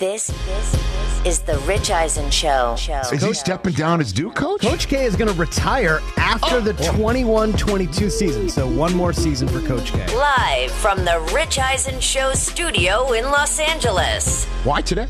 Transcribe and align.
This, 0.00 0.28
this 0.46 1.26
is 1.26 1.40
the 1.40 1.58
Rich 1.66 1.90
Eisen 1.90 2.30
Show. 2.30 2.74
Is 3.12 3.22
he 3.22 3.34
stepping 3.34 3.74
down 3.74 4.00
as 4.00 4.14
Duke 4.14 4.34
coach? 4.34 4.62
Coach 4.62 4.88
K 4.88 5.04
is 5.04 5.14
going 5.14 5.30
to 5.30 5.38
retire 5.38 6.00
after 6.16 6.56
oh. 6.56 6.60
the 6.60 6.72
21 6.72 7.52
22 7.52 8.08
season. 8.08 8.48
So, 8.48 8.66
one 8.66 8.94
more 8.94 9.12
season 9.12 9.46
for 9.46 9.60
Coach 9.60 9.92
K. 9.92 10.06
Live 10.16 10.70
from 10.70 11.04
the 11.04 11.20
Rich 11.34 11.58
Eisen 11.58 12.00
Show 12.00 12.32
studio 12.32 13.12
in 13.12 13.26
Los 13.26 13.60
Angeles. 13.60 14.46
Why 14.64 14.80
today? 14.80 15.06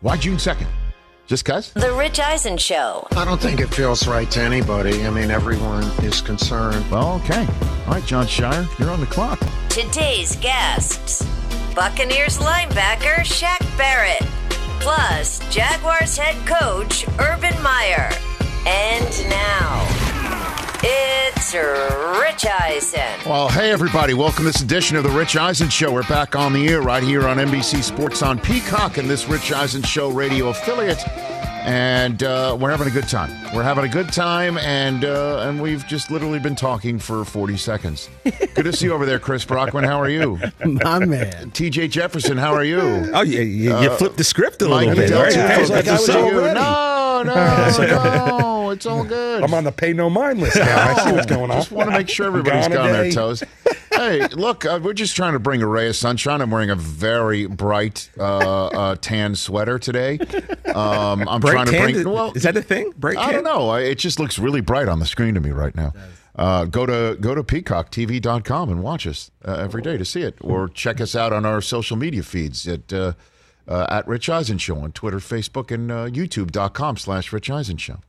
Why 0.00 0.16
June 0.16 0.38
2nd? 0.38 0.68
Just 1.26 1.44
cuz? 1.44 1.74
The 1.74 1.92
Rich 1.92 2.18
Eisen 2.18 2.56
Show. 2.56 3.06
I 3.10 3.26
don't 3.26 3.42
think 3.42 3.60
it 3.60 3.66
feels 3.66 4.08
right 4.08 4.30
to 4.30 4.40
anybody. 4.40 5.04
I 5.04 5.10
mean, 5.10 5.30
everyone 5.30 5.84
is 6.02 6.22
concerned. 6.22 6.90
Well, 6.90 7.20
okay. 7.24 7.46
All 7.86 7.92
right, 7.92 8.06
John 8.06 8.26
Shire, 8.26 8.66
you're 8.78 8.88
on 8.88 9.00
the 9.00 9.06
clock. 9.06 9.38
Today's 9.68 10.36
guests 10.36 11.26
Buccaneers 11.74 12.38
linebacker 12.38 13.24
Shaq 13.24 13.58
Barrett, 13.76 14.22
plus 14.78 15.40
Jaguars 15.52 16.16
head 16.16 16.36
coach 16.46 17.04
Urban 17.18 17.60
Meyer. 17.64 18.10
And 18.64 19.28
now, 19.28 19.84
it's 20.84 21.52
Rich 21.52 22.46
Eisen. 22.46 23.00
Well, 23.28 23.48
hey, 23.48 23.72
everybody. 23.72 24.14
Welcome 24.14 24.44
to 24.44 24.52
this 24.52 24.60
edition 24.60 24.96
of 24.96 25.02
The 25.02 25.10
Rich 25.10 25.36
Eisen 25.36 25.68
Show. 25.68 25.92
We're 25.92 26.04
back 26.04 26.36
on 26.36 26.52
the 26.52 26.68
air 26.68 26.80
right 26.80 27.02
here 27.02 27.26
on 27.26 27.38
NBC 27.38 27.82
Sports 27.82 28.22
on 28.22 28.38
Peacock 28.38 28.98
and 28.98 29.10
this 29.10 29.28
Rich 29.28 29.50
Eisen 29.50 29.82
Show 29.82 30.12
radio 30.12 30.50
affiliate. 30.50 31.02
And 31.64 32.22
uh, 32.22 32.58
we're 32.60 32.70
having 32.70 32.88
a 32.88 32.90
good 32.90 33.08
time. 33.08 33.30
We're 33.54 33.62
having 33.62 33.84
a 33.84 33.88
good 33.88 34.12
time, 34.12 34.58
and 34.58 35.02
uh, 35.04 35.46
and 35.48 35.62
we've 35.62 35.86
just 35.86 36.10
literally 36.10 36.38
been 36.38 36.54
talking 36.54 36.98
for 36.98 37.24
40 37.24 37.56
seconds. 37.56 38.10
Good 38.54 38.64
to 38.66 38.72
see 38.72 38.86
you 38.86 38.92
over 38.92 39.06
there, 39.06 39.18
Chris 39.18 39.44
Brockman. 39.46 39.82
How 39.84 39.98
are 39.98 40.10
you? 40.10 40.38
My 40.64 40.98
man. 40.98 41.50
TJ 41.52 41.90
Jefferson, 41.90 42.36
how 42.36 42.52
are 42.52 42.64
you? 42.64 42.80
Oh, 43.14 43.22
you, 43.22 43.40
you, 43.40 43.78
you 43.80 43.90
flipped 43.96 44.18
the 44.18 44.24
script 44.24 44.60
a 44.60 44.68
little 44.68 44.88
Mike 44.88 44.96
bit. 44.96 45.08
Del 45.08 45.22
right? 45.22 45.32
Tufo, 45.32 45.56
Feels 45.56 45.70
like 45.70 45.88
I 45.88 45.92
was 45.92 46.10
already. 46.10 46.54
No, 46.54 47.22
no, 47.24 47.34
no. 48.28 48.70
It's 48.70 48.86
all 48.86 49.04
good. 49.04 49.42
I'm 49.42 49.54
on 49.54 49.64
the 49.64 49.72
pay 49.72 49.92
no 49.94 50.10
mind 50.10 50.40
list 50.40 50.56
now. 50.56 50.90
I 50.90 51.04
see 51.04 51.12
what's 51.12 51.26
going 51.26 51.50
on. 51.50 51.56
Just 51.56 51.72
want 51.72 51.90
to 51.90 51.96
make 51.96 52.08
sure 52.08 52.26
everybody's 52.26 52.68
Gone 52.68 52.76
a 52.76 52.80
on 52.80 52.92
their 52.92 53.10
toes. 53.10 53.42
Hey, 54.10 54.26
look, 54.28 54.64
uh, 54.64 54.78
we're 54.82 54.92
just 54.92 55.16
trying 55.16 55.32
to 55.34 55.38
bring 55.38 55.62
a 55.62 55.66
ray 55.66 55.88
of 55.88 55.96
sunshine. 55.96 56.40
I'm 56.40 56.50
wearing 56.50 56.70
a 56.70 56.74
very 56.76 57.46
bright 57.46 58.10
uh, 58.18 58.22
uh, 58.68 58.96
tan 59.00 59.34
sweater 59.34 59.78
today. 59.78 60.18
Um, 60.74 61.28
I'm 61.28 61.40
Bright 61.40 61.52
trying 61.52 61.66
to 61.66 61.72
tan? 61.72 61.92
bring. 61.92 62.10
Well, 62.12 62.32
Is 62.34 62.42
that 62.44 62.56
a 62.56 62.62
thing? 62.62 62.92
Bright 62.96 63.16
I 63.16 63.32
don't 63.32 63.44
know. 63.44 63.68
I- 63.70 63.80
It 63.80 63.98
just 63.98 64.18
looks 64.18 64.38
really 64.38 64.60
bright 64.60 64.88
on 64.88 64.98
the 64.98 65.06
screen 65.06 65.34
to 65.34 65.40
me 65.40 65.50
right 65.50 65.74
now. 65.74 65.92
Uh, 66.36 66.64
go 66.64 66.84
to 66.84 67.16
go 67.20 67.32
to 67.34 67.44
peacocktv.com 67.44 68.68
and 68.68 68.82
watch 68.82 69.06
us 69.06 69.30
uh, 69.44 69.52
every 69.52 69.82
day 69.82 69.96
to 69.96 70.04
see 70.04 70.22
it, 70.22 70.36
or 70.40 70.68
check 70.68 71.00
us 71.00 71.14
out 71.14 71.32
on 71.32 71.46
our 71.46 71.60
social 71.60 71.96
media 71.96 72.24
feeds 72.24 72.66
at 72.66 72.92
uh, 72.92 73.12
uh, 73.68 73.86
at 73.88 74.06
Rich 74.08 74.28
Eisen 74.28 74.58
Show 74.58 74.78
on 74.78 74.90
Twitter, 74.92 75.18
Facebook, 75.18 75.70
and 75.70 75.92
uh, 75.92 76.06
YouTube.com 76.08 76.96
slash 76.96 77.32
Rich 77.32 77.50
Eisen 77.50 77.76
Show. 77.76 78.00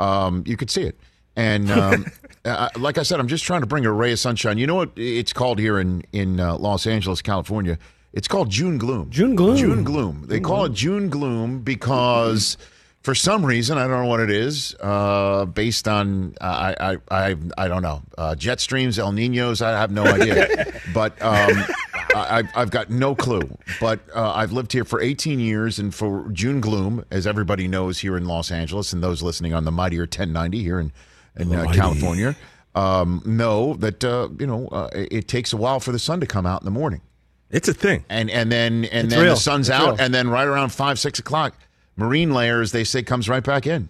Um, 0.00 0.42
you 0.46 0.56
could 0.56 0.68
see 0.70 0.82
it. 0.82 0.98
And 1.36 1.70
um, 1.70 2.06
uh, 2.44 2.68
like 2.76 2.98
I 2.98 3.02
said, 3.02 3.20
I'm 3.20 3.28
just 3.28 3.44
trying 3.44 3.60
to 3.60 3.66
bring 3.66 3.84
a 3.84 3.92
ray 3.92 4.12
of 4.12 4.18
sunshine. 4.18 4.58
You 4.58 4.66
know 4.66 4.74
what 4.74 4.90
it's 4.96 5.32
called 5.32 5.58
here 5.58 5.78
in 5.78 6.02
in 6.12 6.40
uh, 6.40 6.56
Los 6.56 6.86
Angeles, 6.86 7.22
California? 7.22 7.78
It's 8.12 8.28
called 8.28 8.50
June 8.50 8.78
gloom. 8.78 9.10
June 9.10 9.36
gloom. 9.36 9.56
June 9.56 9.84
gloom. 9.84 10.24
They 10.26 10.40
call 10.40 10.64
it 10.64 10.72
June 10.72 11.10
gloom 11.10 11.60
because 11.60 12.56
for 13.02 13.14
some 13.14 13.46
reason 13.46 13.78
I 13.78 13.86
don't 13.86 14.02
know 14.02 14.08
what 14.08 14.20
it 14.20 14.30
is. 14.30 14.74
Uh, 14.80 15.44
based 15.44 15.86
on 15.86 16.34
uh, 16.40 16.74
I, 16.78 16.92
I 16.92 16.96
I 17.10 17.36
I 17.56 17.68
don't 17.68 17.82
know 17.82 18.02
uh, 18.18 18.34
jet 18.34 18.60
streams, 18.60 18.98
El 18.98 19.12
Ninos. 19.12 19.62
I 19.62 19.70
have 19.78 19.90
no 19.90 20.04
idea. 20.04 20.80
but 20.94 21.20
um, 21.22 21.64
I, 22.14 22.42
I've 22.54 22.70
got 22.70 22.90
no 22.90 23.14
clue. 23.14 23.56
But 23.80 24.00
uh, 24.14 24.32
I've 24.32 24.52
lived 24.52 24.72
here 24.72 24.84
for 24.84 25.00
18 25.00 25.38
years, 25.38 25.78
and 25.78 25.94
for 25.94 26.28
June 26.32 26.60
gloom, 26.60 27.04
as 27.10 27.26
everybody 27.26 27.68
knows 27.68 28.00
here 28.00 28.16
in 28.16 28.24
Los 28.24 28.50
Angeles, 28.50 28.92
and 28.92 29.02
those 29.02 29.22
listening 29.22 29.54
on 29.54 29.64
the 29.64 29.72
mightier 29.72 30.02
1090 30.02 30.62
here 30.62 30.80
in 30.80 30.92
in 31.40 31.54
uh, 31.54 31.70
California, 31.72 32.36
um, 32.74 33.22
know 33.24 33.74
that 33.74 34.04
uh, 34.04 34.28
you 34.38 34.46
know 34.46 34.68
uh, 34.68 34.88
it, 34.94 35.08
it 35.12 35.28
takes 35.28 35.52
a 35.52 35.56
while 35.56 35.80
for 35.80 35.92
the 35.92 35.98
sun 35.98 36.20
to 36.20 36.26
come 36.26 36.46
out 36.46 36.60
in 36.60 36.64
the 36.64 36.70
morning 36.70 37.00
It's 37.50 37.68
a 37.68 37.74
thing. 37.74 38.04
and 38.08 38.30
and 38.30 38.50
then 38.52 38.84
and 38.86 39.06
It's 39.06 39.14
then 39.14 39.24
real. 39.24 39.34
the 39.34 39.40
sun's 39.40 39.68
It's 39.68 39.76
out, 39.78 39.92
real. 39.92 39.96
and 40.00 40.14
then 40.14 40.28
right 40.28 40.46
around 40.46 40.70
five 40.70 40.98
six 40.98 41.18
o'clock, 41.18 41.54
marine 41.96 42.32
layers 42.32 42.72
they 42.72 42.84
say 42.84 43.02
comes 43.02 43.28
right 43.28 43.42
back 43.42 43.66
in, 43.66 43.88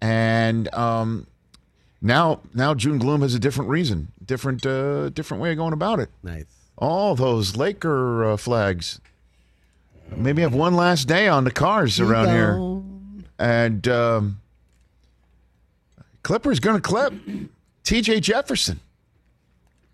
and 0.00 0.72
um, 0.74 1.26
now 2.00 2.40
now 2.54 2.74
June 2.74 2.98
gloom 2.98 3.22
has 3.22 3.34
a 3.34 3.38
different 3.40 3.70
reason, 3.70 4.08
different 4.24 4.64
uh, 4.66 5.08
different 5.10 5.42
way 5.42 5.50
of 5.50 5.56
going 5.56 5.72
about 5.72 5.98
it. 6.00 6.10
Nice. 6.22 6.44
All 6.76 7.14
those 7.14 7.56
Laker 7.56 8.24
uh, 8.32 8.36
flags. 8.36 9.00
Maybe 10.14 10.42
have 10.42 10.54
one 10.54 10.74
last 10.74 11.08
day 11.08 11.28
on 11.28 11.44
the 11.44 11.50
cars 11.50 11.98
around 11.98 12.28
here, 12.28 13.24
and 13.38 13.88
um, 13.88 14.40
Clippers 16.24 16.58
going 16.58 16.76
to 16.76 16.82
clip 16.82 17.12
T.J. 17.84 18.18
Jefferson. 18.20 18.80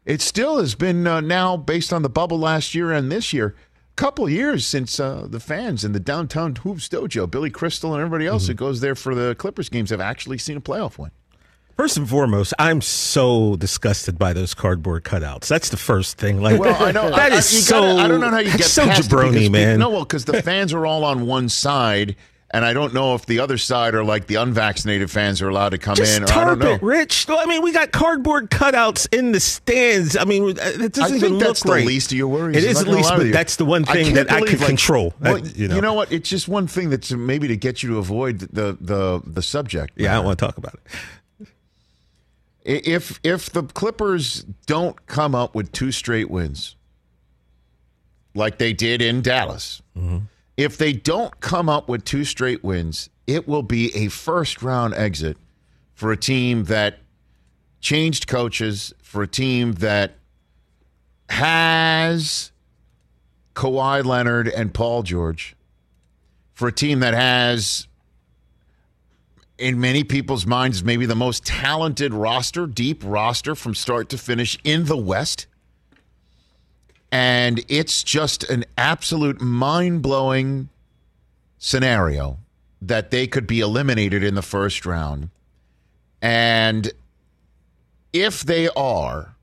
It 0.07 0.23
still 0.23 0.59
has 0.59 0.75
been 0.75 1.07
uh, 1.07 1.21
now 1.21 1.57
based 1.59 1.93
on 1.93 2.01
the 2.03 2.09
bubble 2.09 2.39
last 2.39 2.75
year 2.75 2.91
and 2.91 3.13
this 3.13 3.33
year, 3.35 3.55
a 3.93 3.95
couple 3.97 4.29
years 4.31 4.65
since 4.65 4.99
uh, 4.99 5.27
the 5.29 5.41
fans 5.41 5.85
in 5.85 5.93
the 5.93 6.01
downtown 6.01 6.57
hoops 6.57 6.89
dojo, 6.89 7.31
Billy 7.31 7.51
Crystal 7.51 7.93
and 7.93 8.01
everybody 8.01 8.27
else 8.27 8.47
that 8.47 8.55
goes 8.55 8.81
there 8.81 8.95
for 8.95 9.15
the 9.15 9.35
Clippers 9.35 9.69
games, 9.69 9.91
have 9.91 10.01
actually 10.01 10.39
seen 10.39 10.57
a 10.57 10.61
playoff 10.61 10.97
win. 10.99 11.11
First 11.77 11.97
and 11.97 12.09
foremost, 12.09 12.53
I'm 12.59 12.81
so 12.81 13.57
disgusted 13.57 14.19
by 14.19 14.33
those 14.33 14.53
cardboard 14.55 15.03
cutouts. 15.05 15.49
That's 15.49 15.71
the 15.71 15.77
first 15.79 16.19
thing. 16.19 16.41
Like, 16.43 16.61
Well, 16.61 16.83
I 16.83 16.93
know 16.93 17.09
that 17.17 17.33
I, 17.33 17.37
is 17.37 17.47
I, 17.53 17.61
so. 17.61 17.81
gotta- 17.81 18.03
I 18.03 18.09
don't 18.09 18.21
know 18.21 18.31
how 18.31 18.39
you 18.39 18.51
get 18.57 18.65
so 18.65 18.87
jabroni, 18.87 19.51
man. 19.51 19.79
No, 19.79 19.91
well, 19.91 20.01
because 20.05 20.27
the 20.27 20.43
fans 20.43 20.73
are 20.75 20.85
all 20.87 21.05
on 21.05 21.27
one 21.27 21.49
side, 21.49 22.17
and 22.53 22.65
I 22.65 22.73
don't 22.73 22.93
know 22.93 23.15
if 23.15 23.27
the 23.27 23.39
other 23.39 23.59
side 23.59 23.95
are 23.95 24.03
like 24.03 24.27
the 24.27 24.35
unvaccinated 24.37 25.11
fans 25.11 25.41
are 25.41 25.49
allowed 25.49 25.69
to 25.69 25.79
come 25.79 25.95
Just 25.95 26.17
in. 26.17 26.25
Or 26.25 26.27
I 26.27 26.29
don't 26.29 26.45
tarp 26.45 26.59
know. 26.59 26.75
it, 26.75 26.83
Rich. 26.83 27.27
I 27.29 27.47
mean, 27.47 27.63
we 27.63 27.73
got 27.73 27.93
cardboard 27.93 28.51
cutouts 28.51 29.07
in 29.17 29.33
the 29.33 29.39
stands. 29.41 30.17
I 30.17 30.25
mean, 30.25 30.59
uh, 30.59 30.63
it 30.65 30.93
doesn't 30.93 31.03
I 31.03 31.07
even 31.09 31.21
think 31.21 31.33
look 31.35 31.43
that's 31.43 31.63
the 31.63 31.73
right. 31.73 31.87
least 31.87 32.11
of 32.11 32.19
your 32.19 32.29
worries. 32.29 32.57
It 32.57 32.65
is 32.65 32.81
at 32.81 32.89
least, 32.89 33.11
but 33.11 33.27
you. 33.27 33.33
that's 33.33 33.57
the 33.57 33.65
one 33.65 33.85
thing 33.85 34.07
can't 34.07 34.15
that 34.17 34.33
I 34.33 34.41
believe, 34.41 34.51
could 34.51 34.61
like, 34.61 34.69
control. 34.69 35.15
well, 35.21 35.37
uh, 35.37 35.41
That, 35.41 35.57
you 35.57 35.81
know, 35.81 35.95
what? 35.95 36.11
It's 36.11 36.29
just 36.29 36.49
one 36.49 36.67
thing 36.67 36.91
that's 36.91 37.13
maybe 37.13 37.47
to 37.49 37.57
get 37.57 37.83
you 37.83 37.91
to 37.91 37.99
avoid 37.99 38.41
the 38.41 38.77
the 38.81 39.23
the 39.25 39.43
subject. 39.43 39.93
yeah, 39.97 40.13
I 40.13 40.15
don't 40.17 40.25
want 40.25 40.39
to 40.39 40.47
talk 40.47 40.59
about 40.59 40.75
it. 40.75 40.81
If 42.63 43.21
if 43.23 43.51
the 43.51 43.63
Clippers 43.63 44.45
don't 44.67 45.07
come 45.07 45.35
up 45.35 45.55
with 45.55 45.73
two 45.73 45.93
straight 45.93 46.31
wins, 46.31 46.77
like 48.35 48.59
they 48.59 48.73
did 48.73 49.01
in 49.01 49.23
Dallas, 49.23 49.81
mm-hmm. 49.97 50.19
If 50.61 50.77
they 50.77 50.93
don't 50.93 51.41
come 51.41 51.71
up 51.71 51.89
with 51.89 52.05
two 52.05 52.23
straight 52.23 52.63
wins, 52.63 53.09
it 53.27 53.49
will 53.49 53.63
be 53.63 53.97
a 53.97 54.09
first 54.09 54.63
round 54.63 54.93
exit 54.93 55.39
for 55.95 56.13
a 56.13 56.19
team 56.19 56.65
that 56.65 56.99
changed 57.81 58.27
coaches, 58.27 58.93
for 59.03 59.23
a 59.23 59.27
team 59.27 59.73
that 59.73 60.19
has 61.31 62.53
Kawhi 63.55 64.05
Leonard 64.05 64.49
and 64.49 64.75
Paul 64.75 65.03
George, 65.03 65.57
for 66.53 66.69
a 66.69 66.73
team 66.73 67.01
that 67.01 67.15
has 67.15 67.89
in 69.57 69.81
many 69.81 70.05
people's 70.05 70.45
minds, 70.45 70.85
maybe 70.85 71.07
the 71.07 71.15
most 71.15 71.47
talented 71.47 72.13
roster, 72.13 72.67
deep 72.67 73.03
roster 73.03 73.55
from 73.55 73.75
start 73.75 74.11
to 74.11 74.19
finish 74.19 74.59
in 74.63 74.85
the 74.85 74.97
West. 74.99 75.47
And 77.13 77.65
it's 77.69 78.03
just 78.03 78.45
an 78.45 78.65
absolute 78.79 79.41
mind 79.41 80.03
blowing 80.03 80.69
scenario 81.59 82.39
that 82.81 83.11
they 83.11 83.27
could 83.27 83.47
be 83.47 83.61
eliminated 83.61 84.23
in 84.23 84.35
the 84.35 84.43
first 84.43 84.87
round. 84.87 85.31
And 86.23 86.91
if 88.13 88.43
they 88.43 88.69
are, 88.71 89.35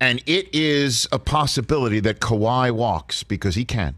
and 0.00 0.22
it 0.26 0.54
is 0.54 1.06
a 1.12 1.18
possibility 1.18 2.00
that 2.00 2.20
Kawhi 2.20 2.70
walks 2.70 3.22
because 3.22 3.54
he 3.54 3.64
can 3.64 3.96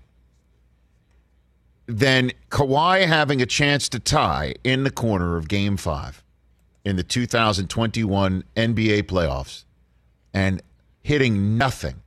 then 1.86 2.32
Kawhi 2.50 3.06
having 3.06 3.40
a 3.40 3.46
chance 3.46 3.88
to 3.90 3.98
tie 3.98 4.54
in 4.64 4.84
the 4.84 4.90
corner 4.90 5.36
of 5.36 5.48
game 5.48 5.76
five 5.76 6.22
in 6.84 6.96
the 6.96 7.02
2021 7.02 8.44
NBA 8.56 9.04
playoffs 9.04 9.64
and 10.34 10.62
hitting 11.02 11.56
nothing 11.56 12.02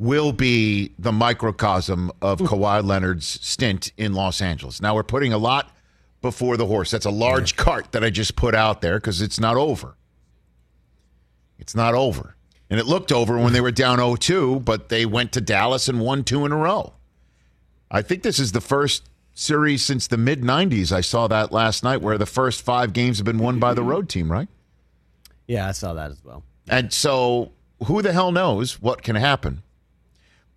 will 0.00 0.32
be 0.32 0.94
the 0.98 1.12
microcosm 1.12 2.10
of 2.22 2.38
hmm. 2.38 2.46
Kawhi 2.46 2.82
Leonard's 2.82 3.26
stint 3.46 3.92
in 3.98 4.14
Los 4.14 4.40
Angeles. 4.40 4.80
Now 4.80 4.94
we're 4.94 5.02
putting 5.02 5.34
a 5.34 5.38
lot 5.38 5.76
before 6.22 6.56
the 6.56 6.66
horse. 6.66 6.90
That's 6.90 7.04
a 7.04 7.10
large 7.10 7.54
cart 7.56 7.92
that 7.92 8.02
I 8.02 8.08
just 8.08 8.34
put 8.34 8.54
out 8.54 8.80
there 8.80 8.96
because 8.96 9.20
it's 9.20 9.38
not 9.38 9.56
over. 9.56 9.96
It's 11.58 11.74
not 11.74 11.94
over. 11.94 12.34
And 12.70 12.80
it 12.80 12.86
looked 12.86 13.12
over 13.12 13.36
when 13.36 13.52
they 13.52 13.60
were 13.60 13.70
down 13.70 13.98
0-2, 13.98 14.64
but 14.64 14.88
they 14.88 15.04
went 15.04 15.32
to 15.32 15.40
Dallas 15.40 15.86
and 15.86 16.00
won 16.00 16.24
two 16.24 16.46
in 16.46 16.52
a 16.52 16.56
row. 16.56 16.94
I 17.90 18.00
think 18.00 18.22
this 18.22 18.38
is 18.38 18.52
the 18.52 18.60
first 18.62 19.10
series 19.34 19.82
since 19.82 20.06
the 20.06 20.16
mid 20.16 20.40
90s. 20.40 20.92
I 20.92 21.02
saw 21.02 21.28
that 21.28 21.52
last 21.52 21.84
night 21.84 22.00
where 22.00 22.16
the 22.16 22.26
first 22.26 22.62
five 22.62 22.94
games 22.94 23.18
have 23.18 23.26
been 23.26 23.38
won 23.38 23.58
by 23.58 23.74
the 23.74 23.82
road 23.82 24.08
team, 24.08 24.32
right? 24.32 24.48
Yeah, 25.46 25.68
I 25.68 25.72
saw 25.72 25.92
that 25.92 26.10
as 26.10 26.24
well. 26.24 26.42
And 26.68 26.90
so 26.90 27.52
who 27.84 28.00
the 28.00 28.12
hell 28.12 28.32
knows 28.32 28.80
what 28.80 29.02
can 29.02 29.16
happen? 29.16 29.62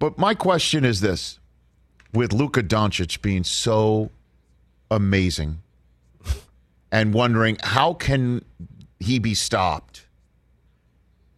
But 0.04 0.18
my 0.18 0.34
question 0.34 0.84
is 0.84 1.00
this 1.00 1.40
with 2.14 2.34
Luka 2.34 2.62
Doncic 2.62 3.22
being 3.22 3.46
so 3.46 4.12
amazing 4.92 5.62
and 6.92 7.14
wondering 7.14 7.56
how 7.64 7.94
can 7.94 8.44
he 9.00 9.18
be 9.18 9.34
stopped? 9.34 10.06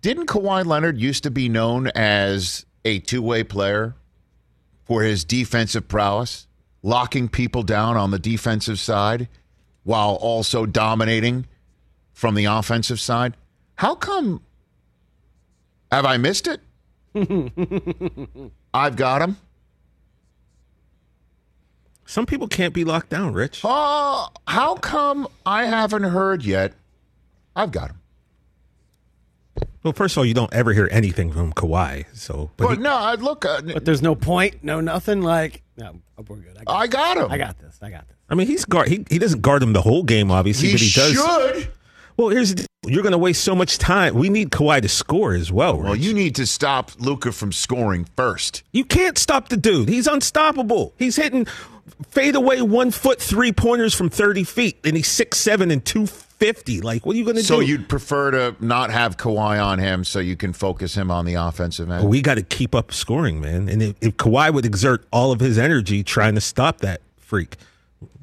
Didn't 0.01 0.25
Kawhi 0.25 0.65
Leonard 0.65 0.99
used 0.99 1.21
to 1.25 1.29
be 1.29 1.47
known 1.47 1.89
as 1.93 2.65
a 2.83 2.97
two-way 2.97 3.43
player 3.43 3.93
for 4.83 5.03
his 5.03 5.23
defensive 5.23 5.87
prowess, 5.87 6.47
locking 6.81 7.29
people 7.29 7.61
down 7.61 7.97
on 7.97 8.09
the 8.09 8.17
defensive 8.17 8.79
side 8.79 9.29
while 9.83 10.15
also 10.15 10.65
dominating 10.65 11.45
from 12.13 12.33
the 12.33 12.45
offensive 12.45 12.99
side? 12.99 13.37
How 13.75 13.93
come 13.93 14.41
have 15.91 16.05
I 16.07 16.17
missed 16.17 16.47
it? 16.47 16.61
I've 18.73 18.95
got 18.95 19.21
him. 19.21 19.37
Some 22.05 22.25
people 22.25 22.47
can't 22.47 22.73
be 22.73 22.83
locked 22.83 23.09
down, 23.09 23.33
Rich. 23.33 23.61
Oh, 23.63 24.27
how 24.47 24.75
come 24.75 25.27
I 25.45 25.65
haven't 25.65 26.03
heard 26.03 26.43
yet? 26.45 26.73
I've 27.55 27.71
got 27.71 27.91
him. 27.91 28.01
Well, 29.83 29.93
first 29.93 30.13
of 30.15 30.19
all, 30.19 30.25
you 30.25 30.33
don't 30.33 30.53
ever 30.53 30.73
hear 30.73 30.87
anything 30.91 31.31
from 31.31 31.53
Kawhi. 31.53 32.05
So, 32.13 32.51
but 32.57 32.67
But 32.67 32.77
he- 32.77 32.83
no, 32.83 32.95
I 32.95 33.15
look. 33.15 33.45
Uh, 33.45 33.61
But 33.61 33.85
there's 33.85 34.01
no 34.01 34.13
point, 34.15 34.63
no 34.63 34.81
nothing. 34.81 35.21
Like, 35.21 35.61
no, 35.77 35.99
we're 36.27 36.37
good. 36.37 36.57
I 36.57 36.63
got, 36.63 36.75
I 36.75 36.87
got 36.87 37.17
him. 37.17 37.31
I 37.31 37.37
got 37.37 37.57
this. 37.59 37.77
I 37.81 37.89
got 37.89 38.07
this. 38.07 38.17
I 38.29 38.35
mean, 38.35 38.47
he's 38.47 38.65
guard. 38.65 38.87
He, 38.87 39.05
he 39.09 39.19
doesn't 39.19 39.41
guard 39.41 39.61
him 39.63 39.73
the 39.73 39.81
whole 39.81 40.03
game, 40.03 40.31
obviously, 40.31 40.69
He, 40.69 40.73
but 40.73 40.81
he 40.81 40.91
does. 40.91 41.13
should. 41.13 41.71
Well, 42.17 42.29
here's 42.29 42.49
the 42.49 42.55
deal. 42.55 42.65
You're 42.87 43.03
going 43.03 43.11
to 43.13 43.17
waste 43.17 43.43
so 43.43 43.55
much 43.55 43.77
time. 43.77 44.15
We 44.15 44.29
need 44.29 44.51
Kawhi 44.51 44.81
to 44.81 44.89
score 44.89 45.33
as 45.33 45.51
well. 45.51 45.77
Well, 45.77 45.95
you 45.95 46.13
need 46.13 46.35
to 46.35 46.45
stop 46.45 46.91
Luka 46.99 47.31
from 47.31 47.51
scoring 47.51 48.05
first. 48.15 48.63
You 48.71 48.85
can't 48.85 49.17
stop 49.17 49.49
the 49.49 49.57
dude. 49.57 49.89
He's 49.89 50.07
unstoppable. 50.07 50.93
He's 50.97 51.15
hitting 51.15 51.47
fade 52.09 52.35
away 52.35 52.61
one 52.61 52.91
foot 52.91 53.21
three 53.21 53.51
pointers 53.51 53.93
from 53.93 54.09
30 54.09 54.43
feet, 54.43 54.79
and 54.83 54.95
he's 54.95 55.07
six 55.07 55.37
seven 55.37 55.71
and 55.71 55.83
250. 55.85 56.81
Like, 56.81 57.05
what 57.05 57.15
are 57.15 57.17
you 57.17 57.23
going 57.23 57.37
to 57.37 57.43
So 57.43 57.59
do? 57.59 57.61
So 57.61 57.67
you'd 57.67 57.89
prefer 57.89 58.31
to 58.31 58.55
not 58.59 58.91
have 58.91 59.17
Kawhi 59.17 59.63
on 59.63 59.79
him 59.79 60.03
so 60.03 60.19
you 60.19 60.35
can 60.35 60.53
focus 60.53 60.95
him 60.95 61.09
on 61.11 61.25
the 61.25 61.35
offensive 61.35 61.89
end? 61.89 62.07
we 62.07 62.21
got 62.21 62.35
to 62.35 62.43
keep 62.43 62.75
up 62.75 62.91
scoring, 62.91 63.39
man. 63.39 63.69
And 63.69 63.81
if, 63.81 63.95
if 64.01 64.17
Kawhi 64.17 64.53
would 64.53 64.65
exert 64.65 65.05
all 65.11 65.31
of 65.31 65.39
his 65.39 65.57
energy 65.57 66.03
trying 66.03 66.35
to 66.35 66.41
stop 66.41 66.79
that 66.79 67.01
freak, 67.17 67.55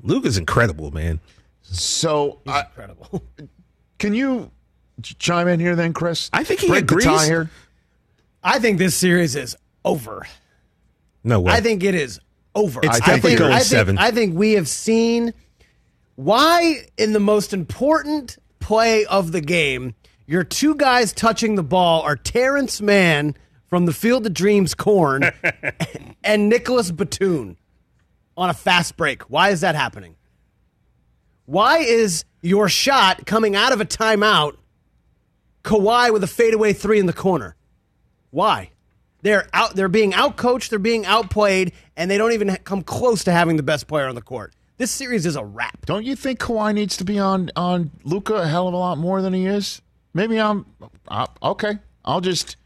Luke 0.02 0.26
is 0.26 0.36
incredible, 0.36 0.90
man. 0.90 1.20
So 1.62 2.40
I, 2.46 2.60
Incredible. 2.62 3.22
can 4.02 4.14
you 4.14 4.50
chime 5.20 5.46
in 5.46 5.60
here 5.60 5.76
then, 5.76 5.92
Chris? 5.92 6.28
I 6.32 6.42
think 6.42 6.58
he 6.58 6.66
Break 6.66 6.82
agrees. 6.82 7.04
the 7.04 7.10
tie 7.12 7.24
here. 7.24 7.50
I 8.42 8.58
think 8.58 8.78
this 8.78 8.96
series 8.96 9.36
is 9.36 9.56
over. 9.84 10.26
No 11.22 11.40
way. 11.40 11.52
I 11.52 11.60
think 11.60 11.84
it 11.84 11.94
is 11.94 12.18
over. 12.52 12.80
It's 12.82 12.96
I 12.96 12.98
definitely 12.98 13.30
think, 13.30 13.38
going 13.38 13.52
I 13.52 13.58
think, 13.58 13.66
seven. 13.66 13.98
I 13.98 14.10
think 14.10 14.36
we 14.36 14.54
have 14.54 14.66
seen 14.66 15.32
why 16.16 16.88
in 16.98 17.12
the 17.12 17.20
most 17.20 17.52
important 17.52 18.38
play 18.58 19.04
of 19.04 19.30
the 19.30 19.40
game, 19.40 19.94
your 20.26 20.42
two 20.42 20.74
guys 20.74 21.12
touching 21.12 21.54
the 21.54 21.62
ball 21.62 22.02
are 22.02 22.16
Terrence 22.16 22.80
Mann 22.80 23.36
from 23.68 23.86
the 23.86 23.92
Field 23.92 24.26
of 24.26 24.34
Dreams 24.34 24.74
corn 24.74 25.30
and 26.24 26.48
Nicolas 26.48 26.90
Batum 26.90 27.56
on 28.36 28.50
a 28.50 28.54
fast 28.54 28.96
break. 28.96 29.22
Why 29.30 29.50
is 29.50 29.60
that 29.60 29.76
happening? 29.76 30.16
Why 31.46 31.78
is 31.78 32.24
your 32.42 32.68
shot 32.68 33.24
coming 33.24 33.56
out 33.56 33.72
of 33.72 33.80
a 33.80 33.86
timeout 33.86 34.56
Kawhi 35.64 36.12
with 36.12 36.22
a 36.22 36.26
fadeaway 36.26 36.72
three 36.72 36.98
in 36.98 37.06
the 37.06 37.12
corner? 37.12 37.56
Why? 38.30 38.70
They're 39.22 39.48
out. 39.52 39.76
They're 39.76 39.88
being 39.88 40.12
outcoached. 40.12 40.68
They're 40.68 40.78
being 40.78 41.06
outplayed, 41.06 41.72
and 41.96 42.10
they 42.10 42.18
don't 42.18 42.32
even 42.32 42.48
ha- 42.48 42.56
come 42.64 42.82
close 42.82 43.22
to 43.24 43.32
having 43.32 43.56
the 43.56 43.62
best 43.62 43.86
player 43.86 44.08
on 44.08 44.16
the 44.16 44.22
court. 44.22 44.52
This 44.78 44.90
series 44.90 45.26
is 45.26 45.36
a 45.36 45.44
wrap. 45.44 45.86
Don't 45.86 46.04
you 46.04 46.16
think 46.16 46.40
Kawhi 46.40 46.74
needs 46.74 46.96
to 46.96 47.04
be 47.04 47.18
on 47.18 47.50
on 47.54 47.92
Luka 48.02 48.34
a 48.34 48.46
hell 48.48 48.66
of 48.66 48.74
a 48.74 48.76
lot 48.76 48.98
more 48.98 49.22
than 49.22 49.32
he 49.32 49.46
is? 49.46 49.80
Maybe 50.12 50.40
I'm 50.40 50.66
uh, 51.06 51.26
okay. 51.42 51.78
I'll 52.04 52.20
just 52.20 52.56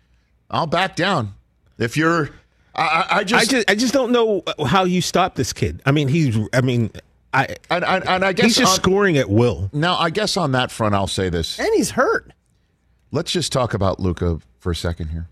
I'll 0.50 0.67
back 0.67 0.96
down. 0.96 1.34
If 1.78 1.96
you're, 1.96 2.31
I, 2.75 2.82
I, 2.82 2.87
I 2.87 3.19
I 3.19 3.25
just, 3.25 3.50
just, 3.50 3.70
I 3.70 3.75
just 3.75 3.93
don't 3.93 4.12
know 4.12 4.43
how 4.67 4.84
you 4.84 5.02
stop 5.02 5.34
this 5.34 5.52
kid. 5.52 5.82
I 5.84 5.93
mean, 5.93 6.08
he's, 6.08 6.38
I 6.55 6.62
mean, 6.62 6.90
I, 7.37 7.56
and, 7.71 7.85
and, 7.85 8.09
and 8.09 8.25
I 8.25 8.33
guess 8.33 8.47
he's 8.47 8.56
just 8.56 8.79
on- 8.79 8.83
scoring 8.85 9.19
at 9.19 9.29
will. 9.29 9.69
now. 9.73 9.97
I 9.97 10.11
guess 10.11 10.37
on 10.37 10.53
that 10.53 10.71
front, 10.71 10.94
I'll 10.94 11.06
say 11.06 11.29
this. 11.29 11.59
And 11.59 11.69
he's 11.75 11.91
hurt. 11.91 12.33
Let's 13.12 13.31
just 13.31 13.53
talk 13.53 13.75
about 13.75 14.00
Luka 14.00 14.41
for 14.59 14.73
a 14.73 14.77
second 14.77 15.09
here. 15.09 15.29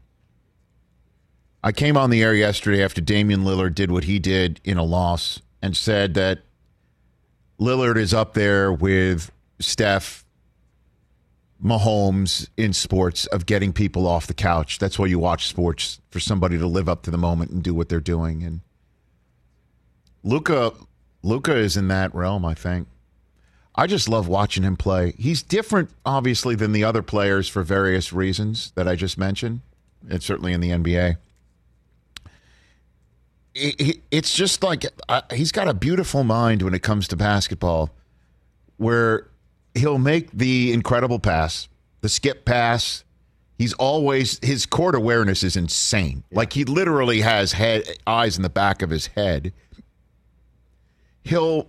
I 1.62 1.72
came 1.72 1.96
on 1.96 2.10
the 2.10 2.22
air 2.22 2.34
yesterday 2.34 2.84
after 2.84 3.00
Damian 3.00 3.42
Lillard 3.42 3.74
did 3.74 3.90
what 3.90 4.04
he 4.04 4.18
did 4.18 4.60
in 4.64 4.76
a 4.76 4.82
loss 4.84 5.40
and 5.62 5.74
said 5.74 6.12
that 6.14 6.40
Lillard 7.58 7.96
is 7.96 8.12
up 8.12 8.34
there 8.34 8.70
with 8.70 9.32
Steph, 9.60 10.26
Mahomes 11.64 12.48
in 12.58 12.74
sports 12.74 13.24
of 13.26 13.46
getting 13.46 13.72
people 13.72 14.06
off 14.06 14.26
the 14.26 14.34
couch. 14.34 14.78
That's 14.78 14.98
why 14.98 15.06
you 15.06 15.18
watch 15.18 15.46
sports 15.46 16.00
for 16.10 16.20
somebody 16.20 16.58
to 16.58 16.66
live 16.66 16.88
up 16.88 17.02
to 17.04 17.10
the 17.10 17.16
moment 17.16 17.50
and 17.50 17.62
do 17.62 17.72
what 17.72 17.88
they're 17.88 18.00
doing. 18.00 18.42
And 18.42 18.60
Luka, 20.22 20.72
Luka 21.24 21.56
is 21.56 21.76
in 21.76 21.88
that 21.88 22.14
realm. 22.14 22.44
I 22.44 22.54
think. 22.54 22.86
I 23.74 23.88
just 23.88 24.08
love 24.08 24.28
watching 24.28 24.62
him 24.62 24.76
play. 24.76 25.14
He's 25.18 25.42
different, 25.42 25.90
obviously, 26.06 26.54
than 26.54 26.70
the 26.70 26.84
other 26.84 27.02
players 27.02 27.48
for 27.48 27.64
various 27.64 28.12
reasons 28.12 28.70
that 28.76 28.86
I 28.86 28.94
just 28.94 29.18
mentioned, 29.18 29.62
and 30.08 30.22
certainly 30.22 30.52
in 30.52 30.60
the 30.60 30.70
NBA. 30.70 31.16
It- 33.54 33.80
it- 33.80 34.00
It's 34.10 34.34
just 34.34 34.62
like 34.62 34.84
he's 35.32 35.50
got 35.52 35.66
a 35.68 35.74
beautiful 35.74 36.22
mind 36.24 36.62
when 36.62 36.74
it 36.74 36.82
comes 36.82 37.08
to 37.08 37.16
basketball, 37.16 37.90
where 38.76 39.26
he'll 39.74 39.98
make 39.98 40.30
the 40.32 40.72
incredible 40.72 41.18
pass, 41.18 41.68
the 42.00 42.08
skip 42.08 42.44
pass. 42.44 43.02
He's 43.58 43.72
always 43.74 44.38
his 44.42 44.66
court 44.66 44.94
awareness 44.96 45.42
is 45.44 45.56
insane. 45.56 46.24
Like 46.32 46.52
he 46.52 46.64
literally 46.64 47.20
has 47.22 47.52
head 47.52 47.84
eyes 48.06 48.36
in 48.36 48.42
the 48.42 48.48
back 48.48 48.82
of 48.82 48.90
his 48.90 49.06
head. 49.08 49.52
He'll 51.24 51.66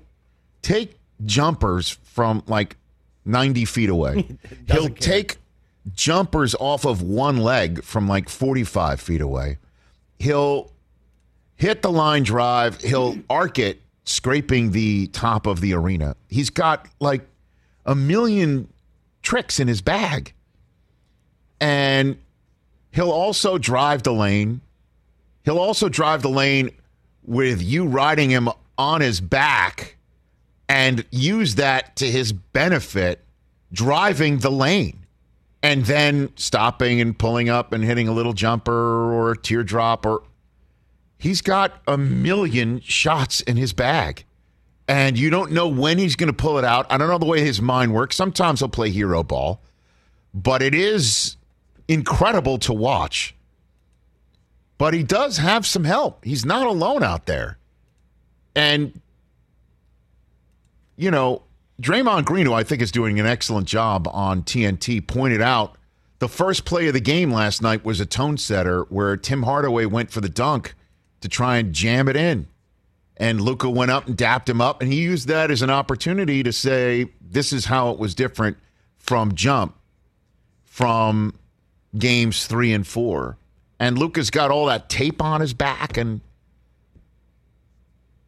take 0.62 1.00
jumpers 1.25 1.98
from 2.04 2.44
like 2.48 2.78
90 3.25 3.66
feet 3.66 3.90
away. 3.90 4.38
He'll 4.68 4.90
take 4.90 5.38
jumpers 5.94 6.56
off 6.60 6.86
of 6.86 7.02
one 7.02 7.38
leg 7.38 7.84
from 7.84 8.07
like 8.07 8.30
45 8.30 9.00
feet 9.00 9.22
away. 9.22 9.57
He'll 10.19 10.72
hit 11.56 11.81
the 11.81 11.92
line 11.92 12.24
drive. 12.24 12.81
He'll 12.81 13.18
arc 13.30 13.60
it, 13.60 13.81
scraping 14.04 14.72
the 14.72 15.07
top 15.07 15.48
of 15.48 15.62
the 15.62 15.74
arena. 15.74 16.15
He's 16.29 16.50
got 16.50 16.88
like 17.00 17.27
a 17.86 17.96
million 17.96 18.68
tricks 19.22 19.60
in 19.60 19.68
his 19.68 19.82
bag. 19.82 20.34
And 21.60 22.18
he'll 22.91 23.12
also 23.12 23.58
drive 23.58 24.03
the 24.03 24.13
lane. 24.13 24.62
He'll 25.44 25.60
also 25.60 25.89
drive 25.89 26.22
the 26.22 26.29
lane 26.29 26.72
with 27.24 27.62
you 27.62 27.86
riding 27.86 28.29
him 28.29 28.50
on 28.77 29.01
his 29.01 29.22
back 29.22 29.98
and 30.67 31.05
use 31.12 31.55
that 31.55 31.96
to 31.98 32.10
his 32.10 32.34
benefit, 32.34 33.24
driving 33.72 34.39
the 34.39 34.51
lane 34.51 35.05
and 35.62 35.86
then 35.86 36.32
stopping 36.36 37.01
and 37.01 37.17
pulling 37.17 37.50
up 37.50 37.74
and 37.74 37.84
hitting 37.84 38.08
a 38.08 38.13
little 38.13 38.34
jumper 38.34 39.13
or 39.13 39.32
a 39.32 39.38
teardrop 39.38 40.05
or 40.05 40.24
he's 41.17 41.41
got 41.41 41.82
a 41.88 41.98
million 41.98 42.79
shots 42.82 43.41
in 43.41 43.58
his 43.58 43.74
bag 43.74 44.25
and 44.88 45.17
you 45.17 45.29
don't 45.29 45.51
know 45.51 45.67
when 45.67 45.98
he's 45.98 46.15
going 46.15 46.27
to 46.27 46.34
pull 46.34 46.58
it 46.58 46.63
out. 46.63 46.86
I 46.89 46.98
don't 46.98 47.08
know 47.08 47.17
the 47.17 47.25
way 47.25 47.41
his 47.41 47.62
mind 47.62 47.94
works. 47.94 48.15
Sometimes 48.15 48.60
he'll 48.60 48.70
play 48.70 48.91
hero 48.91 49.24
ball, 49.24 49.62
but 50.34 50.62
it 50.62 50.75
is 50.75 51.38
incredible 51.88 52.58
to 52.60 52.74
watch. 52.74 53.36
But 54.77 54.94
he 54.94 55.03
does 55.03 55.38
have 55.38 55.65
some 55.65 55.86
help. 55.86 56.24
He's 56.24 56.46
not 56.46 56.67
alone 56.67 57.01
out 57.01 57.25
there. 57.25 57.58
And 58.55 59.00
you 60.97 61.12
know, 61.12 61.43
Draymond 61.81 62.25
Green, 62.25 62.45
who 62.45 62.53
I 62.53 62.63
think 62.63 62.81
is 62.81 62.91
doing 62.91 63.19
an 63.19 63.25
excellent 63.25 63.67
job 63.67 64.07
on 64.12 64.43
TNT, 64.43 65.05
pointed 65.05 65.41
out 65.41 65.77
the 66.19 66.29
first 66.29 66.65
play 66.65 66.88
of 66.88 66.93
the 66.93 67.01
game 67.01 67.31
last 67.31 67.62
night 67.62 67.83
was 67.83 68.00
a 68.00 68.05
tone 68.05 68.38
setter 68.38 68.83
where 68.83 69.17
Tim 69.17 69.43
Hardaway 69.43 69.85
went 69.85 70.12
for 70.12 70.21
the 70.21 70.29
dunk 70.29 70.74
to 71.21 71.27
try 71.27 71.57
and 71.57 71.74
jam 71.74 72.07
it 72.07 72.15
in. 72.15 72.47
And 73.17 73.41
Luka 73.41 73.69
went 73.69 73.91
up 73.91 74.07
and 74.07 74.17
dapped 74.17 74.50
him 74.50 74.62
up, 74.62 74.81
and 74.81 74.91
he 74.91 75.01
used 75.01 75.27
that 75.27 75.51
as 75.51 75.62
an 75.62 75.69
opportunity 75.69 76.43
to 76.43 76.51
say, 76.51 77.12
This 77.21 77.53
is 77.53 77.65
how 77.65 77.91
it 77.91 78.00
was 78.00 78.15
different 78.15 78.57
from 78.97 79.35
jump, 79.35 79.77
from 80.63 81.38
games 81.97 82.45
three 82.47 82.74
and 82.74 82.85
four. 82.85 83.38
And 83.79 83.97
Luka's 83.97 84.29
got 84.29 84.51
all 84.51 84.65
that 84.65 84.89
tape 84.89 85.21
on 85.21 85.41
his 85.41 85.53
back, 85.53 85.97
and 85.97 86.21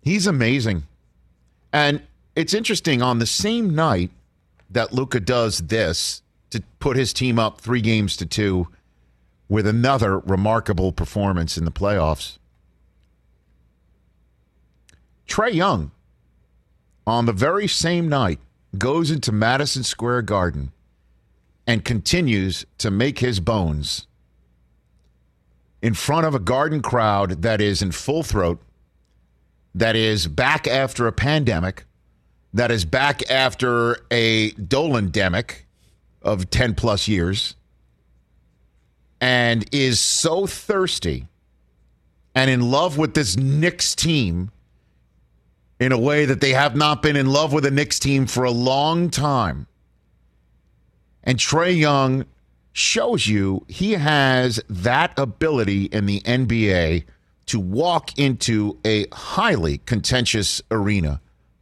he's 0.08 0.28
amazing. 0.28 0.84
And 1.72 2.02
it's 2.36 2.54
interesting 2.54 3.02
on 3.02 3.20
the 3.20 3.26
same 3.26 3.76
night 3.76 4.12
that 4.70 4.94
Luka 4.94 5.20
does 5.20 5.60
this 5.60 6.22
to 6.50 6.62
put 6.80 6.98
his 6.98 7.14
team 7.14 7.38
up 7.38 7.62
three 7.62 7.82
games 7.82 8.16
to 8.18 8.26
two 8.26 8.68
with 9.50 9.68
another 9.68 10.20
remarkable 10.20 10.92
performance 10.92 11.58
in 11.58 11.66
the 11.66 11.72
playoffs. 11.72 12.38
Trae 15.28 15.54
Young, 15.54 15.92
on 17.06 17.26
the 17.26 17.34
very 17.34 17.68
same 17.68 18.08
night, 18.08 18.40
goes 18.78 19.12
into 19.12 19.32
Madison 19.32 19.84
Square 19.84 20.24
Garden 20.24 20.72
and 21.66 21.84
continues 21.84 22.66
to 22.78 22.90
make 22.92 23.20
his 23.20 23.40
bones 23.40 24.08
in 25.82 25.94
front 25.94 26.26
of 26.26 26.34
a 26.34 26.40
garden 26.40 26.82
crowd 26.82 27.42
that 27.42 27.62
is 27.62 27.82
in 27.82 27.92
full 27.92 28.24
throat, 28.24 28.60
that 29.78 29.96
is 29.96 30.28
back 30.28 30.68
after 30.68 31.06
a 31.06 31.12
pandemic, 31.12 31.86
that 32.54 32.72
is 32.72 32.84
back 32.84 33.30
after 33.30 33.98
a 34.10 34.52
dolandemic 34.54 35.66
of 36.24 36.50
10 36.50 36.74
plus 36.74 37.08
years, 37.08 37.56
and 39.22 39.66
is 39.72 40.00
so 40.00 40.48
thirsty 40.48 41.28
and 42.34 42.50
in 42.50 42.72
love 42.72 42.98
with 42.98 43.14
this 43.14 43.38
Knicks 43.38 43.94
team 43.94 44.52
in 45.80 45.92
a 45.92 46.00
way 46.00 46.26
that 46.26 46.42
they 46.42 46.54
have 46.54 46.76
not 46.76 47.04
been 47.04 47.16
in 47.16 47.28
love 47.28 47.54
with 47.54 47.66
a 47.66 47.72
Knicks 47.72 48.00
team 48.00 48.26
for 48.26 48.44
a 48.44 48.52
long 48.52 49.12
time. 49.12 49.68
And 51.24 51.38
Trae 51.38 51.78
Young 51.78 52.26
shows 52.74 53.28
you 53.28 53.64
he 53.68 53.94
has 53.94 54.60
that 54.70 55.18
ability 55.18 55.86
in 55.86 56.08
the 56.08 56.22
NBA 56.22 57.04
to 57.48 57.60
walk 57.60 58.18
into 58.18 58.78
a 58.86 59.08
highly 59.12 59.80
contentious 59.80 60.62
arena 60.70 61.22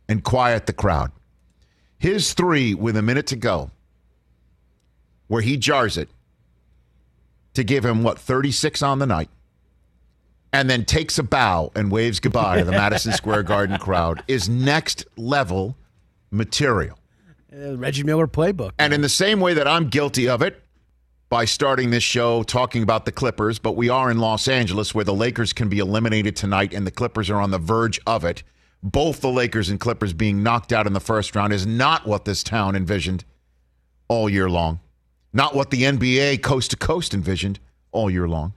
and 0.09 0.23
quiet 0.23 0.65
the 0.65 0.73
crowd. 0.73 1.11
His 1.97 2.33
three 2.33 2.73
with 2.73 2.97
a 2.97 3.01
minute 3.01 3.27
to 3.27 3.35
go, 3.35 3.71
where 5.27 5.41
he 5.41 5.57
jars 5.57 5.97
it 5.97 6.09
to 7.53 7.63
give 7.63 7.85
him 7.85 8.03
what, 8.03 8.19
36 8.19 8.81
on 8.81 8.99
the 8.99 9.05
night, 9.05 9.29
and 10.51 10.69
then 10.69 10.85
takes 10.85 11.17
a 11.17 11.23
bow 11.23 11.71
and 11.75 11.91
waves 11.91 12.19
goodbye 12.19 12.59
to 12.59 12.65
the 12.65 12.71
Madison 12.71 13.11
Square 13.13 13.43
Garden 13.43 13.77
crowd, 13.77 14.23
is 14.27 14.49
next 14.49 15.05
level 15.15 15.75
material. 16.31 16.99
Uh, 17.53 17.77
Reggie 17.77 18.03
Miller 18.03 18.27
playbook. 18.27 18.71
And 18.77 18.93
in 18.93 19.01
the 19.01 19.09
same 19.09 19.39
way 19.39 19.53
that 19.53 19.67
I'm 19.67 19.87
guilty 19.87 20.27
of 20.27 20.41
it 20.41 20.61
by 21.29 21.45
starting 21.45 21.89
this 21.89 22.03
show 22.03 22.43
talking 22.43 22.83
about 22.83 23.05
the 23.05 23.11
Clippers, 23.11 23.59
but 23.59 23.75
we 23.75 23.89
are 23.89 24.11
in 24.11 24.19
Los 24.19 24.47
Angeles 24.47 24.93
where 24.93 25.05
the 25.05 25.13
Lakers 25.13 25.53
can 25.53 25.69
be 25.69 25.79
eliminated 25.79 26.35
tonight 26.35 26.73
and 26.73 26.85
the 26.85 26.91
Clippers 26.91 27.29
are 27.29 27.41
on 27.41 27.51
the 27.51 27.57
verge 27.57 27.99
of 28.05 28.23
it. 28.23 28.43
Both 28.83 29.21
the 29.21 29.31
Lakers 29.31 29.69
and 29.69 29.79
Clippers 29.79 30.13
being 30.13 30.43
knocked 30.43 30.71
out 30.71 30.85
in 30.85 30.93
the 30.93 30.99
first 30.99 31.35
round 31.35 31.51
is 31.51 31.65
not 31.65 32.05
what 32.05 32.25
this 32.25 32.43
town 32.43 32.75
envisioned 32.75 33.25
all 34.07 34.29
year 34.29 34.49
long. 34.49 34.79
Not 35.33 35.55
what 35.55 35.71
the 35.71 35.83
NBA 35.83 36.43
coast 36.43 36.71
to 36.71 36.77
coast 36.77 37.13
envisioned 37.13 37.59
all 37.91 38.09
year 38.09 38.27
long. 38.27 38.53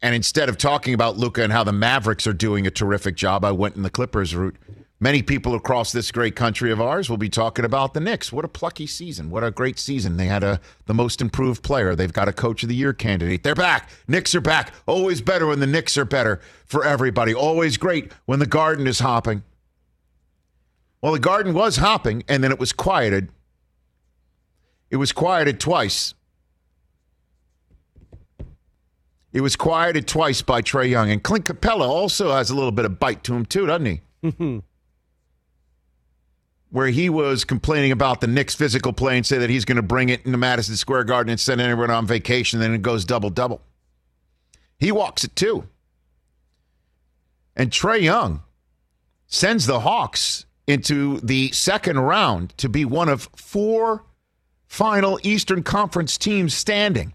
And 0.00 0.14
instead 0.14 0.48
of 0.48 0.56
talking 0.56 0.94
about 0.94 1.16
Luka 1.16 1.42
and 1.42 1.52
how 1.52 1.64
the 1.64 1.72
Mavericks 1.72 2.26
are 2.26 2.32
doing 2.32 2.66
a 2.66 2.70
terrific 2.70 3.16
job, 3.16 3.44
I 3.44 3.50
went 3.50 3.76
in 3.76 3.82
the 3.82 3.90
Clippers 3.90 4.36
route. 4.36 4.56
Many 4.98 5.22
people 5.22 5.54
across 5.54 5.92
this 5.92 6.10
great 6.10 6.34
country 6.36 6.72
of 6.72 6.80
ours 6.80 7.10
will 7.10 7.18
be 7.18 7.28
talking 7.28 7.66
about 7.66 7.92
the 7.92 8.00
Knicks. 8.00 8.32
What 8.32 8.46
a 8.46 8.48
plucky 8.48 8.86
season. 8.86 9.28
What 9.28 9.44
a 9.44 9.50
great 9.50 9.78
season. 9.78 10.16
They 10.16 10.24
had 10.26 10.42
a 10.42 10.58
the 10.86 10.94
most 10.94 11.20
improved 11.20 11.62
player. 11.62 11.94
They've 11.94 12.12
got 12.12 12.28
a 12.28 12.32
coach 12.32 12.62
of 12.62 12.70
the 12.70 12.74
year 12.74 12.94
candidate. 12.94 13.42
They're 13.42 13.54
back. 13.54 13.90
Knicks 14.08 14.34
are 14.34 14.40
back. 14.40 14.72
Always 14.86 15.20
better 15.20 15.46
when 15.46 15.60
the 15.60 15.66
Knicks 15.66 15.98
are 15.98 16.06
better 16.06 16.40
for 16.64 16.82
everybody. 16.82 17.34
Always 17.34 17.76
great 17.76 18.10
when 18.24 18.38
the 18.38 18.46
garden 18.46 18.86
is 18.86 19.00
hopping. 19.00 19.42
Well, 21.02 21.12
the 21.12 21.18
garden 21.18 21.52
was 21.52 21.76
hopping 21.76 22.24
and 22.26 22.42
then 22.42 22.50
it 22.50 22.58
was 22.58 22.72
quieted. 22.72 23.28
It 24.90 24.96
was 24.96 25.12
quieted 25.12 25.60
twice. 25.60 26.14
It 29.34 29.42
was 29.42 29.56
quieted 29.56 30.08
twice 30.08 30.40
by 30.40 30.62
Trae 30.62 30.88
Young. 30.88 31.10
And 31.10 31.22
Clint 31.22 31.44
Capela 31.44 31.86
also 31.86 32.32
has 32.32 32.48
a 32.48 32.54
little 32.54 32.72
bit 32.72 32.86
of 32.86 32.98
bite 32.98 33.22
to 33.24 33.34
him, 33.34 33.44
too, 33.44 33.66
doesn't 33.66 34.00
he? 34.22 34.62
Where 36.76 36.88
he 36.88 37.08
was 37.08 37.44
complaining 37.44 37.90
about 37.90 38.20
the 38.20 38.26
Knicks' 38.26 38.54
physical 38.54 38.92
play 38.92 39.16
and 39.16 39.24
say 39.24 39.38
that 39.38 39.48
he's 39.48 39.64
going 39.64 39.76
to 39.76 39.82
bring 39.82 40.10
it 40.10 40.26
into 40.26 40.36
Madison 40.36 40.76
Square 40.76 41.04
Garden 41.04 41.30
and 41.30 41.40
send 41.40 41.58
everyone 41.58 41.90
on 41.90 42.06
vacation, 42.06 42.60
then 42.60 42.74
it 42.74 42.82
goes 42.82 43.06
double 43.06 43.30
double. 43.30 43.62
He 44.78 44.92
walks 44.92 45.24
it 45.24 45.34
too. 45.34 45.66
And 47.56 47.70
Trae 47.70 48.02
Young 48.02 48.42
sends 49.26 49.64
the 49.64 49.80
Hawks 49.80 50.44
into 50.66 51.18
the 51.20 51.50
second 51.52 51.98
round 51.98 52.52
to 52.58 52.68
be 52.68 52.84
one 52.84 53.08
of 53.08 53.30
four 53.34 54.04
final 54.66 55.18
Eastern 55.22 55.62
Conference 55.62 56.18
teams 56.18 56.52
standing. 56.52 57.14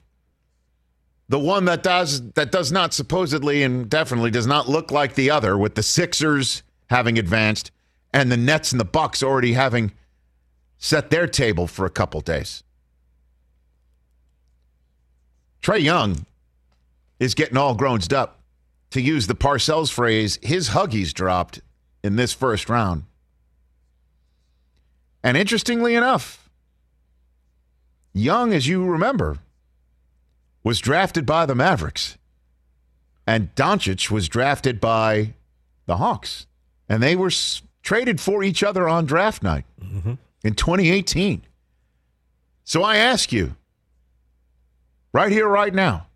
The 1.29 1.37
one 1.37 1.65
that 1.65 1.83
does 1.83 2.31
that 2.31 2.51
does 2.51 2.71
not 2.71 2.95
supposedly 2.95 3.61
and 3.61 3.87
definitely 3.87 4.31
does 4.31 4.47
not 4.47 4.67
look 4.67 4.89
like 4.89 5.13
the 5.13 5.29
other, 5.29 5.55
with 5.55 5.75
the 5.75 5.83
Sixers 5.83 6.63
having 6.89 7.19
advanced 7.19 7.69
and 8.13 8.31
the 8.31 8.37
Nets 8.37 8.71
and 8.71 8.79
the 8.79 8.85
Bucks 8.85 9.23
already 9.23 9.53
having 9.53 9.91
set 10.77 11.09
their 11.09 11.27
table 11.27 11.67
for 11.67 11.85
a 11.85 11.89
couple 11.89 12.21
days. 12.21 12.63
Trae 15.61 15.81
Young 15.81 16.25
is 17.19 17.35
getting 17.35 17.57
all 17.57 17.75
grown 17.75 17.99
up. 18.13 18.39
To 18.91 19.01
use 19.01 19.27
the 19.27 19.35
Parcells 19.35 19.91
phrase, 19.91 20.37
his 20.41 20.69
huggies 20.69 21.13
dropped 21.13 21.61
in 22.03 22.15
this 22.17 22.33
first 22.33 22.69
round. 22.69 23.03
And 25.23 25.37
interestingly 25.37 25.95
enough, 25.95 26.49
Young, 28.13 28.53
as 28.53 28.67
you 28.67 28.83
remember, 28.83 29.37
was 30.63 30.79
drafted 30.79 31.25
by 31.25 31.45
the 31.45 31.55
Mavericks, 31.55 32.17
and 33.25 33.53
Doncic 33.55 34.11
was 34.11 34.27
drafted 34.27 34.81
by 34.81 35.33
the 35.85 35.97
Hawks, 35.97 36.47
and 36.89 37.01
they 37.01 37.15
were 37.15 37.31
traded 37.81 38.19
for 38.21 38.43
each 38.43 38.63
other 38.63 38.87
on 38.87 39.05
draft 39.05 39.43
night 39.43 39.65
in 40.43 40.53
2018. 40.55 41.43
So 42.63 42.83
I 42.83 42.97
ask 42.97 43.31
you, 43.31 43.55
right 45.13 45.31
here, 45.31 45.47
right 45.47 45.73
now, 45.73 46.07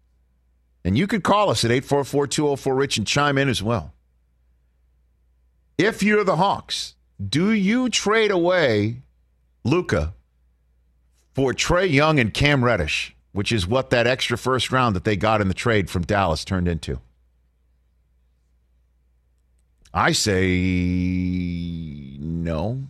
and 0.83 0.97
you 0.97 1.07
could 1.07 1.23
call 1.23 1.49
us 1.49 1.65
at 1.65 1.71
844 1.71 2.27
204 2.27 2.75
Rich 2.75 2.97
and 2.97 3.07
chime 3.07 3.37
in 3.37 3.49
as 3.49 3.61
well. 3.63 3.93
If 5.77 6.01
you're 6.03 6.23
the 6.23 6.37
Hawks, 6.37 6.95
do 7.27 7.51
you 7.51 7.89
trade 7.89 8.31
away 8.31 9.01
Luka 9.63 10.13
for 11.33 11.53
Trae 11.53 11.91
Young 11.91 12.19
and 12.19 12.33
Cam 12.33 12.63
Reddish, 12.63 13.15
which 13.33 13.51
is 13.51 13.67
what 13.67 13.89
that 13.89 14.07
extra 14.07 14.37
first 14.37 14.71
round 14.71 14.95
that 14.95 15.03
they 15.03 15.17
got 15.17 15.41
in 15.41 15.47
the 15.47 15.53
trade 15.53 15.89
from 15.89 16.03
Dallas 16.03 16.45
turned 16.45 16.67
into? 16.67 17.01
I 19.95 20.11
say 20.11 20.47
no. 22.19 22.83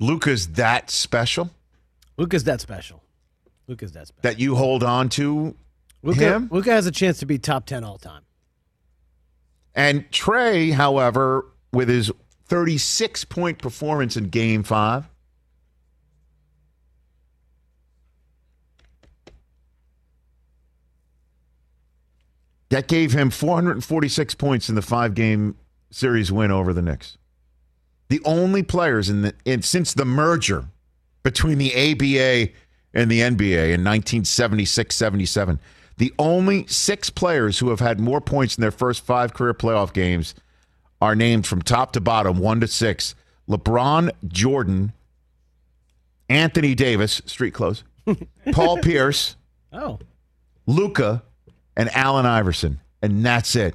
Luka's 0.00 0.48
that 0.48 0.90
special 0.90 1.50
Luka's 2.16 2.44
that 2.44 2.60
special. 2.60 3.02
Luka's 3.66 3.92
that 3.92 4.08
special. 4.08 4.22
that 4.22 4.38
you 4.38 4.56
hold 4.56 4.82
on 4.82 5.08
to 5.10 5.54
Luka, 6.02 6.20
him? 6.20 6.48
Luka 6.50 6.70
has 6.70 6.86
a 6.86 6.92
chance 6.92 7.18
to 7.20 7.26
be 7.26 7.38
top 7.38 7.66
10 7.66 7.82
all 7.82 7.98
time. 7.98 8.22
And 9.74 10.08
Trae, 10.10 10.72
however, 10.72 11.46
with 11.72 11.88
his 11.88 12.12
36 12.46 13.24
point 13.24 13.58
performance 13.58 14.16
in 14.16 14.28
game 14.28 14.62
five, 14.62 15.08
that 22.70 22.88
gave 22.88 23.12
him 23.12 23.30
446 23.30 24.34
points 24.34 24.68
in 24.68 24.74
the 24.74 24.82
five 24.82 25.14
game 25.14 25.56
series 25.90 26.32
win 26.32 26.50
over 26.50 26.72
the 26.72 26.82
Knicks. 26.82 27.18
The 28.08 28.20
only 28.24 28.62
players 28.62 29.08
in 29.08 29.22
the 29.22 29.34
in, 29.44 29.62
since 29.62 29.94
the 29.94 30.04
merger 30.04 30.66
between 31.22 31.58
the 31.58 31.72
ABA 31.72 32.52
and 32.92 33.10
the 33.10 33.20
NBA 33.20 33.72
in 33.72 33.82
1976 33.82 34.94
77, 34.94 35.58
the 35.96 36.12
only 36.18 36.66
six 36.66 37.08
players 37.10 37.58
who 37.58 37.70
have 37.70 37.80
had 37.80 38.00
more 38.00 38.20
points 38.20 38.56
in 38.56 38.60
their 38.62 38.70
first 38.70 39.04
five 39.04 39.32
career 39.34 39.54
playoff 39.54 39.92
games 39.92 40.34
are 41.00 41.14
named 41.14 41.46
from 41.46 41.62
top 41.62 41.92
to 41.92 42.00
bottom, 42.00 42.38
one 42.38 42.60
to 42.60 42.66
six 42.68 43.14
LeBron, 43.48 44.10
Jordan, 44.28 44.92
Anthony 46.28 46.74
Davis, 46.74 47.20
street 47.26 47.52
clothes, 47.52 47.84
Paul 48.52 48.78
Pierce, 48.78 49.36
Oh. 49.72 49.98
Luka, 50.66 51.22
and 51.76 51.90
Allen 51.94 52.26
Iverson. 52.26 52.80
And 53.02 53.24
that's 53.24 53.54
it. 53.56 53.74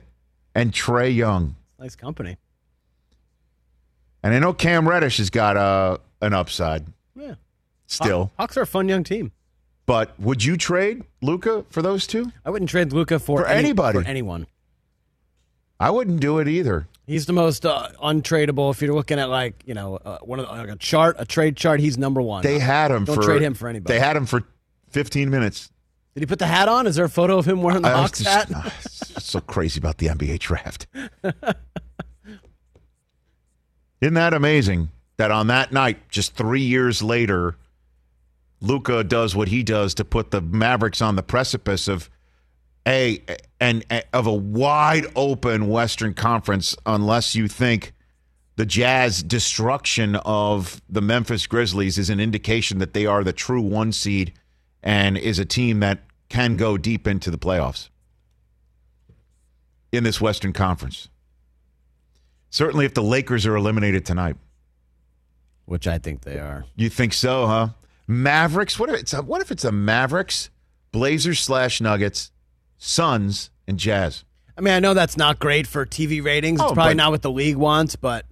And 0.55 0.71
Trae 0.71 1.13
Young. 1.15 1.55
Nice 1.79 1.95
company. 1.95 2.37
And 4.23 4.33
I 4.33 4.39
know 4.39 4.53
Cam 4.53 4.87
Reddish 4.87 5.17
has 5.17 5.29
got 5.29 5.55
uh, 5.57 5.97
an 6.21 6.33
upside 6.33 6.85
Yeah. 7.15 7.35
still. 7.87 8.31
Hawks 8.37 8.57
are 8.57 8.61
a 8.63 8.67
fun 8.67 8.89
young 8.89 9.03
team. 9.03 9.31
But 9.85 10.19
would 10.19 10.43
you 10.43 10.57
trade 10.57 11.03
Luka 11.21 11.65
for 11.69 11.81
those 11.81 12.05
two? 12.05 12.31
I 12.45 12.49
wouldn't 12.49 12.69
trade 12.69 12.91
Luka 12.93 13.17
for, 13.19 13.39
For 13.41 13.47
any- 13.47 13.59
anybody. 13.69 14.01
For 14.01 14.07
anyone. 14.07 14.45
I 15.79 15.89
wouldn't 15.91 16.19
do 16.19 16.39
it 16.39 16.47
either. 16.47 16.87
He's 17.07 17.25
the 17.25 17.33
most 17.33 17.65
uh, 17.65 17.89
untradeable. 18.03 18.69
If 18.71 18.81
you're 18.81 18.93
looking 18.93 19.17
at 19.17 19.29
like 19.29 19.63
you 19.65 19.73
know 19.73 19.95
uh, 19.95 20.19
one 20.19 20.37
of 20.39 20.45
the, 20.47 20.51
like 20.51 20.69
a 20.69 20.75
chart, 20.75 21.15
a 21.17 21.25
trade 21.25 21.55
chart, 21.55 21.79
he's 21.79 21.97
number 21.97 22.21
one. 22.21 22.43
They 22.43 22.59
had 22.59 22.91
him 22.91 23.05
Don't 23.05 23.15
for 23.15 23.23
trade 23.23 23.41
him 23.41 23.53
for 23.55 23.67
anybody. 23.67 23.93
They 23.93 23.99
had 23.99 24.15
him 24.15 24.25
for 24.27 24.43
15 24.89 25.29
minutes. 25.29 25.71
Did 26.19 26.27
he 26.27 26.31
put 26.33 26.39
the 26.39 26.47
hat 26.47 26.67
on? 26.67 26.85
Is 26.85 26.97
there 26.97 27.05
a 27.05 27.09
photo 27.09 27.37
of 27.37 27.45
him 27.47 27.61
wearing 27.61 27.81
the 27.81 27.87
I 27.87 27.93
Hawks 27.93 28.19
just- 28.19 28.49
hat? 28.49 28.51
ah, 28.53 28.75
so 29.19 29.39
crazy 29.39 29.79
about 29.79 29.99
the 29.99 30.07
NBA 30.07 30.39
draft. 30.39 30.85
Isn't 34.01 34.15
that 34.15 34.33
amazing 34.33 34.89
that 35.15 35.31
on 35.31 35.47
that 35.47 35.71
night, 35.71 36.09
just 36.09 36.35
three 36.35 36.59
years 36.59 37.01
later, 37.01 37.55
Luka 38.59 39.01
does 39.05 39.33
what 39.33 39.47
he 39.47 39.63
does 39.63 39.93
to 39.93 40.03
put 40.03 40.31
the 40.31 40.41
Mavericks 40.41 41.01
on 41.01 41.15
the 41.15 41.23
precipice 41.23 41.87
of 41.87 42.09
a 42.85 43.23
and 43.61 43.85
of 44.11 44.27
a 44.27 44.33
wide 44.33 45.05
open 45.15 45.69
Western 45.69 46.13
Conference, 46.13 46.75
unless 46.85 47.33
you 47.33 47.47
think 47.47 47.93
the 48.57 48.65
Jazz 48.65 49.23
destruction 49.23 50.17
of 50.17 50.81
the 50.89 51.01
Memphis 51.01 51.47
Grizzlies 51.47 51.97
is 51.97 52.09
an 52.09 52.19
indication 52.19 52.79
that 52.79 52.93
they 52.93 53.05
are 53.05 53.23
the 53.23 53.31
true 53.31 53.61
one 53.61 53.93
seed 53.93 54.33
and 54.83 55.17
is 55.17 55.39
a 55.39 55.45
team 55.45 55.79
that 55.79 55.99
can 56.29 56.55
go 56.55 56.77
deep 56.77 57.07
into 57.07 57.29
the 57.31 57.37
playoffs 57.37 57.89
in 59.91 60.03
this 60.03 60.21
Western 60.21 60.53
Conference. 60.53 61.09
Certainly, 62.49 62.85
if 62.85 62.93
the 62.93 63.03
Lakers 63.03 63.45
are 63.45 63.55
eliminated 63.55 64.05
tonight, 64.05 64.35
Which 65.65 65.87
I 65.87 65.97
think 65.99 66.21
they 66.21 66.39
are. 66.39 66.65
you 66.75 66.89
think 66.89 67.13
so, 67.13 67.45
huh? 67.47 67.69
Mavericks. 68.07 68.79
What 68.79 68.89
if 68.89 68.99
it's 68.99 69.13
a, 69.13 69.21
what 69.21 69.41
if 69.41 69.51
it's 69.51 69.63
a 69.63 69.71
Mavericks, 69.71 70.49
Blazers 70.91 71.39
slash 71.39 71.79
Nuggets, 71.79 72.31
Suns, 72.77 73.51
and 73.67 73.77
Jazz? 73.77 74.23
I 74.57 74.61
mean, 74.61 74.73
I 74.73 74.79
know 74.79 74.93
that's 74.95 75.15
not 75.15 75.39
great 75.39 75.67
for 75.67 75.85
TV 75.85 76.23
ratings. 76.23 76.59
It's 76.59 76.71
Oh, 76.71 76.73
probably 76.73 76.93
but- 76.93 76.97
not 76.97 77.11
what 77.11 77.21
the 77.21 77.31
league 77.31 77.55
wants, 77.55 77.95
but 77.95 78.25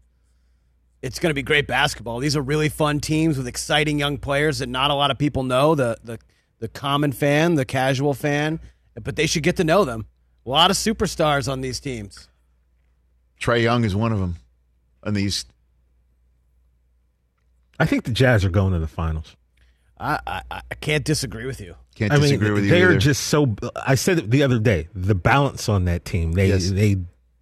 it's 1.03 1.19
going 1.19 1.29
to 1.29 1.35
be 1.35 1.43
great 1.43 1.67
basketball. 1.67 2.17
These 2.19 2.35
are 2.35 2.41
really 2.41 2.69
fun 2.69 2.99
teams 2.99 3.37
with 3.37 3.47
exciting 3.47 3.99
young 3.99 4.17
players 4.17 4.57
that 4.59 4.67
not 4.67 4.89
a 4.89 4.95
lot 4.95 5.11
of 5.11 5.17
people 5.19 5.43
know. 5.43 5.75
The 5.75 5.97
the 6.03 6.17
the 6.59 6.67
common 6.67 7.11
fan, 7.11 7.55
the 7.55 7.65
casual 7.65 8.13
fan, 8.13 8.59
but 9.01 9.15
they 9.15 9.27
should 9.27 9.43
get 9.43 9.57
to 9.57 9.63
know 9.63 9.85
them. 9.85 10.05
A 10.45 10.49
lot 10.49 10.71
of 10.71 10.77
superstars 10.77 11.51
on 11.51 11.61
these 11.61 11.79
teams. 11.79 12.29
Trae 13.39 13.61
Young 13.61 13.83
is 13.83 13.95
one 13.95 14.11
of 14.11 14.19
them. 14.19 14.35
And 15.03 15.15
these, 15.15 15.45
I 17.79 17.85
think 17.85 18.03
the 18.05 18.11
Jazz 18.11 18.43
are 18.43 18.49
going 18.49 18.73
to 18.73 18.79
the 18.79 18.87
finals. 18.87 19.35
I 19.99 20.19
I, 20.27 20.41
I 20.51 20.75
can't 20.75 21.03
disagree 21.03 21.45
with 21.45 21.59
you. 21.61 21.75
can't 21.95 22.11
I 22.11 22.15
mean, 22.15 22.23
disagree 22.23 22.51
with 22.51 22.65
you. 22.65 22.69
they're 22.71 22.91
either. 22.91 22.99
just 22.99 23.23
so. 23.27 23.55
I 23.75 23.95
said 23.95 24.19
it 24.19 24.29
the 24.31 24.43
other 24.43 24.59
day. 24.59 24.87
The 24.93 25.15
balance 25.15 25.69
on 25.69 25.85
that 25.85 26.05
team. 26.05 26.31
They 26.33 26.47
Yes. 26.49 26.69
they 26.69 26.97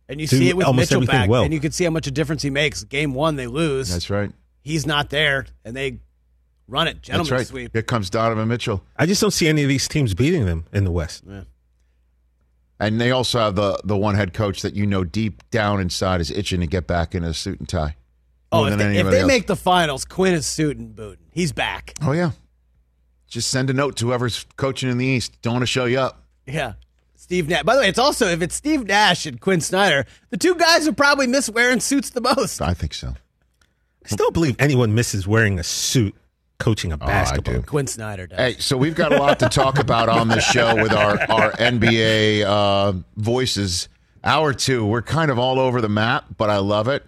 And 0.08 0.22
you 0.22 0.28
do 0.28 0.38
see 0.38 0.50
it 0.50 0.58
with 0.58 0.74
Mitchell 0.76 1.06
back, 1.06 1.30
well. 1.30 1.44
and 1.44 1.54
you 1.54 1.60
can 1.60 1.72
see 1.72 1.84
how 1.84 1.90
much 1.90 2.08
a 2.08 2.12
difference 2.12 2.42
he 2.42 2.50
makes. 2.50 2.84
Game 2.84 3.14
one, 3.14 3.36
they 3.36 3.48
lose. 3.48 3.90
That's 3.92 4.10
right. 4.10 4.32
He's 4.62 4.86
not 4.86 5.10
there, 5.10 5.46
and 5.64 5.76
they 5.76 6.00
run 6.68 6.88
it. 6.88 6.96
That's 6.96 7.08
Gentlemen's 7.08 7.32
right. 7.32 7.48
sweep. 7.48 7.74
Here 7.74 7.82
comes 7.82 8.10
Donovan 8.10 8.48
Mitchell. 8.48 8.84
I 8.98 9.06
just 9.06 9.22
don't 9.22 9.32
see 9.32 9.48
any 9.48 9.64
of 9.64 9.70
these 9.70 9.88
teams 9.88 10.14
beating 10.14 10.46
them 10.46 10.66
in 10.74 10.84
the 10.84 10.92
West. 10.92 11.24
And 12.80 13.00
they 13.00 13.12
also 13.12 13.40
have 13.40 13.56
the 13.56 13.80
the 13.84 13.98
one 13.98 14.16
head 14.16 14.34
coach 14.34 14.62
that 14.62 14.76
you 14.76 14.86
know 14.86 15.04
deep 15.04 15.50
down 15.50 15.80
inside 15.80 16.20
is 16.20 16.30
itching 16.30 16.60
to 16.60 16.68
get 16.68 16.88
back 16.88 17.16
in 17.16 17.24
a 17.24 17.34
suit 17.34 17.60
and 17.60 17.70
tie. 17.70 17.96
Oh, 18.52 18.66
if 18.66 18.78
they, 18.78 18.98
if 18.98 19.10
they 19.10 19.26
make 19.26 19.48
the 19.48 19.56
finals, 19.56 20.06
Quin 20.06 20.34
is 20.34 20.46
suiting 20.46 20.94
booting. 20.94 21.26
He's 21.32 21.52
back. 21.52 21.94
Oh 22.02 22.12
yeah. 22.12 22.32
Just 23.28 23.50
send 23.50 23.70
a 23.70 23.74
note 23.74 23.98
to 23.98 24.08
whoever's 24.08 24.46
coaching 24.56 24.90
in 24.90 24.98
the 24.98 25.06
East. 25.06 25.42
Don't 25.42 25.54
want 25.54 25.64
to 25.64 25.68
show 25.68 25.86
you 25.86 26.00
up. 26.00 26.24
Yeah. 26.46 26.74
Steve 27.16 27.50
Nash. 27.50 27.64
By 27.64 27.76
the 27.76 27.82
way, 27.82 27.88
it's 27.88 28.00
also 28.00 28.28
if 28.28 28.42
it's 28.42 28.56
Steve 28.56 28.86
Nash 28.86 29.26
and 29.26 29.42
Quin 29.42 29.62
Snyder, 29.62 30.06
the 30.30 30.38
two 30.38 30.56
guys 30.56 30.86
who 30.86 30.94
probably 30.94 31.28
miss 31.28 31.50
wearing 31.50 31.80
suits 31.80 32.12
the 32.12 32.22
most. 32.22 32.62
I 32.62 32.74
think 32.74 32.94
so. 32.94 33.16
I 34.06 34.08
still 34.08 34.32
believe 34.32 34.56
anyone 34.60 34.94
misses 34.94 35.26
wearing 35.28 35.58
a 35.58 35.64
suit 35.64 36.14
coaching 36.58 36.92
a 36.92 36.96
Oh, 36.96 37.06
basketball. 37.06 37.56
do. 37.56 37.62
Quin 37.62 37.88
Snyder 37.88 38.28
does. 38.28 38.38
Hey, 38.38 38.56
so 38.60 38.78
we've 38.78 38.96
got 38.96 39.12
a 39.14 39.18
lot 39.18 39.40
to 39.40 39.50
talk 39.50 39.78
about 39.80 40.10
on 40.10 40.28
this 40.30 40.44
show 40.44 40.76
with 40.82 40.94
our, 40.94 41.20
our 41.30 41.52
NBA 41.54 42.44
uh, 42.44 42.94
voices. 43.18 43.90
Hour 44.24 44.54
two, 44.54 44.86
we're 44.86 45.02
kind 45.02 45.30
of 45.30 45.38
all 45.38 45.60
over 45.60 45.82
the 45.82 45.90
map, 45.90 46.26
but 46.38 46.50
I 46.50 46.58
love 46.58 46.88
it. 46.88 47.04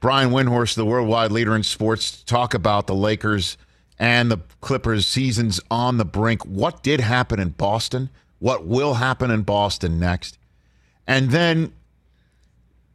Brian 0.00 0.30
Windhorst, 0.30 0.76
the 0.76 0.84
worldwide 0.86 1.32
leader 1.32 1.54
in 1.56 1.62
sports, 1.62 2.22
talk 2.22 2.54
about 2.54 2.86
the 2.86 2.94
Lakers 2.94 3.56
and 3.98 4.30
the 4.30 4.38
Clippers 4.60 5.06
seasons 5.06 5.60
on 5.70 5.98
the 5.98 6.04
brink. 6.04 6.44
What 6.46 6.82
did 6.82 7.00
happen 7.00 7.38
in 7.40 7.50
Boston? 7.50 8.08
What 8.38 8.66
will 8.66 8.94
happen 8.94 9.30
in 9.30 9.42
Boston 9.42 9.98
next? 10.00 10.38
And 11.06 11.30
then, 11.30 11.72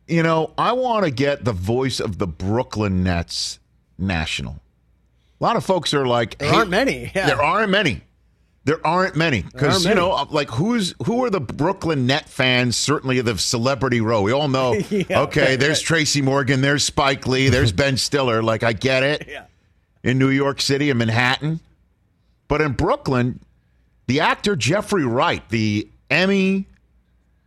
you 0.07 0.23
know, 0.23 0.53
I 0.57 0.71
want 0.73 1.05
to 1.05 1.11
get 1.11 1.43
the 1.45 1.51
voice 1.53 1.99
of 1.99 2.17
the 2.17 2.25
Brooklyn 2.27 3.03
Nets 3.03 3.59
national. 3.99 4.61
A 5.39 5.43
lot 5.43 5.55
of 5.55 5.65
folks 5.65 5.93
are 5.93 6.05
like, 6.07 6.37
There 6.37 6.49
hey, 6.49 6.55
aren't 6.55 6.69
many. 6.69 7.11
Yeah. 7.15 7.27
there 7.27 7.41
aren't 7.41 7.69
many. 7.71 8.01
There 8.65 8.85
aren't 8.85 9.15
many 9.15 9.43
because 9.43 9.85
you 9.85 9.93
know, 9.93 10.11
uh, 10.11 10.25
like 10.31 10.49
who's 10.49 10.95
who 11.05 11.23
are 11.23 11.29
the 11.29 11.39
Brooklyn 11.39 12.07
Net 12.07 12.27
fans? 12.27 12.75
Certainly 12.75 13.21
the 13.21 13.37
celebrity 13.37 14.01
row. 14.01 14.23
We 14.23 14.31
all 14.31 14.47
know. 14.47 14.73
Yeah, 14.89 15.21
okay, 15.21 15.51
right, 15.51 15.59
there's 15.59 15.79
right. 15.79 15.85
Tracy 15.85 16.23
Morgan. 16.23 16.61
There's 16.61 16.83
Spike 16.83 17.27
Lee. 17.27 17.49
There's 17.49 17.71
Ben 17.73 17.95
Stiller. 17.95 18.41
Like 18.41 18.63
I 18.63 18.73
get 18.73 19.03
it. 19.03 19.27
Yeah. 19.29 19.45
In 20.03 20.17
New 20.17 20.29
York 20.29 20.61
City 20.61 20.89
and 20.89 20.97
Manhattan, 20.97 21.59
but 22.47 22.59
in 22.61 22.71
Brooklyn, 22.73 23.39
the 24.07 24.19
actor 24.19 24.55
Jeffrey 24.55 25.05
Wright, 25.05 25.47
the 25.49 25.87
Emmy 26.09 26.65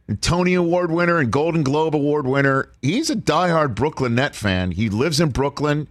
and 0.08 0.20
Tony 0.22 0.54
Award 0.54 0.90
winner 0.90 1.18
and 1.18 1.30
Golden 1.32 1.62
Globe 1.64 1.94
Award 1.96 2.26
winner, 2.26 2.70
he's 2.82 3.10
a 3.10 3.16
diehard 3.16 3.74
Brooklyn 3.74 4.14
Net 4.14 4.34
fan. 4.36 4.70
He 4.72 4.88
lives 4.88 5.20
in 5.20 5.30
Brooklyn. 5.30 5.88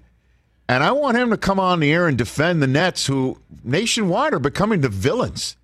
And 0.70 0.84
I 0.84 0.92
want 0.92 1.18
him 1.18 1.30
to 1.30 1.38
come 1.38 1.60
on 1.60 1.80
the 1.80 1.92
air 1.92 2.08
and 2.08 2.18
defend 2.18 2.62
the 2.62 2.68
Nets, 2.68 3.06
who 3.08 3.40
nationwide 3.64 4.34
are 4.34 4.40
becoming 4.40 4.82
the 4.82 4.90
villains 4.90 5.56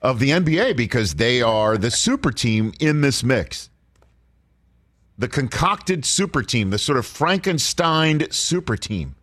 of 0.00 0.20
the 0.20 0.30
NBA 0.30 0.76
because 0.76 1.14
they 1.14 1.42
are 1.42 1.76
the 1.76 1.90
super 1.90 2.30
team 2.30 2.72
in 2.78 3.00
this 3.00 3.24
mix. 3.24 3.70
The 5.18 5.28
concocted 5.28 6.04
super 6.04 6.42
team, 6.42 6.70
the 6.70 6.78
sort 6.78 6.98
of 6.98 7.06
Frankenstein 7.06 8.30
super 8.30 8.76
team 8.76 9.16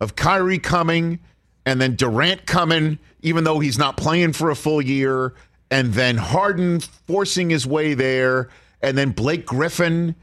of 0.00 0.16
Kyrie 0.16 0.58
coming 0.58 1.20
and 1.66 1.80
then 1.80 1.94
Durant 1.94 2.46
coming, 2.46 2.98
even 3.22 3.44
though 3.44 3.60
he's 3.60 3.78
not 3.78 3.96
playing 3.96 4.32
for 4.32 4.50
a 4.50 4.56
full 4.56 4.80
year, 4.80 5.34
and 5.70 5.92
then 5.92 6.16
Harden 6.16 6.80
forcing 6.80 7.50
his 7.50 7.66
way 7.66 7.94
there, 7.94 8.48
and 8.82 8.96
then 8.96 9.10
Blake 9.10 9.46
Griffin 9.46 10.16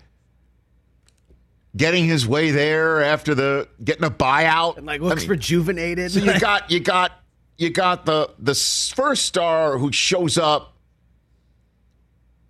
getting 1.78 2.06
his 2.06 2.28
way 2.28 2.52
there 2.52 3.02
after 3.04 3.34
the 3.34 3.68
getting 3.84 4.04
a 4.04 4.10
buyout. 4.12 4.78
And 4.78 4.86
like 4.86 5.02
I 5.02 5.06
looks 5.06 5.22
mean, 5.22 5.32
rejuvenated. 5.32 6.12
so 6.12 6.20
you 6.20 6.40
got 6.40 6.70
you 6.70 6.80
got 6.80 7.12
you 7.58 7.70
got 7.70 8.06
the 8.06 8.32
the 8.40 8.56
first 8.56 9.26
star 9.26 9.78
who 9.78 9.92
shows 9.92 10.38
up 10.38 10.74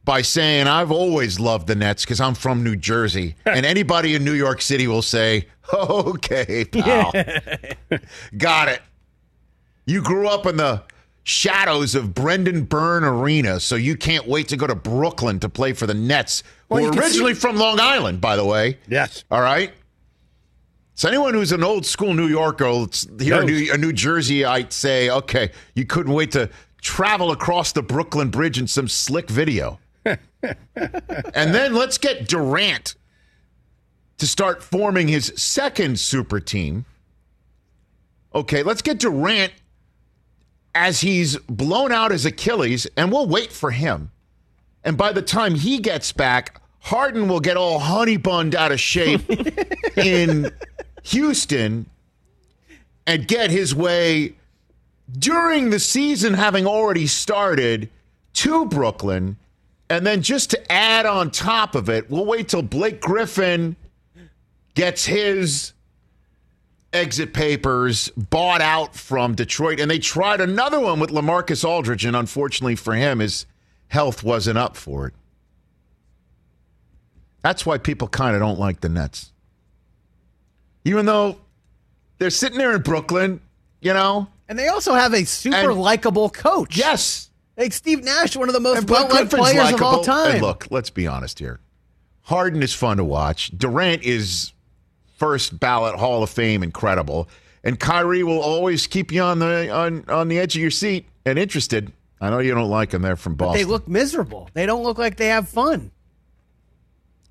by 0.04 0.22
saying 0.22 0.68
I've 0.68 0.92
always 0.92 1.40
loved 1.40 1.68
the 1.68 1.76
Nets 1.76 2.06
because 2.06 2.22
I'm 2.22 2.34
from 2.34 2.64
New 2.64 2.78
Jersey, 2.78 3.36
and 3.46 3.66
anybody 3.66 4.16
in 4.16 4.24
New 4.24 4.34
York 4.34 4.62
City 4.62 4.88
will 4.88 5.02
say, 5.02 5.48
"Okay, 5.74 6.66
pal, 6.66 7.12
got 8.38 8.70
it." 8.70 8.82
You 9.86 10.02
grew 10.02 10.28
up 10.28 10.46
in 10.46 10.58
the 10.58 10.84
shadows 11.24 11.94
of 11.94 12.14
Brendan 12.14 12.64
Byrne 12.64 13.04
Arena, 13.04 13.60
so 13.60 13.76
you 13.76 13.98
can't 13.98 14.28
wait 14.28 14.48
to 14.48 14.56
go 14.56 14.66
to 14.66 14.76
Brooklyn 14.76 15.40
to 15.42 15.50
play 15.50 15.74
for 15.74 15.86
the 15.86 15.94
Nets, 15.94 16.42
Well, 16.70 16.90
can 16.92 17.00
originally 17.00 17.34
from 17.34 17.56
Long 17.56 17.80
Island, 17.80 18.20
by 18.20 18.36
the 18.36 18.46
way. 18.46 18.78
Yes. 18.88 19.24
All 19.32 19.42
right. 19.42 19.72
So 20.96 21.08
anyone 21.08 21.34
who's 21.34 21.52
an 21.52 21.64
old 21.64 21.86
school 21.86 22.14
New 22.14 22.28
Yorker 22.28 22.66
here 23.20 23.42
in 23.42 23.46
Knows. 23.46 23.46
New, 23.46 23.74
a 23.74 23.78
New 23.78 23.94
Jersey, 23.94 24.44
I'd 24.44 24.74
say, 24.74 25.10
okay, 25.10 25.52
you 25.76 25.86
couldn't 25.86 26.12
wait 26.12 26.32
to 26.32 26.50
travel 26.82 27.32
across 27.32 27.72
the 27.72 27.84
Brooklyn 27.84 28.30
Bridge 28.30 28.60
in 28.60 28.68
some 28.68 28.88
slick 28.88 29.30
video. 29.30 29.80
and 30.04 30.18
then 31.54 31.74
let's 31.76 31.98
get 31.98 32.28
Durant 32.28 32.96
to 34.18 34.28
start 34.28 34.64
forming 34.64 35.08
his 35.08 35.32
second 35.36 36.00
super 36.00 36.40
team. 36.40 36.86
Okay, 38.34 38.64
let's 38.64 38.82
get 38.82 39.00
Durant 39.00 39.54
as 40.74 41.02
he's 41.02 41.38
blown 41.38 41.92
out 41.92 42.12
his 42.12 42.26
Achilles, 42.26 42.88
and 42.98 43.12
we'll 43.12 43.28
wait 43.28 43.52
for 43.52 43.72
him. 43.72 44.12
And 44.84 44.98
by 44.98 45.12
the 45.12 45.22
time 45.22 45.56
he 45.56 45.80
gets 45.80 46.12
back, 46.12 46.62
Harden 46.80 47.28
will 47.28 47.40
get 47.40 47.58
all 47.58 47.80
honey 47.80 48.18
bunned 48.18 48.56
out 48.56 48.72
of 48.72 48.80
shape 48.80 49.22
in 49.98 50.52
Houston 51.04 51.88
and 53.06 53.28
get 53.28 53.50
his 53.50 53.76
way 53.76 54.36
during 55.12 55.70
the 55.70 55.80
season 55.80 56.34
having 56.34 56.66
already 56.66 57.08
started 57.08 57.90
to 58.34 58.66
Brooklyn. 58.66 59.38
And 59.90 60.06
then 60.06 60.22
just 60.22 60.52
to 60.52 60.72
add 60.72 61.06
on 61.06 61.32
top 61.32 61.76
of 61.76 61.90
it, 61.90 62.10
we'll 62.10 62.26
wait 62.26 62.50
till 62.50 62.62
Blake 62.62 63.02
Griffin 63.02 63.76
gets 64.76 65.06
his 65.06 65.74
exit 66.94 67.34
papers 67.34 68.10
bought 68.10 68.62
out 68.62 68.96
from 68.96 69.36
Detroit. 69.36 69.80
And 69.80 69.90
they 69.90 70.00
tried 70.00 70.42
another 70.42 70.80
one 70.80 71.00
with 71.00 71.10
LaMarcus 71.10 71.68
Aldridge. 71.68 72.06
And 72.06 72.16
unfortunately 72.16 72.76
for 72.76 72.94
him, 72.94 73.20
his 73.20 73.46
health 73.88 74.24
wasn't 74.24 74.58
up 74.58 74.76
for 74.76 75.08
it. 75.08 75.14
That's 77.42 77.66
why 77.66 77.78
people 77.78 78.08
kind 78.08 78.36
of 78.36 78.42
don't 78.42 78.60
like 78.60 78.82
the 78.82 78.90
Nets. 78.90 79.32
Even 80.84 81.06
though 81.06 81.38
they're 82.18 82.30
sitting 82.30 82.58
there 82.58 82.74
in 82.76 82.82
Brooklyn, 82.82 83.42
you 83.82 83.94
know, 83.94 84.28
And 84.50 84.58
they 84.58 84.68
also 84.68 84.94
have 84.94 85.14
a 85.14 85.26
super 85.26 85.74
likable 85.74 86.30
coach. 86.30 86.78
Yes. 86.78 87.30
Like 87.58 87.74
Steve 87.74 88.04
Nash, 88.04 88.36
one 88.36 88.50
of 88.50 88.54
the 88.54 88.60
most 88.60 88.90
well-liked 88.90 89.32
players 89.32 89.74
of 89.74 89.82
all 89.82 89.92
likable. 89.92 90.04
time. 90.04 90.32
And 90.34 90.42
look, 90.42 90.68
let's 90.70 90.90
be 90.90 91.08
honest 91.08 91.40
here. 91.40 91.60
Harden 92.24 92.62
is 92.62 92.74
fun 92.74 92.98
to 92.98 93.04
watch. 93.04 93.52
Durant 93.58 94.04
is 94.04 94.52
first 95.18 95.60
ballot 95.60 95.96
Hall 95.96 96.24
of 96.24 96.30
Fame 96.30 96.64
incredible. 96.64 97.28
And 97.64 97.80
Kyrie 97.80 98.24
will 98.24 98.40
always 98.40 98.88
keep 98.88 99.12
you 99.12 99.22
on 99.22 99.40
the 99.40 99.70
on, 99.70 100.06
on 100.08 100.28
the 100.28 100.40
edge 100.40 100.56
of 100.56 100.62
your 100.62 100.72
seat 100.72 101.08
and 101.26 101.40
interested. 101.40 101.92
I 102.20 102.30
know 102.30 102.40
you 102.40 102.54
don't 102.54 102.70
like 102.70 102.90
them. 102.90 103.02
They're 103.04 103.16
from 103.16 103.36
Boston. 103.36 103.60
they 103.60 103.66
look 103.66 103.88
miserable. 103.88 104.50
They 104.54 104.66
don't 104.66 104.84
look 104.84 104.98
like 104.98 105.18
they 105.18 105.28
have 105.28 105.48
fun. 105.50 105.92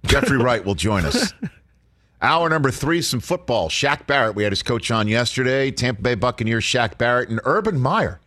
Jeffrey 0.04 0.38
Wright 0.38 0.64
will 0.64 0.74
join 0.76 1.04
us. 1.06 1.32
Hour 2.22 2.48
number 2.48 2.70
three, 2.70 3.02
some 3.02 3.20
football. 3.20 3.68
Shaq 3.68 4.06
Barrett, 4.06 4.36
we 4.36 4.42
had 4.44 4.52
his 4.52 4.62
coach 4.62 4.90
on 4.90 5.08
yesterday. 5.08 5.70
Tampa 5.70 6.02
Bay 6.02 6.14
Buccaneers, 6.14 6.64
Shaq 6.64 6.96
Barrett, 6.98 7.28
and 7.28 7.40
Urban 7.44 7.78
Meyer, 7.80 8.20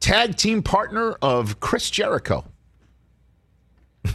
tag 0.00 0.36
team 0.36 0.62
partner 0.62 1.12
of 1.22 1.60
Chris 1.60 1.90
Jericho. 1.90 2.44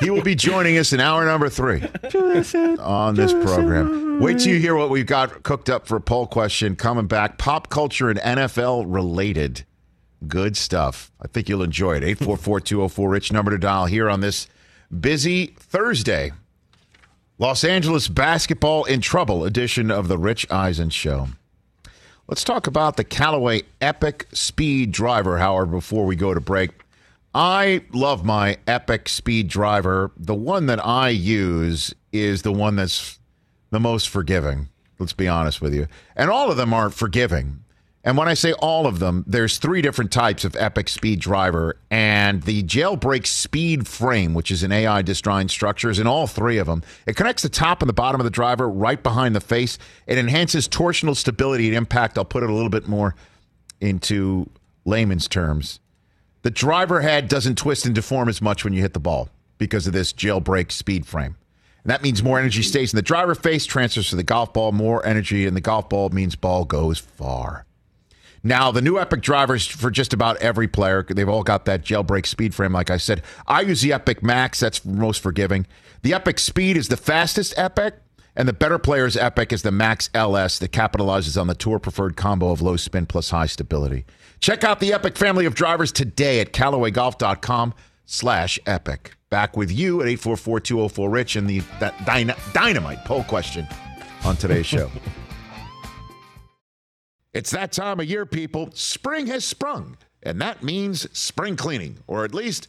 he 0.00 0.10
will 0.10 0.22
be 0.22 0.34
joining 0.34 0.76
us 0.78 0.92
in 0.92 1.00
hour 1.00 1.24
number 1.24 1.48
three 1.48 1.82
on 2.78 3.14
this 3.14 3.32
program. 3.32 4.20
Wait 4.20 4.38
till 4.38 4.52
you 4.52 4.58
hear 4.58 4.74
what 4.74 4.90
we've 4.90 5.06
got 5.06 5.42
cooked 5.42 5.70
up 5.70 5.86
for 5.86 5.96
a 5.96 6.00
poll 6.00 6.26
question 6.26 6.76
coming 6.76 7.06
back. 7.06 7.38
Pop 7.38 7.70
culture 7.70 8.10
and 8.10 8.18
NFL 8.20 8.84
related. 8.86 9.64
Good 10.28 10.56
stuff. 10.56 11.10
I 11.20 11.28
think 11.28 11.48
you'll 11.48 11.62
enjoy 11.62 11.96
it. 11.96 12.04
844 12.04 12.60
204 12.60 13.08
Rich 13.08 13.32
number 13.32 13.50
to 13.50 13.58
dial 13.58 13.86
here 13.86 14.08
on 14.08 14.20
this 14.20 14.46
busy 15.00 15.54
Thursday. 15.58 16.32
Los 17.38 17.64
Angeles 17.64 18.08
basketball 18.08 18.84
in 18.84 19.00
trouble 19.00 19.44
edition 19.44 19.90
of 19.90 20.06
the 20.08 20.18
Rich 20.18 20.46
Eisen 20.50 20.90
Show. 20.90 21.28
Let's 22.28 22.44
talk 22.44 22.66
about 22.66 22.96
the 22.96 23.04
Callaway 23.04 23.62
Epic 23.80 24.28
Speed 24.32 24.92
Driver, 24.92 25.38
however, 25.38 25.66
before 25.66 26.06
we 26.06 26.14
go 26.14 26.34
to 26.34 26.40
break. 26.40 26.70
I 27.34 27.82
love 27.92 28.24
my 28.24 28.58
Epic 28.66 29.08
Speed 29.08 29.48
Driver. 29.48 30.12
The 30.16 30.34
one 30.34 30.66
that 30.66 30.84
I 30.84 31.08
use 31.08 31.94
is 32.12 32.42
the 32.42 32.52
one 32.52 32.76
that's 32.76 33.18
the 33.70 33.80
most 33.80 34.08
forgiving. 34.08 34.68
Let's 34.98 35.14
be 35.14 35.28
honest 35.28 35.62
with 35.62 35.74
you. 35.74 35.86
And 36.14 36.30
all 36.30 36.50
of 36.50 36.58
them 36.58 36.74
aren't 36.74 36.94
forgiving. 36.94 37.64
And 38.04 38.16
when 38.16 38.28
I 38.28 38.34
say 38.34 38.52
all 38.54 38.86
of 38.86 38.98
them, 38.98 39.24
there's 39.26 39.58
three 39.58 39.80
different 39.80 40.10
types 40.10 40.44
of 40.44 40.56
Epic 40.56 40.88
Speed 40.88 41.20
Driver, 41.20 41.78
and 41.90 42.42
the 42.42 42.64
Jailbreak 42.64 43.26
Speed 43.26 43.86
Frame, 43.86 44.34
which 44.34 44.50
is 44.50 44.64
an 44.64 44.72
AI 44.72 45.02
designed 45.02 45.52
structure, 45.52 45.88
is 45.88 46.00
in 46.00 46.06
all 46.08 46.26
three 46.26 46.58
of 46.58 46.66
them. 46.66 46.82
It 47.06 47.14
connects 47.14 47.44
the 47.44 47.48
top 47.48 47.80
and 47.80 47.88
the 47.88 47.94
bottom 47.94 48.20
of 48.20 48.24
the 48.24 48.30
driver 48.30 48.68
right 48.68 49.00
behind 49.00 49.36
the 49.36 49.40
face. 49.40 49.78
It 50.08 50.18
enhances 50.18 50.68
torsional 50.68 51.16
stability 51.16 51.68
and 51.68 51.76
impact. 51.76 52.18
I'll 52.18 52.24
put 52.24 52.42
it 52.42 52.50
a 52.50 52.52
little 52.52 52.70
bit 52.70 52.88
more 52.88 53.14
into 53.80 54.50
layman's 54.84 55.28
terms. 55.28 55.78
The 56.42 56.50
driver 56.50 57.00
head 57.00 57.28
doesn't 57.28 57.56
twist 57.56 57.86
and 57.86 57.94
deform 57.94 58.28
as 58.28 58.42
much 58.42 58.64
when 58.64 58.72
you 58.72 58.82
hit 58.82 58.94
the 58.94 59.00
ball 59.00 59.28
because 59.58 59.86
of 59.86 59.92
this 59.92 60.12
jailbreak 60.12 60.72
speed 60.72 61.06
frame. 61.06 61.36
And 61.84 61.90
that 61.90 62.02
means 62.02 62.22
more 62.22 62.38
energy 62.38 62.62
stays 62.62 62.92
in 62.92 62.96
the 62.96 63.02
driver 63.02 63.36
face, 63.36 63.64
transfers 63.64 64.10
to 64.10 64.16
the 64.16 64.24
golf 64.24 64.52
ball, 64.52 64.72
more 64.72 65.04
energy 65.06 65.46
in 65.46 65.54
the 65.54 65.60
golf 65.60 65.88
ball 65.88 66.08
means 66.10 66.34
ball 66.34 66.64
goes 66.64 66.98
far. 66.98 67.64
Now, 68.42 68.72
the 68.72 68.82
new 68.82 68.98
Epic 68.98 69.20
drivers 69.20 69.66
for 69.66 69.88
just 69.88 70.12
about 70.12 70.36
every 70.38 70.66
player, 70.66 71.06
they've 71.08 71.28
all 71.28 71.44
got 71.44 71.64
that 71.66 71.84
jailbreak 71.84 72.26
speed 72.26 72.56
frame, 72.56 72.72
like 72.72 72.90
I 72.90 72.96
said. 72.96 73.22
I 73.46 73.60
use 73.60 73.82
the 73.82 73.92
Epic 73.92 74.20
Max, 74.20 74.58
that's 74.58 74.84
most 74.84 75.22
forgiving. 75.22 75.64
The 76.02 76.12
Epic 76.12 76.40
Speed 76.40 76.76
is 76.76 76.88
the 76.88 76.96
fastest 76.96 77.54
Epic, 77.56 77.94
and 78.34 78.48
the 78.48 78.52
better 78.52 78.80
player's 78.80 79.16
Epic 79.16 79.52
is 79.52 79.62
the 79.62 79.70
Max 79.70 80.10
LS 80.12 80.58
that 80.58 80.72
capitalizes 80.72 81.40
on 81.40 81.46
the 81.46 81.54
tour 81.54 81.78
preferred 81.78 82.16
combo 82.16 82.50
of 82.50 82.60
low 82.60 82.76
spin 82.76 83.06
plus 83.06 83.30
high 83.30 83.46
stability. 83.46 84.04
Check 84.42 84.64
out 84.64 84.80
the 84.80 84.92
Epic 84.92 85.16
family 85.16 85.46
of 85.46 85.54
drivers 85.54 85.92
today 85.92 86.40
at 86.40 86.52
CallawayGolf.com 86.52 87.74
slash 88.04 88.58
Epic. 88.66 89.12
Back 89.30 89.56
with 89.56 89.70
you 89.70 90.02
at 90.02 90.08
844-204-RICH 90.08 91.36
and 91.36 91.48
the 91.48 91.60
that 91.78 92.04
dyna- 92.04 92.36
dynamite 92.52 93.04
poll 93.04 93.22
question 93.22 93.66
on 94.24 94.36
today's 94.36 94.66
show. 94.66 94.90
It's 97.34 97.50
that 97.52 97.72
time 97.72 97.98
of 97.98 98.04
year, 98.04 98.26
people. 98.26 98.68
Spring 98.74 99.26
has 99.28 99.42
sprung, 99.42 99.96
and 100.22 100.38
that 100.42 100.62
means 100.62 101.08
spring 101.18 101.56
cleaning, 101.56 102.00
or 102.06 102.26
at 102.26 102.34
least 102.34 102.68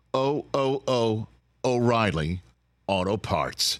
O 0.13 0.45
O 0.53 0.83
O 0.87 1.27
O'Reilly 1.63 2.41
Auto 2.87 3.15
Parts. 3.17 3.79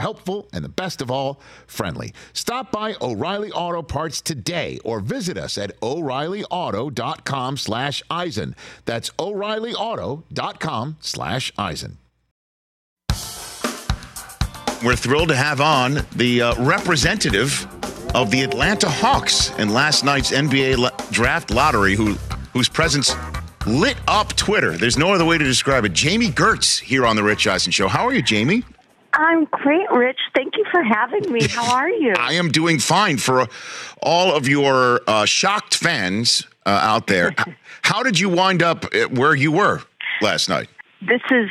helpful, 0.00 0.48
and 0.52 0.64
the 0.64 0.68
best 0.68 1.00
of 1.00 1.10
all, 1.10 1.40
friendly. 1.66 2.12
Stop 2.32 2.72
by 2.72 2.94
O'Reilly 3.00 3.52
Auto 3.52 3.82
Parts 3.82 4.20
today 4.20 4.78
or 4.84 5.00
visit 5.00 5.38
us 5.38 5.56
at 5.56 5.80
o'reillyauto.com 5.80 7.56
slash 7.56 8.02
Eisen. 8.10 8.56
That's 8.84 9.10
o'reillyauto.com 9.18 10.96
slash 11.00 11.52
Eisen. 11.56 11.98
We're 14.82 14.96
thrilled 14.96 15.28
to 15.28 15.36
have 15.36 15.60
on 15.60 16.06
the 16.16 16.40
uh, 16.40 16.64
representative 16.64 17.66
of 18.14 18.30
the 18.30 18.42
Atlanta 18.42 18.88
Hawks 18.88 19.50
in 19.58 19.68
last 19.68 20.04
night's 20.04 20.30
NBA 20.32 21.10
draft 21.10 21.50
lottery, 21.50 21.94
who 21.94 22.14
whose 22.52 22.68
presence 22.68 23.14
lit 23.66 23.96
up 24.08 24.34
Twitter. 24.36 24.76
There's 24.76 24.96
no 24.98 25.12
other 25.12 25.24
way 25.24 25.38
to 25.38 25.44
describe 25.44 25.84
it. 25.84 25.92
Jamie 25.92 26.30
Gertz 26.30 26.80
here 26.80 27.06
on 27.06 27.16
the 27.16 27.22
Rich 27.22 27.46
Eisen 27.46 27.72
Show. 27.72 27.88
How 27.88 28.06
are 28.06 28.14
you, 28.14 28.22
Jamie? 28.22 28.64
I'm 29.12 29.44
great, 29.46 29.90
Rich. 29.90 30.18
Thank 30.34 30.56
you 30.56 30.64
for 30.70 30.82
having 30.82 31.32
me. 31.32 31.46
How 31.48 31.74
are 31.76 31.88
you? 31.88 32.14
I 32.18 32.34
am 32.34 32.50
doing 32.50 32.78
fine. 32.78 33.16
For 33.18 33.42
uh, 33.42 33.46
all 34.02 34.34
of 34.34 34.48
your 34.48 35.00
uh, 35.06 35.24
shocked 35.24 35.74
fans 35.74 36.46
uh, 36.66 36.70
out 36.70 37.06
there, 37.06 37.34
how 37.82 38.02
did 38.02 38.18
you 38.18 38.28
wind 38.28 38.62
up 38.62 38.86
where 39.10 39.34
you 39.34 39.52
were? 39.52 39.82
last 40.20 40.48
night. 40.50 40.68
This 41.00 41.22
is 41.30 41.48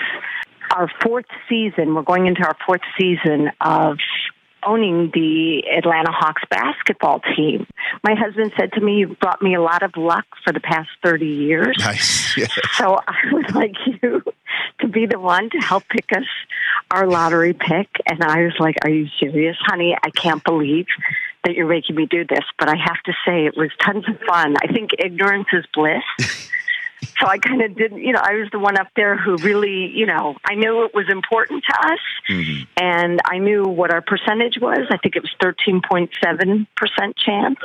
our 0.75 0.91
fourth 1.01 1.25
season. 1.49 1.95
We're 1.95 2.03
going 2.03 2.27
into 2.27 2.43
our 2.43 2.55
fourth 2.67 2.81
season 2.99 3.49
of 3.61 3.97
owning 4.63 5.09
the 5.13 5.63
Atlanta 5.75 6.11
Hawks 6.11 6.43
basketball 6.49 7.21
team. 7.35 7.65
My 8.03 8.13
husband 8.13 8.51
said 8.59 8.73
to 8.73 8.81
me, 8.81 8.97
You've 8.97 9.19
brought 9.19 9.41
me 9.41 9.55
a 9.55 9.61
lot 9.61 9.83
of 9.83 9.95
luck 9.97 10.25
for 10.43 10.53
the 10.53 10.59
past 10.59 10.89
30 11.03 11.25
years. 11.25 11.75
Nice. 11.89 12.35
So 12.77 12.99
I 13.07 13.15
would 13.31 13.55
like 13.55 13.75
you 13.85 14.21
to 14.81 14.87
be 14.87 15.05
the 15.05 15.19
one 15.19 15.49
to 15.49 15.57
help 15.59 15.83
pick 15.89 16.11
us 16.15 16.25
our 16.91 17.07
lottery 17.07 17.53
pick. 17.53 17.89
And 18.07 18.23
I 18.23 18.43
was 18.43 18.55
like, 18.59 18.75
Are 18.83 18.89
you 18.89 19.07
serious, 19.19 19.57
honey? 19.59 19.95
I 20.01 20.09
can't 20.11 20.43
believe 20.43 20.87
that 21.43 21.55
you're 21.55 21.67
making 21.67 21.95
me 21.95 22.05
do 22.05 22.25
this. 22.25 22.43
But 22.57 22.69
I 22.69 22.75
have 22.75 23.01
to 23.05 23.13
say, 23.25 23.45
it 23.45 23.55
was 23.55 23.69
tons 23.83 24.05
of 24.07 24.19
fun. 24.27 24.55
I 24.63 24.71
think 24.71 24.91
ignorance 24.97 25.47
is 25.53 25.65
bliss. 25.73 26.03
So 27.21 27.27
I 27.27 27.37
kind 27.37 27.61
of 27.61 27.75
didn't, 27.75 27.99
you 27.99 28.13
know, 28.13 28.21
I 28.21 28.35
was 28.35 28.49
the 28.51 28.59
one 28.59 28.77
up 28.77 28.87
there 28.95 29.17
who 29.17 29.35
really, 29.37 29.87
you 29.93 30.05
know, 30.05 30.35
I 30.45 30.55
knew 30.55 30.85
it 30.85 30.93
was 30.93 31.05
important 31.09 31.63
to 31.69 31.91
us 31.91 31.99
Mm-hmm. 32.29 32.63
and 32.77 33.19
I 33.25 33.39
knew 33.39 33.63
what 33.63 33.91
our 33.91 34.01
percentage 34.01 34.59
was. 34.61 34.85
I 34.91 34.97
think 34.97 35.15
it 35.15 35.23
was 35.23 35.33
13.7% 35.41 36.67
chance. 37.17 37.57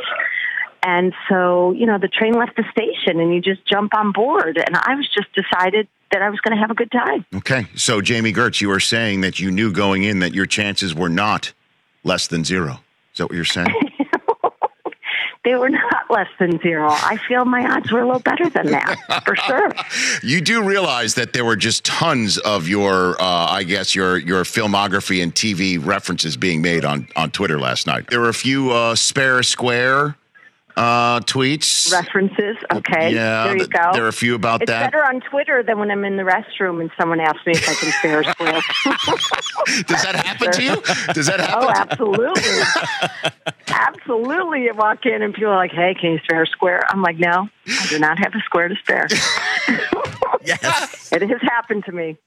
And 0.85 1.15
so, 1.31 1.73
you 1.73 1.87
know, 1.87 1.99
the 1.99 2.09
train 2.09 2.35
left 2.35 2.57
the 2.57 2.65
station 2.71 3.19
and 3.19 3.35
you 3.35 3.41
just 3.41 3.67
jump 3.67 3.95
on 3.97 4.13
board. 4.13 4.59
And 4.59 4.77
I 4.77 4.95
was 4.95 5.09
just 5.09 5.29
decided 5.35 5.89
that 6.13 6.21
I 6.21 6.29
was 6.29 6.41
going 6.41 6.55
to 6.55 6.61
have 6.61 6.71
a 6.71 6.75
good 6.75 6.93
time. 6.93 7.25
Okay. 7.35 7.67
So, 7.75 8.03
Jamie 8.03 8.35
Gertz, 8.35 8.61
you 8.61 8.69
were 8.69 8.81
saying 8.81 9.23
that 9.23 9.41
you 9.41 9.51
knew 9.51 9.73
going 9.73 10.05
in 10.05 10.19
that 10.19 10.35
your 10.35 10.47
chances 10.47 10.95
were 10.95 11.09
not 11.09 11.55
less 12.05 12.27
than 12.27 12.45
zero. 12.45 12.81
Is 13.13 13.19
that 13.19 13.27
what 13.27 13.35
you're 13.35 13.45
saying? 13.45 13.69
They 15.45 15.57
were 15.57 15.69
not 15.69 16.07
less 16.09 16.29
than 16.41 16.59
zero. 16.63 16.89
I 16.91 17.19
feel 17.29 17.45
my 17.45 17.71
odds 17.71 17.93
were 17.93 18.01
a 18.01 18.07
little 18.07 18.21
better 18.21 18.49
than 18.49 18.71
that, 18.71 19.23
for 19.27 19.37
sure. 19.37 19.71
you 20.23 20.41
do 20.41 20.63
realize 20.63 21.17
that 21.17 21.35
there 21.35 21.45
were 21.45 21.55
just 21.55 21.85
tons 21.85 22.39
of 22.39 22.67
your, 22.67 23.21
uh, 23.21 23.51
I 23.51 23.63
guess, 23.65 23.95
your 23.95 24.17
your 24.17 24.45
filmography 24.45 25.23
and 25.23 25.35
TV 25.35 25.85
references 25.85 26.39
being 26.39 26.63
made 26.63 26.87
on 26.87 27.09
on 27.15 27.31
Twitter 27.31 27.61
last 27.61 27.87
night. 27.87 28.09
There 28.09 28.21
were 28.21 28.31
a 28.31 28.35
few 28.35 28.71
uh, 28.71 28.95
spare 28.95 29.43
square 29.43 30.17
uh, 30.77 31.21
tweets. 31.21 31.93
References, 31.93 32.57
okay. 32.73 33.15
Yeah, 33.15 33.45
there 33.45 33.53
you 33.53 33.59
th- 33.67 33.71
go. 33.71 33.91
there 33.93 34.05
are 34.05 34.09
a 34.09 34.13
few 34.13 34.35
about 34.35 34.63
it's 34.63 34.71
that. 34.71 34.91
better 34.91 35.05
on 35.05 35.21
Twitter 35.21 35.63
than 35.63 35.79
when 35.79 35.91
I'm 35.91 36.05
in 36.05 36.17
the 36.17 36.25
restroom 36.25 36.81
and 36.81 36.91
someone 36.99 37.21
asks 37.21 37.47
me 37.47 37.53
if 37.53 37.69
I 37.69 37.75
can 37.75 37.93
spare 37.93 38.21
a 38.21 38.25
square. 38.33 38.61
Does 39.85 40.03
that 40.03 40.17
happen 40.17 40.53
to 40.53 40.63
you? 40.63 41.15
Does 41.15 41.27
that 41.27 41.41
happen? 41.41 41.65
Oh, 41.65 41.71
absolutely. 41.71 43.43
absolutely. 43.69 44.65
You 44.65 44.75
walk 44.75 45.07
in 45.07 45.23
and 45.23 45.33
people 45.33 45.51
are 45.51 45.57
like, 45.57 45.73
hey, 45.73 45.95
can 45.95 46.13
you 46.13 46.19
spare 46.25 46.43
a 46.43 46.47
square? 46.47 46.83
I'm 46.89 47.03
like, 47.03 47.19
no, 47.19 47.49
I 47.69 47.87
do 47.89 47.99
not 47.99 48.19
have 48.19 48.35
a 48.35 48.41
square 48.41 48.69
to 48.69 48.77
spare. 48.77 49.07
Yes. 50.47 51.11
it 51.11 51.23
has 51.23 51.41
happened 51.41 51.87
to 51.87 51.93
me. 51.93 52.19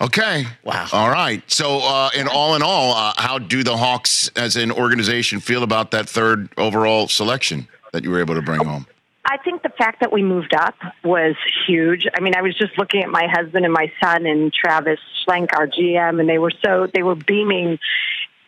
Okay. 0.00 0.46
Wow. 0.64 0.86
All 0.94 1.10
right. 1.10 1.42
So, 1.50 1.80
uh, 1.82 2.08
in 2.16 2.26
all 2.26 2.54
in 2.54 2.62
all, 2.62 2.94
uh, 2.94 3.12
how 3.18 3.38
do 3.38 3.62
the 3.62 3.76
Hawks 3.76 4.30
as 4.34 4.56
an 4.56 4.72
organization 4.72 5.40
feel 5.40 5.62
about 5.62 5.90
that 5.90 6.08
third 6.08 6.48
overall 6.56 7.06
selection 7.08 7.68
that 7.92 8.04
you 8.04 8.10
were 8.10 8.20
able 8.20 8.34
to 8.34 8.42
bring 8.42 8.64
home? 8.64 8.86
I 9.24 9.36
think 9.36 9.62
the 9.62 9.70
fact 9.70 10.00
that 10.00 10.12
we 10.12 10.22
moved 10.22 10.54
up 10.54 10.74
was 11.04 11.36
huge. 11.66 12.06
I 12.14 12.20
mean, 12.20 12.34
I 12.34 12.42
was 12.42 12.56
just 12.56 12.76
looking 12.78 13.02
at 13.02 13.10
my 13.10 13.28
husband 13.30 13.64
and 13.64 13.72
my 13.72 13.92
son 14.02 14.26
and 14.26 14.52
Travis 14.52 14.98
Schlenk, 15.24 15.50
our 15.52 15.66
GM, 15.66 16.20
and 16.20 16.28
they 16.28 16.38
were 16.38 16.52
so 16.64 16.88
they 16.92 17.02
were 17.02 17.14
beaming. 17.14 17.78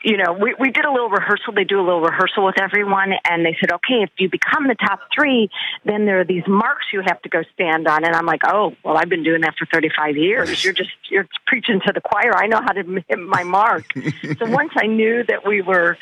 You 0.02 0.16
know, 0.16 0.32
we 0.32 0.56
we 0.58 0.70
did 0.70 0.84
a 0.84 0.90
little 0.90 1.10
rehearsal. 1.10 1.52
They 1.52 1.62
do 1.62 1.78
a 1.78 1.84
little 1.84 2.00
rehearsal 2.00 2.44
with 2.44 2.60
everyone, 2.60 3.12
and 3.30 3.46
they 3.46 3.56
said, 3.60 3.70
"Okay, 3.70 4.02
if 4.02 4.10
you 4.18 4.28
become 4.28 4.66
the 4.66 4.74
top 4.74 5.00
three, 5.14 5.50
then 5.84 6.06
there 6.06 6.18
are 6.18 6.24
these 6.24 6.42
marks 6.48 6.86
you 6.92 7.02
have 7.06 7.22
to 7.22 7.28
go 7.28 7.42
stand 7.54 7.86
on." 7.86 8.04
And 8.04 8.16
I'm 8.16 8.26
like, 8.26 8.40
"Oh, 8.44 8.74
well, 8.82 8.96
I've 8.96 9.08
been 9.08 9.22
doing 9.22 9.42
that 9.42 9.54
for 9.56 9.66
35 9.66 10.16
years. 10.16 10.64
You're 10.64 10.72
just 10.72 10.90
you're 11.08 11.28
preaching 11.46 11.80
to 11.86 11.92
the 11.92 12.00
choir. 12.00 12.34
I 12.34 12.48
know 12.48 12.60
how 12.60 12.72
to 12.72 12.82
hit 13.08 13.18
my 13.20 13.44
mark." 13.44 13.84
so 14.38 14.46
once 14.46 14.72
I 14.74 14.86
knew 14.86 15.22
that 15.24 15.46
we 15.46 15.62
were, 15.62 15.96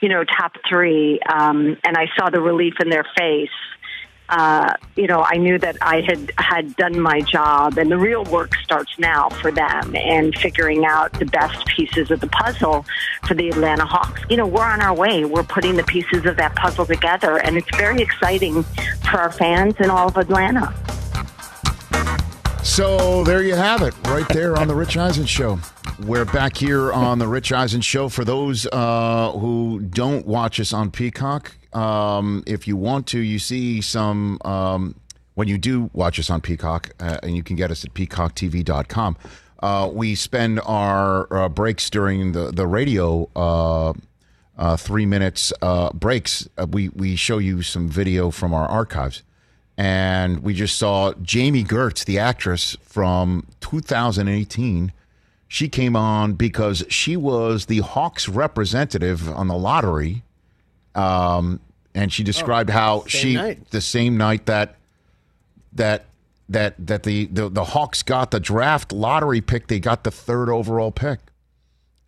you 0.00 0.08
know, 0.08 0.24
top 0.24 0.56
three, 0.68 1.20
um, 1.20 1.76
and 1.84 1.96
I 1.96 2.06
saw 2.16 2.30
the 2.30 2.40
relief 2.40 2.74
in 2.80 2.90
their 2.90 3.06
face 3.16 3.50
uh, 4.28 4.72
you 4.96 5.06
know, 5.06 5.24
I 5.24 5.36
knew 5.36 5.58
that 5.58 5.76
I 5.80 6.00
had 6.00 6.32
had 6.36 6.74
done 6.76 6.98
my 7.00 7.20
job, 7.20 7.78
and 7.78 7.90
the 7.90 7.96
real 7.96 8.24
work 8.24 8.54
starts 8.56 8.98
now 8.98 9.28
for 9.28 9.52
them 9.52 9.94
and 9.94 10.36
figuring 10.36 10.84
out 10.84 11.12
the 11.18 11.26
best 11.26 11.64
pieces 11.66 12.10
of 12.10 12.20
the 12.20 12.26
puzzle 12.26 12.84
for 13.26 13.34
the 13.34 13.48
Atlanta 13.48 13.84
Hawks. 13.86 14.22
You 14.28 14.36
know, 14.36 14.46
we're 14.46 14.64
on 14.64 14.80
our 14.80 14.94
way. 14.94 15.24
We're 15.24 15.44
putting 15.44 15.76
the 15.76 15.84
pieces 15.84 16.26
of 16.26 16.36
that 16.38 16.56
puzzle 16.56 16.86
together, 16.86 17.38
and 17.38 17.56
it's 17.56 17.76
very 17.76 18.02
exciting 18.02 18.64
for 19.08 19.18
our 19.18 19.30
fans 19.30 19.76
and 19.78 19.90
all 19.90 20.08
of 20.08 20.16
Atlanta. 20.16 20.74
So 22.66 23.22
there 23.22 23.42
you 23.42 23.54
have 23.54 23.80
it, 23.82 23.94
right 24.08 24.28
there 24.28 24.58
on 24.58 24.66
the 24.66 24.74
Rich 24.74 24.96
Eisen 24.98 25.24
Show. 25.24 25.58
We're 26.04 26.24
back 26.26 26.56
here 26.56 26.92
on 26.92 27.18
the 27.18 27.26
Rich 27.26 27.52
Eisen 27.52 27.80
Show. 27.80 28.08
For 28.10 28.24
those 28.24 28.66
uh, 28.66 29.30
who 29.32 29.80
don't 29.80 30.26
watch 30.26 30.58
us 30.60 30.72
on 30.74 30.90
Peacock, 30.90 31.56
um, 31.72 32.42
if 32.44 32.66
you 32.68 32.76
want 32.76 33.06
to, 33.08 33.20
you 33.20 33.38
see 33.38 33.80
some. 33.80 34.38
Um, 34.44 34.96
when 35.34 35.48
you 35.48 35.58
do 35.58 35.90
watch 35.94 36.18
us 36.18 36.28
on 36.28 36.40
Peacock, 36.40 36.90
uh, 36.98 37.18
and 37.22 37.36
you 37.36 37.42
can 37.42 37.56
get 37.56 37.70
us 37.70 37.84
at 37.84 37.94
peacocktv.com, 37.94 39.16
uh, 39.62 39.90
we 39.90 40.14
spend 40.14 40.60
our 40.66 41.32
uh, 41.32 41.48
breaks 41.48 41.88
during 41.88 42.32
the 42.32 42.50
the 42.50 42.66
radio. 42.66 43.30
Uh, 43.36 43.92
uh, 44.58 44.76
three 44.76 45.06
minutes 45.06 45.52
uh, 45.62 45.90
breaks. 45.92 46.48
We 46.70 46.88
we 46.90 47.14
show 47.16 47.38
you 47.38 47.62
some 47.62 47.88
video 47.88 48.30
from 48.30 48.52
our 48.52 48.66
archives, 48.66 49.22
and 49.76 50.42
we 50.42 50.54
just 50.54 50.78
saw 50.78 51.12
Jamie 51.22 51.64
Gertz, 51.64 52.04
the 52.04 52.18
actress 52.18 52.76
from 52.82 53.46
2018. 53.60 54.92
She 55.48 55.68
came 55.68 55.94
on 55.94 56.32
because 56.34 56.84
she 56.88 57.16
was 57.16 57.66
the 57.66 57.78
Hawks 57.80 58.28
representative 58.28 59.28
on 59.28 59.48
the 59.48 59.56
lottery, 59.56 60.22
um, 60.94 61.60
and 61.94 62.12
she 62.12 62.22
described 62.22 62.70
how 62.70 63.04
she 63.06 63.34
night. 63.34 63.70
the 63.70 63.80
same 63.80 64.16
night 64.16 64.46
that 64.46 64.76
that 65.72 66.06
that 66.48 66.74
that 66.84 67.02
the, 67.04 67.26
the 67.26 67.48
the 67.48 67.64
Hawks 67.64 68.02
got 68.02 68.30
the 68.30 68.40
draft 68.40 68.92
lottery 68.92 69.40
pick, 69.40 69.68
they 69.68 69.78
got 69.78 70.04
the 70.04 70.10
third 70.10 70.48
overall 70.48 70.90
pick 70.90 71.20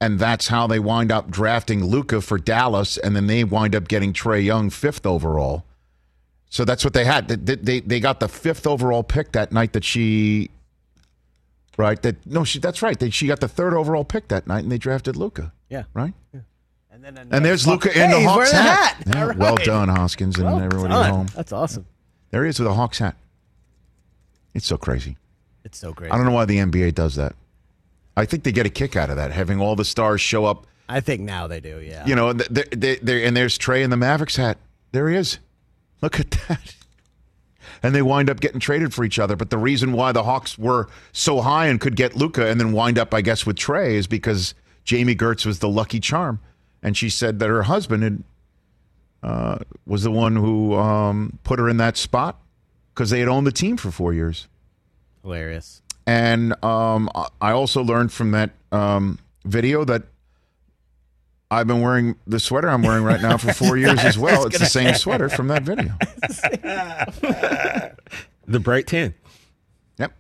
and 0.01 0.19
that's 0.19 0.49
how 0.49 0.67
they 0.67 0.79
wind 0.79 1.11
up 1.11 1.31
drafting 1.31 1.85
Luka 1.85 2.21
for 2.21 2.39
Dallas, 2.39 2.97
and 2.97 3.17
then 3.17 3.27
they 3.27 3.45
wind 3.45 3.75
up 3.75 3.89
getting 3.89 4.13
Trae 4.13 4.45
Young 4.45 4.71
fifth 4.71 5.05
overall. 5.05 5.65
So 6.51 6.65
that's 6.65 6.85
what 6.85 6.95
they 6.95 7.05
had. 7.05 7.29
They, 7.29 7.55
they 7.57 7.81
they 7.81 8.01
got 8.01 8.21
the 8.21 8.29
fifth 8.29 8.67
overall 8.67 9.03
pick 9.03 9.33
that 9.33 9.53
night 9.53 9.73
that 9.75 9.85
she, 9.85 10.51
right? 11.77 12.01
That 12.03 12.25
no, 12.27 12.45
she 12.45 12.59
that's 12.59 12.81
right. 12.83 12.99
They, 12.99 13.11
she 13.11 13.27
got 13.27 13.41
the 13.41 13.49
third 13.49 13.75
overall 13.75 14.05
pick 14.05 14.29
that 14.29 14.47
night, 14.47 14.63
and 14.63 14.73
they 14.73 14.79
drafted 14.79 15.17
Luka. 15.17 15.53
Yeah. 15.69 15.85
right. 15.93 16.15
And 16.91 17.05
then 17.05 17.29
And 17.31 17.45
there's 17.45 17.67
Luka 17.67 17.91
in 17.97 18.11
the 18.11 18.19
he's 18.19 18.27
Hawks 18.27 18.51
hat. 18.51 18.95
hat. 18.97 19.05
Yeah, 19.07 19.27
All 19.27 19.35
Well 19.35 19.57
done, 19.57 19.89
Hoskins, 19.89 20.37
and 20.39 20.47
Well 20.47 20.61
everybody 20.61 20.89
done. 20.93 21.05
at 21.05 21.11
home. 21.11 21.27
That's 21.35 21.53
awesome. 21.53 21.87
There 22.31 22.43
he 22.45 22.51
is 22.51 22.59
with 22.59 22.67
a 22.69 22.75
Hawks 22.75 22.99
hat. 22.99 23.15
It's 24.55 24.67
so 24.67 24.77
crazy. 24.77 25.17
It's 25.65 25.79
so 25.79 25.93
great. 25.93 26.11
I 26.13 26.17
don't 26.17 26.25
know 26.27 26.33
why 26.33 26.45
the 26.47 26.57
NBA 26.59 26.95
does 26.95 27.15
that. 27.17 27.35
I 28.17 28.25
think 28.25 28.43
they 28.43 28.51
get 28.53 28.67
a 28.67 28.71
kick 28.71 28.97
out 28.97 29.11
of 29.11 29.17
that, 29.17 29.31
having 29.31 29.61
all 29.61 29.77
the 29.77 29.85
stars 29.85 30.21
show 30.21 30.45
up 30.45 30.67
I 30.89 31.01
think 31.01 31.21
now 31.21 31.47
they 31.47 31.61
do. 31.61 31.81
Yeah. 31.81 32.07
You 32.07 32.15
know, 32.17 32.33
th- 32.33 32.71
th- 32.71 33.01
th- 33.05 33.27
and 33.27 33.37
there's 33.37 33.59
Trae 33.59 33.83
in 33.83 33.91
the 33.91 33.97
Mavericks 33.99 34.37
hat. 34.37 34.57
There 34.93 35.09
he 35.11 35.17
is. 35.17 35.39
Look 36.03 36.21
at 36.21 36.31
that. 36.49 36.75
And 37.83 37.95
they 37.95 38.03
wind 38.03 38.29
up 38.31 38.41
getting 38.41 38.61
traded 38.61 38.93
for 38.95 39.05
each 39.05 39.19
other. 39.19 39.37
But 39.37 39.51
the 39.51 39.59
reason 39.59 39.93
why 39.93 40.13
the 40.13 40.25
Hawks 40.25 40.59
were 40.59 40.89
so 41.13 41.41
high 41.43 41.67
and 41.67 41.81
could 41.81 41.97
get 41.97 42.17
Luka 42.17 42.47
and 42.49 42.59
then 42.61 42.73
wind 42.73 42.99
up, 42.99 43.15
I 43.15 43.21
guess, 43.21 43.47
with 43.47 43.57
Trae 43.57 43.91
is 43.93 44.07
because 44.07 44.55
Jamie 44.85 45.15
Gertz 45.15 45.45
was 45.47 45.59
the 45.61 45.69
lucky 45.69 46.01
charm, 46.01 46.41
and 46.83 46.97
she 46.97 47.11
said 47.11 47.39
that 47.41 47.49
her 47.49 47.65
husband 47.65 48.03
had, 48.03 48.23
uh, 49.23 49.59
was 49.87 50.03
the 50.03 50.11
one 50.11 50.35
who 50.37 50.75
um, 50.75 51.39
put 51.45 51.59
her 51.59 51.69
in 51.69 51.77
that 51.77 51.97
spot 51.97 52.41
because 52.95 53.11
they 53.11 53.21
had 53.21 53.29
owned 53.29 53.47
the 53.47 53.53
team 53.53 53.77
for 53.77 53.91
four 53.91 54.13
years. 54.15 54.49
Hilarious. 55.23 55.83
And 56.07 56.53
um, 56.65 57.11
I- 57.15 57.29
I 57.41 57.51
also 57.53 57.83
learned 57.83 58.13
from 58.13 58.31
that 58.31 58.51
um, 58.73 59.19
video 59.45 59.85
that 59.85 60.05
I've 61.51 61.67
been 61.67 61.81
wearing 61.81 62.17
the 62.27 62.39
sweater 62.39 62.69
I'm 62.69 62.83
wearing 62.83 63.05
right 63.05 63.23
now 63.23 63.37
for 63.39 63.53
four 63.55 63.77
years 63.79 63.99
as 64.01 64.19
well. 64.19 64.47
It's 64.47 64.59
the 64.59 64.67
same 64.67 64.95
sweater 64.95 65.29
from 65.29 65.49
that 65.49 65.63
video. 65.63 65.95
The 68.51 68.61
bright 68.61 68.87
tan. 68.87 69.13
Yep. 69.99 70.13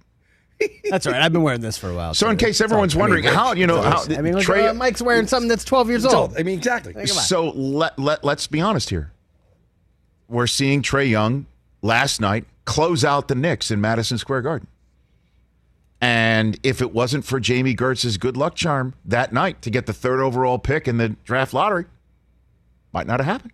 That's 0.91 1.07
all 1.07 1.15
right. 1.15 1.23
I've 1.23 1.33
been 1.33 1.43
wearing 1.43 1.63
this 1.63 1.79
for 1.79 1.89
a 1.89 1.95
while. 1.95 2.13
So 2.13 2.29
in 2.29 2.37
case 2.37 2.51
It's 2.51 2.61
everyone's 2.61 2.95
all- 2.95 3.01
I 3.03 3.07
mean, 3.07 3.15
wondering 3.15 3.35
how 3.35 3.53
you 3.55 3.67
know 3.67 3.81
how 3.81 4.05
I 4.11 4.21
mean, 4.21 4.35
look, 4.35 4.43
Trey, 4.43 4.67
uh, 4.67 4.75
Mike's 4.75 5.01
wearing 5.01 5.27
something 5.27 5.49
that's 5.49 5.65
12 5.65 5.89
years 5.89 6.05
old. 6.05 6.37
I 6.37 6.43
mean, 6.43 6.59
exactly. 6.59 6.93
Think 6.93 7.11
about 7.11 7.21
it. 7.23 7.27
so 7.27 7.49
let, 7.51 7.99
let 7.99 8.23
let's 8.23 8.47
be 8.47 8.61
honest 8.61 8.91
here. 8.91 9.13
We're 10.29 10.47
seeing 10.47 10.83
Trae 10.83 11.09
Young 11.09 11.47
last 11.81 12.21
night 12.21 12.45
close 12.67 13.03
out 13.03 13.29
the 13.29 13.35
Knicks 13.35 13.71
in 13.71 13.81
Madison 13.81 14.19
Square 14.19 14.43
Garden. 14.43 14.69
And 16.01 16.59
if 16.63 16.81
it 16.81 16.93
wasn't 16.93 17.25
for 17.25 17.41
Jamie 17.41 17.75
Gertz's 17.75 18.19
good 18.19 18.37
luck 18.37 18.55
charm 18.55 18.95
that 19.05 19.33
night 19.33 19.63
to 19.63 19.71
get 19.71 19.87
the 19.87 19.93
third 19.93 20.21
overall 20.21 20.59
pick 20.59 20.87
in 20.87 20.97
the 20.99 21.11
draft 21.25 21.53
lottery, 21.53 21.87
might 22.93 23.07
not 23.07 23.19
have 23.19 23.27
happened. 23.27 23.53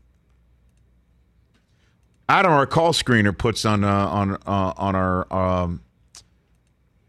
Adam, 2.28 2.52
our 2.52 2.66
call 2.66 2.92
screener, 2.92 3.36
puts 3.36 3.64
on 3.64 3.84
uh, 3.84 3.88
on 3.88 4.32
uh, 4.46 4.72
on 4.76 4.94
our 4.94 5.32
um, 5.32 5.82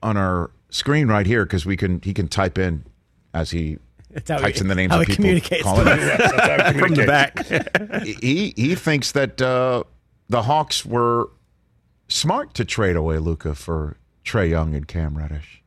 on 0.04 0.18
our 0.18 0.52
screen 0.70 1.08
right 1.08 1.26
here 1.26 1.46
because 1.46 1.66
we 1.66 1.78
can 1.78 2.02
he 2.02 2.14
can 2.14 2.28
type 2.28 2.58
in 2.58 2.86
as 3.34 3.52
he 3.52 3.78
types 4.26 4.58
he- 4.60 4.62
in 4.62 4.68
the 4.68 4.76
names 4.76 4.94
of 4.94 5.06
people 5.06 5.40
calling 5.62 5.88
in. 5.88 5.98
Yes, 5.98 6.18
that's 6.32 6.64
how 6.64 6.66
I 6.68 6.74
from 6.80 6.96
the 6.96 7.06
back. 7.06 7.46
he 8.06 8.54
he 8.56 8.76
thinks 8.76 9.14
that 9.14 9.42
uh, 9.42 9.84
the 10.28 10.44
Hawks 10.44 10.86
were 10.86 11.30
smart 12.08 12.54
to 12.56 12.66
trade 12.66 12.96
away 12.98 13.18
Luka 13.18 13.56
for 13.56 13.98
Trae 14.26 14.50
Young 14.50 14.74
and 14.76 14.88
Cam 14.88 15.18
Reddish. 15.18 15.62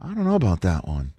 I 0.00 0.08
don't 0.14 0.24
know 0.24 0.34
about 0.34 0.60
that 0.60 0.86
one. 0.86 1.12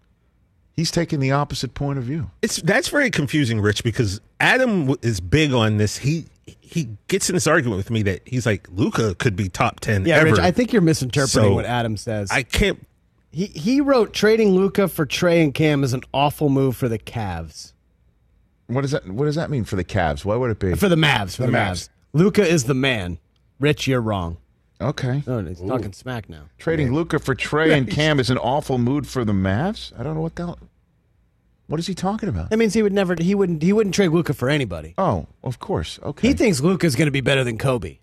He's 0.73 0.91
taking 0.91 1.19
the 1.19 1.31
opposite 1.31 1.73
point 1.73 1.97
of 1.97 2.03
view. 2.03 2.29
It's 2.41 2.57
that's 2.61 2.89
very 2.89 3.09
confusing, 3.09 3.61
Rich, 3.61 3.83
because 3.83 4.19
Adam 4.39 4.93
is 5.01 5.19
big 5.21 5.53
on 5.53 5.77
this. 5.77 5.97
He 5.97 6.25
he 6.61 6.89
gets 7.07 7.29
in 7.29 7.35
this 7.35 7.47
argument 7.47 7.77
with 7.77 7.89
me 7.89 8.03
that 8.03 8.21
he's 8.25 8.45
like 8.45 8.67
Luka 8.69 9.15
could 9.15 9.35
be 9.35 9.47
top 9.49 9.79
ten 9.79 10.05
Yeah, 10.05 10.17
ever. 10.17 10.31
Rich, 10.31 10.39
I 10.39 10.51
think 10.51 10.73
you're 10.73 10.81
misinterpreting 10.81 11.29
So, 11.29 11.53
what 11.53 11.65
Adam 11.65 11.95
says. 11.97 12.29
I 12.29 12.43
can't. 12.43 12.85
he 13.31 13.45
he 13.47 13.79
wrote 13.81 14.13
trading 14.13 14.49
Luka 14.53 14.87
for 14.89 15.05
Trae 15.05 15.41
and 15.43 15.53
Cam 15.53 15.83
is 15.83 15.93
an 15.93 16.01
awful 16.13 16.49
move 16.49 16.75
for 16.75 16.89
the 16.89 16.99
Cavs. 16.99 17.71
What 18.67 18.81
does 18.81 18.91
that 18.91 19.07
What 19.07 19.25
does 19.25 19.35
that 19.35 19.49
mean 19.49 19.63
for 19.63 19.77
the 19.77 19.83
Cavs? 19.85 20.25
Why 20.25 20.35
would 20.35 20.51
it 20.51 20.59
be? 20.59 20.75
For 20.75 20.89
the 20.89 20.95
Mavs, 20.97 21.37
for 21.37 21.43
the, 21.43 21.47
The 21.51 21.57
Mavs. 21.57 21.71
Mavs. 21.71 21.89
Luka 22.13 22.45
is 22.45 22.65
the 22.65 22.73
man. 22.73 23.17
Rich, 23.61 23.87
you're 23.87 24.01
wrong. 24.01 24.37
Okay, 24.81 25.23
No, 25.25 25.41
he's 25.43 25.61
talking 25.61 25.93
smack 25.93 26.27
now. 26.29 26.43
trading 26.57 26.93
Luka 26.93 27.17
for 27.19 27.33
Trae 27.33 27.71
and 27.75 27.89
Cam 27.91 28.19
is 28.19 28.29
an 28.29 28.37
awful 28.37 28.77
mood 28.77 29.07
for 29.07 29.23
the 29.23 29.31
Mavs. 29.33 29.97
I 29.97 30.03
don't 30.03 30.15
know 30.15 30.21
what 30.21 30.35
the 30.35 30.45
hell. 30.47 30.59
What 31.67 31.79
is 31.79 31.87
he 31.87 31.95
talking 31.95 32.29
about? 32.29 32.49
That 32.49 32.57
means 32.57 32.73
he 32.73 32.83
would 32.83 32.93
never 32.93 33.15
he 33.19 33.33
wouldn't 33.35 33.63
he 33.63 33.71
wouldn't 33.73 33.95
trade 33.95 34.09
Luka 34.09 34.33
for 34.33 34.49
anybody. 34.49 34.93
Oh, 34.97 35.27
of 35.43 35.59
course. 35.59 35.97
Okay. 36.03 36.27
He 36.27 36.33
thinks 36.33 36.59
Luka's 36.61 36.95
going 36.95 37.07
to 37.07 37.11
be 37.11 37.21
better 37.21 37.43
than 37.43 37.57
Kobe. 37.57 37.97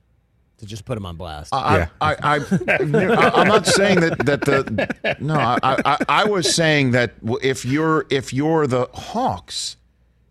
To 0.59 0.67
just 0.67 0.85
put 0.85 0.97
him 0.97 1.05
on 1.07 1.17
blast. 1.17 1.53
I, 1.55 1.77
Yeah. 1.79 1.89
I, 2.01 2.15
I, 2.23 2.37
I, 2.69 3.31
I'm 3.35 3.49
not 3.49 3.67
saying 3.67 4.01
that 4.01 4.19
that 4.27 4.41
the 4.43 5.17
no. 5.21 5.35
I, 5.35 5.59
I, 5.63 5.97
I 6.09 6.25
was 6.25 6.53
saying 6.55 6.93
that 6.93 7.13
if 7.43 7.65
you're 7.65 8.07
if 8.11 8.33
you're 8.33 8.67
the 8.67 8.89
Hawks, 8.95 9.77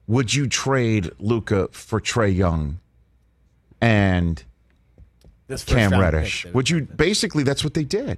would 0.08 0.34
you 0.34 0.48
trade 0.48 1.12
Luka 1.20 1.68
for 1.72 2.02
Trae 2.02 2.36
Young 2.36 2.80
and 3.80 4.44
this 5.52 5.64
Cam 5.64 5.92
Reddish? 5.92 6.46
Would 6.54 6.70
you 6.70 6.82
basically? 6.82 7.44
That's 7.44 7.64
what 7.64 7.74
they 7.74 7.84
did. 7.84 8.18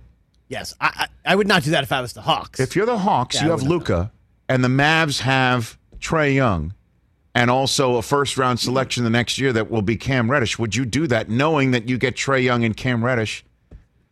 Yes, 0.50 0.74
I, 0.80 1.08
I 1.26 1.34
I 1.34 1.36
would 1.36 1.48
not 1.48 1.64
do 1.64 1.72
that 1.72 1.84
if 1.84 1.92
I 1.92 2.02
was 2.02 2.14
the 2.14 2.22
Hawks. 2.22 2.60
If 2.60 2.76
you're 2.76 2.86
the 2.86 2.98
Hawks, 3.00 3.36
Yeah, 3.36 3.46
you 3.46 3.48
I 3.50 3.52
have. 3.52 3.64
Luka, 3.64 4.12
and 4.48 4.64
the 4.64 4.68
Mavs 4.70 5.22
have 5.22 5.78
Trae 6.00 6.34
Young, 6.36 6.74
and 7.34 7.50
also 7.50 7.96
a 7.96 8.02
first 8.02 8.38
round 8.38 8.60
selection 8.60 9.04
the 9.04 9.10
next 9.10 9.40
year 9.40 9.52
that 9.54 9.72
will 9.72 9.82
be 9.82 9.96
Cam 9.96 10.30
Reddish. 10.30 10.60
Would 10.60 10.76
you 10.76 10.86
do 10.86 11.08
that 11.08 11.30
knowing 11.30 11.72
that 11.72 11.90
you 11.90 11.98
get 11.98 12.16
Trae 12.16 12.44
Young 12.44 12.64
and 12.64 12.76
Cam 12.78 13.04
Reddish 13.04 13.44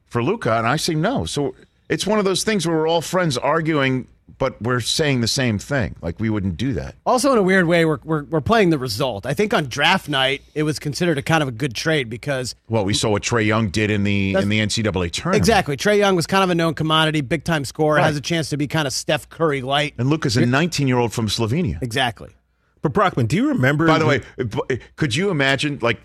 for 0.06 0.24
Luka? 0.24 0.58
And 0.58 0.66
I 0.68 0.78
say 0.78 0.96
no. 0.96 1.26
So 1.26 1.54
it's 1.90 2.08
one 2.08 2.18
of 2.20 2.26
those 2.26 2.44
things 2.44 2.66
where 2.68 2.76
we're 2.78 2.88
all 2.88 3.02
friends 3.02 3.38
arguing, 3.38 4.08
but 4.38 4.60
we're 4.62 4.80
saying 4.80 5.22
the 5.22 5.28
same 5.28 5.60
thing. 5.60 5.96
Like 6.02 6.20
we 6.20 6.30
wouldn't 6.30 6.58
do 6.58 6.74
that. 6.74 6.96
Also, 7.06 7.32
in 7.32 7.38
a 7.38 7.44
weird 7.44 7.66
way, 7.68 7.86
we're, 7.86 8.00
we're, 8.04 8.24
we're 8.24 8.42
playing 8.42 8.70
the 8.72 8.80
result. 8.80 9.26
I 9.26 9.34
think 9.34 9.54
on 9.54 9.66
draft 9.66 10.10
night, 10.10 10.42
it 10.56 10.64
was 10.64 10.80
considered 10.80 11.18
a 11.18 11.22
kind 11.22 11.44
of 11.44 11.50
a 11.50 11.52
good 11.52 11.76
trade 11.76 12.10
because 12.10 12.56
Well, 12.70 12.84
we 12.86 12.94
saw 12.94 13.10
what 13.10 13.22
Trae 13.24 13.46
Young 13.46 13.70
did 13.70 13.92
in 13.92 14.04
the 14.04 14.34
in 14.36 14.50
the 14.50 14.60
NCAA 14.60 15.12
tournament. 15.12 15.36
exactly 15.38 15.78
Trae 15.78 15.98
Young 15.98 16.16
was 16.16 16.26
kind 16.28 16.44
of 16.44 16.50
a 16.50 16.56
known 16.56 16.74
commodity, 16.74 17.22
big 17.22 17.44
time 17.44 17.66
scorer, 17.66 17.98
Right. 17.98 18.06
has 18.06 18.16
a 18.18 18.22
chance 18.22 18.50
to 18.50 18.58
be 18.58 18.68
kind 18.68 18.88
of 18.88 18.94
Steph 18.94 19.30
Curry 19.30 19.62
light. 19.62 19.94
And 19.98 20.10
Luka's 20.10 20.38
a 20.38 20.46
19 20.46 20.88
year 20.88 20.98
old 20.98 21.14
from 21.14 21.28
Slovenia. 21.28 21.82
Exactly. 21.82 22.30
But 22.82 22.94
Brockman, 22.94 23.28
do 23.28 23.36
you 23.36 23.50
remember? 23.50 23.86
By 23.86 24.00
the 24.00 24.08
way, 24.08 24.22
could 24.96 25.16
you 25.16 25.30
imagine 25.30 25.78
like 25.84 26.00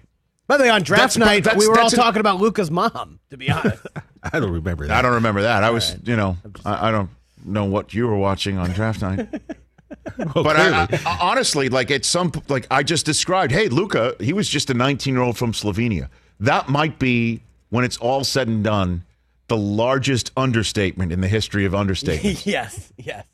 By 0.47 0.59
the 0.59 0.65
way, 0.65 0.69
on 0.71 0.83
draft 0.83 1.15
That's- 1.15 1.17
night, 1.17 1.45
that's- 1.45 1.59
we 1.59 1.67
were 1.69 1.79
all 1.79 1.85
that's 1.87 1.95
an- 1.95 2.01
talking 2.01 2.21
about 2.21 2.39
Luka's 2.41 2.71
mom. 2.71 3.19
To 3.31 3.37
be 3.39 3.51
honest, 3.51 3.83
I 4.23 4.39
don't 4.41 4.53
remember 4.53 4.87
that. 4.89 4.97
I 4.99 5.01
don't 5.03 5.15
remember 5.15 5.43
that. 5.43 5.65
I 5.65 5.71
was, 5.71 5.97
you 6.05 6.17
know, 6.17 6.37
I, 6.67 6.89
I 6.89 6.91
don't 6.91 7.09
know 7.47 7.65
what 7.65 7.95
you 7.95 8.07
were 8.07 8.17
watching 8.17 8.59
on 8.59 8.71
draft 8.71 9.03
night. 9.03 9.29
but 10.35 10.57
I, 10.57 10.83
I, 10.83 10.89
I- 11.07 11.19
honestly, 11.21 11.69
like 11.69 11.91
at 11.91 12.05
some, 12.05 12.33
like 12.49 12.67
I 12.71 12.83
just 12.83 13.07
described, 13.07 13.53
hey, 13.53 13.69
Luka, 13.69 14.15
he 14.21 14.33
was 14.33 14.49
just 14.49 14.71
a 14.71 14.75
19 14.75 15.15
year 15.15 15.23
old 15.23 15.37
from 15.39 15.53
Slovenia. 15.53 16.09
That 16.41 16.69
might 16.69 16.99
be, 16.99 17.43
when 17.71 17.85
it's 17.85 17.97
all 17.99 18.25
said 18.25 18.49
and 18.49 18.63
done, 18.63 19.05
the 19.49 19.57
largest 19.57 20.33
understatement 20.37 21.13
in 21.13 21.21
the 21.21 21.29
history 21.29 21.65
of 21.65 21.73
understatements. 21.73 22.45
yes, 22.47 22.93
yes. 22.97 23.25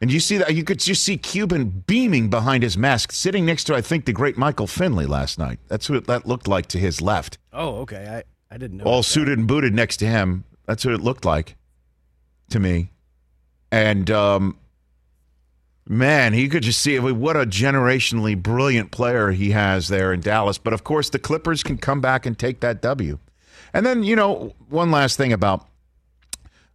and 0.00 0.10
you 0.12 0.18
see 0.20 0.36
that 0.38 0.54
you 0.54 0.64
could 0.64 0.80
just 0.80 1.04
see 1.04 1.16
Cuban 1.16 1.84
beaming 1.86 2.28
behind 2.28 2.62
his 2.64 2.76
mask, 2.76 3.12
sitting 3.12 3.46
next 3.46 3.64
to, 3.64 3.74
I 3.74 3.80
think, 3.80 4.04
the 4.04 4.12
great 4.12 4.36
Michael 4.36 4.66
Finley 4.66 5.06
last 5.06 5.38
night. 5.38 5.60
That's 5.68 5.88
what 5.88 6.06
that 6.08 6.26
looked 6.26 6.48
like 6.48 6.66
to 6.68 6.78
his 6.78 7.00
left. 7.00 7.38
Oh, 7.52 7.76
okay. 7.82 8.22
I, 8.50 8.54
I 8.54 8.58
didn't 8.58 8.78
know. 8.78 8.84
all 8.84 9.02
suited 9.04 9.38
and 9.38 9.46
booted 9.46 9.72
next 9.74 9.98
to 9.98 10.06
him. 10.06 10.44
That's 10.66 10.84
what 10.84 10.92
it 10.94 11.00
looked 11.00 11.24
like 11.24 11.56
to 12.50 12.58
me. 12.60 12.90
And 13.72 14.10
um, 14.10 14.58
man, 15.88 16.34
he 16.34 16.48
could 16.48 16.62
just 16.62 16.80
see 16.80 16.98
what 16.98 17.36
a 17.36 17.46
generationally 17.46 18.40
brilliant 18.40 18.92
player 18.92 19.30
he 19.30 19.50
has 19.50 19.88
there 19.88 20.12
in 20.12 20.20
Dallas. 20.20 20.58
But 20.58 20.74
of 20.74 20.84
course, 20.84 21.08
the 21.10 21.18
Clippers 21.18 21.62
can 21.62 21.78
come 21.78 22.00
back 22.00 22.26
and 22.26 22.38
take 22.38 22.60
that 22.60 22.82
W. 22.82 23.18
And 23.72 23.86
then, 23.86 24.04
you 24.04 24.14
know, 24.14 24.54
one 24.68 24.90
last 24.90 25.16
thing 25.16 25.32
about 25.32 25.66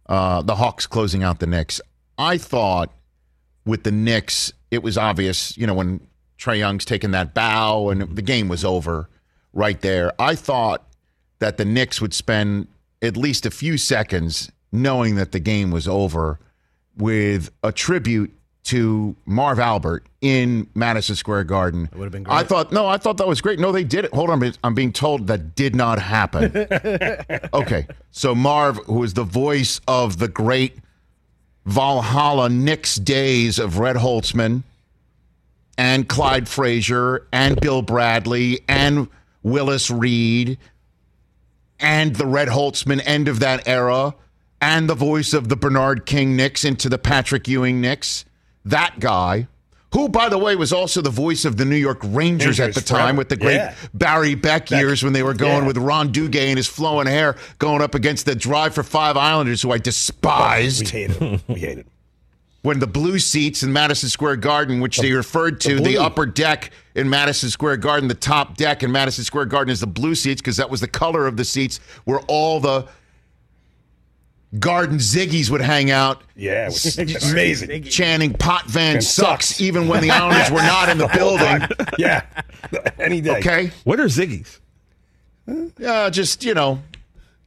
uh, 0.06 0.42
the 0.42 0.56
Hawks 0.56 0.86
closing 0.86 1.22
out 1.22 1.38
the 1.38 1.46
Knicks. 1.46 1.80
I 2.18 2.36
thought 2.36 2.92
with 3.64 3.84
the 3.84 3.92
Knicks, 3.92 4.52
it 4.72 4.82
was 4.82 4.98
obvious, 4.98 5.56
you 5.56 5.68
know, 5.68 5.74
when 5.74 6.00
Trae 6.36 6.58
Young's 6.58 6.84
taking 6.84 7.12
that 7.12 7.32
bow 7.32 7.90
and 7.90 8.16
the 8.16 8.22
game 8.22 8.48
was 8.48 8.64
over 8.64 9.08
right 9.52 9.80
there. 9.80 10.12
I 10.18 10.34
thought 10.34 10.84
that 11.38 11.58
the 11.58 11.64
Knicks 11.64 12.00
would 12.00 12.12
spend 12.12 12.66
at 13.00 13.16
least 13.16 13.46
a 13.46 13.52
few 13.52 13.78
seconds 13.78 14.50
knowing 14.72 15.14
that 15.14 15.30
the 15.30 15.38
game 15.38 15.70
was 15.70 15.86
over 15.86 16.40
with 16.98 17.50
a 17.62 17.72
tribute 17.72 18.34
to 18.64 19.16
Marv 19.24 19.58
Albert 19.58 20.06
in 20.20 20.68
Madison 20.74 21.16
Square 21.16 21.44
Garden. 21.44 21.88
would 21.94 22.04
have 22.04 22.12
been 22.12 22.24
great. 22.24 22.34
I 22.34 22.42
thought 22.42 22.70
no, 22.70 22.86
I 22.86 22.98
thought 22.98 23.16
that 23.16 23.26
was 23.26 23.40
great. 23.40 23.58
No, 23.58 23.72
they 23.72 23.84
did 23.84 24.04
it. 24.04 24.12
Hold 24.12 24.28
on, 24.28 24.52
I'm 24.62 24.74
being 24.74 24.92
told 24.92 25.28
that 25.28 25.54
did 25.54 25.74
not 25.74 25.98
happen. 25.98 26.54
okay, 27.54 27.86
so 28.10 28.34
Marv, 28.34 28.76
who 28.84 29.02
is 29.04 29.14
the 29.14 29.24
voice 29.24 29.80
of 29.88 30.18
the 30.18 30.28
great 30.28 30.76
Valhalla 31.64 32.50
Knicks 32.50 32.96
days 32.96 33.58
of 33.58 33.78
Red 33.78 33.96
Holzman 33.96 34.64
and 35.78 36.08
Clyde 36.08 36.48
Frazier 36.48 37.26
and 37.32 37.58
Bill 37.60 37.80
Bradley 37.82 38.60
and 38.68 39.08
Willis 39.42 39.90
Reed 39.90 40.58
and 41.80 42.16
the 42.16 42.26
Red 42.26 42.48
Holzman 42.48 43.00
end 43.04 43.28
of 43.28 43.40
that 43.40 43.66
era 43.66 44.14
and 44.60 44.88
the 44.88 44.94
voice 44.94 45.32
of 45.32 45.48
the 45.48 45.56
Bernard 45.56 46.06
King 46.06 46.36
Knicks 46.36 46.64
into 46.64 46.88
the 46.88 46.98
Patrick 46.98 47.46
Ewing 47.48 47.80
Knicks. 47.80 48.24
That 48.64 48.98
guy, 49.00 49.46
who, 49.94 50.08
by 50.08 50.28
the 50.28 50.36
way, 50.38 50.56
was 50.56 50.72
also 50.72 51.00
the 51.00 51.10
voice 51.10 51.44
of 51.44 51.56
the 51.56 51.64
New 51.64 51.76
York 51.76 52.00
Rangers, 52.04 52.60
at 52.60 52.74
the 52.74 52.80
time 52.80 52.98
forever. 52.98 53.18
with 53.18 53.28
the 53.30 53.36
great 53.36 53.54
Yeah. 53.54 53.74
Barry 53.94 54.34
Beck 54.34 54.70
years 54.70 55.02
when 55.02 55.12
they 55.12 55.22
were 55.22 55.32
going 55.34 55.62
Yeah. 55.62 55.66
with 55.68 55.78
Ron 55.78 56.12
Duguay 56.12 56.48
and 56.48 56.56
his 56.58 56.66
flowing 56.66 57.06
hair 57.06 57.36
going 57.58 57.80
up 57.82 57.94
against 57.94 58.26
the 58.26 58.34
Drive 58.34 58.74
for 58.74 58.82
Five 58.82 59.16
Islanders, 59.16 59.62
who 59.62 59.72
I 59.72 59.78
despised 59.78 60.92
We 60.92 61.00
hated 61.00 61.16
him. 61.16 61.40
We 61.48 61.60
hated 61.60 61.78
him. 61.78 61.90
when 62.62 62.80
the 62.80 62.86
blue 62.86 63.18
seats 63.18 63.62
in 63.62 63.72
Madison 63.72 64.08
Square 64.10 64.36
Garden, 64.36 64.80
which 64.80 64.98
they 64.98 65.12
referred 65.12 65.60
to 65.62 65.76
the, 65.76 65.82
blue. 65.94 66.00
upper 66.00 66.26
deck 66.26 66.70
in 66.94 67.08
Madison 67.08 67.48
Square 67.48 67.78
Garden, 67.78 68.08
the 68.08 68.14
top 68.14 68.56
deck 68.58 68.82
in 68.82 68.92
Madison 68.92 69.24
Square 69.24 69.46
Garden 69.46 69.72
is 69.72 69.80
the 69.80 69.86
blue 69.86 70.14
seats 70.16 70.42
because 70.42 70.56
that 70.58 70.68
was 70.68 70.80
the 70.82 70.88
color 70.88 71.26
of 71.26 71.36
the 71.38 71.44
seats 71.44 71.78
where 72.04 72.18
all 72.26 72.60
the 72.60 72.84
Garden 74.58 74.96
Ziggies 74.98 75.50
would 75.50 75.60
hang 75.60 75.90
out. 75.90 76.22
Yeah, 76.34 76.68
it 76.68 77.06
was 77.06 77.30
amazing. 77.30 77.82
Chanting 77.84 78.32
"Pot 78.32 78.64
Van 78.66 78.94
Van 78.94 79.02
sucks," 79.02 79.48
sucks. 79.48 79.60
even 79.60 79.88
when 79.88 80.00
the 80.02 80.10
Islanders 80.10 80.50
were 80.52 80.62
not 80.62 80.88
in 80.88 80.96
the 80.98 81.08
building. 81.08 81.68
Yeah, 81.98 82.24
any 82.98 83.20
day. 83.20 83.38
Okay, 83.38 83.70
What 83.84 84.00
are 84.00 84.06
Ziggy's? 84.06 84.60
uh, 85.84 86.10
just 86.10 86.44
you 86.44 86.54
know, 86.54 86.80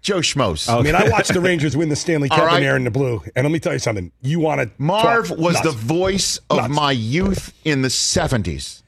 Joe 0.01 0.19
Schmoes. 0.19 0.69
I 0.69 0.82
mean, 0.82 0.95
I 0.95 1.09
watched 1.09 1.34
the 1.34 1.41
Rangers 1.41 1.76
win 1.76 1.89
the 1.89 1.95
Stanley 1.95 2.30
Cup 2.30 2.39
right. 2.39 2.57
in 2.57 2.63
there 2.63 2.76
in 2.76 2.84
the 2.84 2.91
blue, 2.91 3.21
and 3.36 3.45
let 3.45 3.51
me 3.51 3.59
tell 3.59 3.73
you 3.73 3.80
something. 3.80 4.11
You 4.21 4.39
want 4.39 4.61
to 4.61 4.69
Marv 4.78 5.32
was 5.32 5.59
the 5.61 5.71
voice 5.71 6.39
of 6.49 6.57
Nuts. 6.57 6.73
my 6.73 6.91
youth 6.91 7.53
in 7.65 7.82
the 7.82 7.88
70s. 7.88 8.84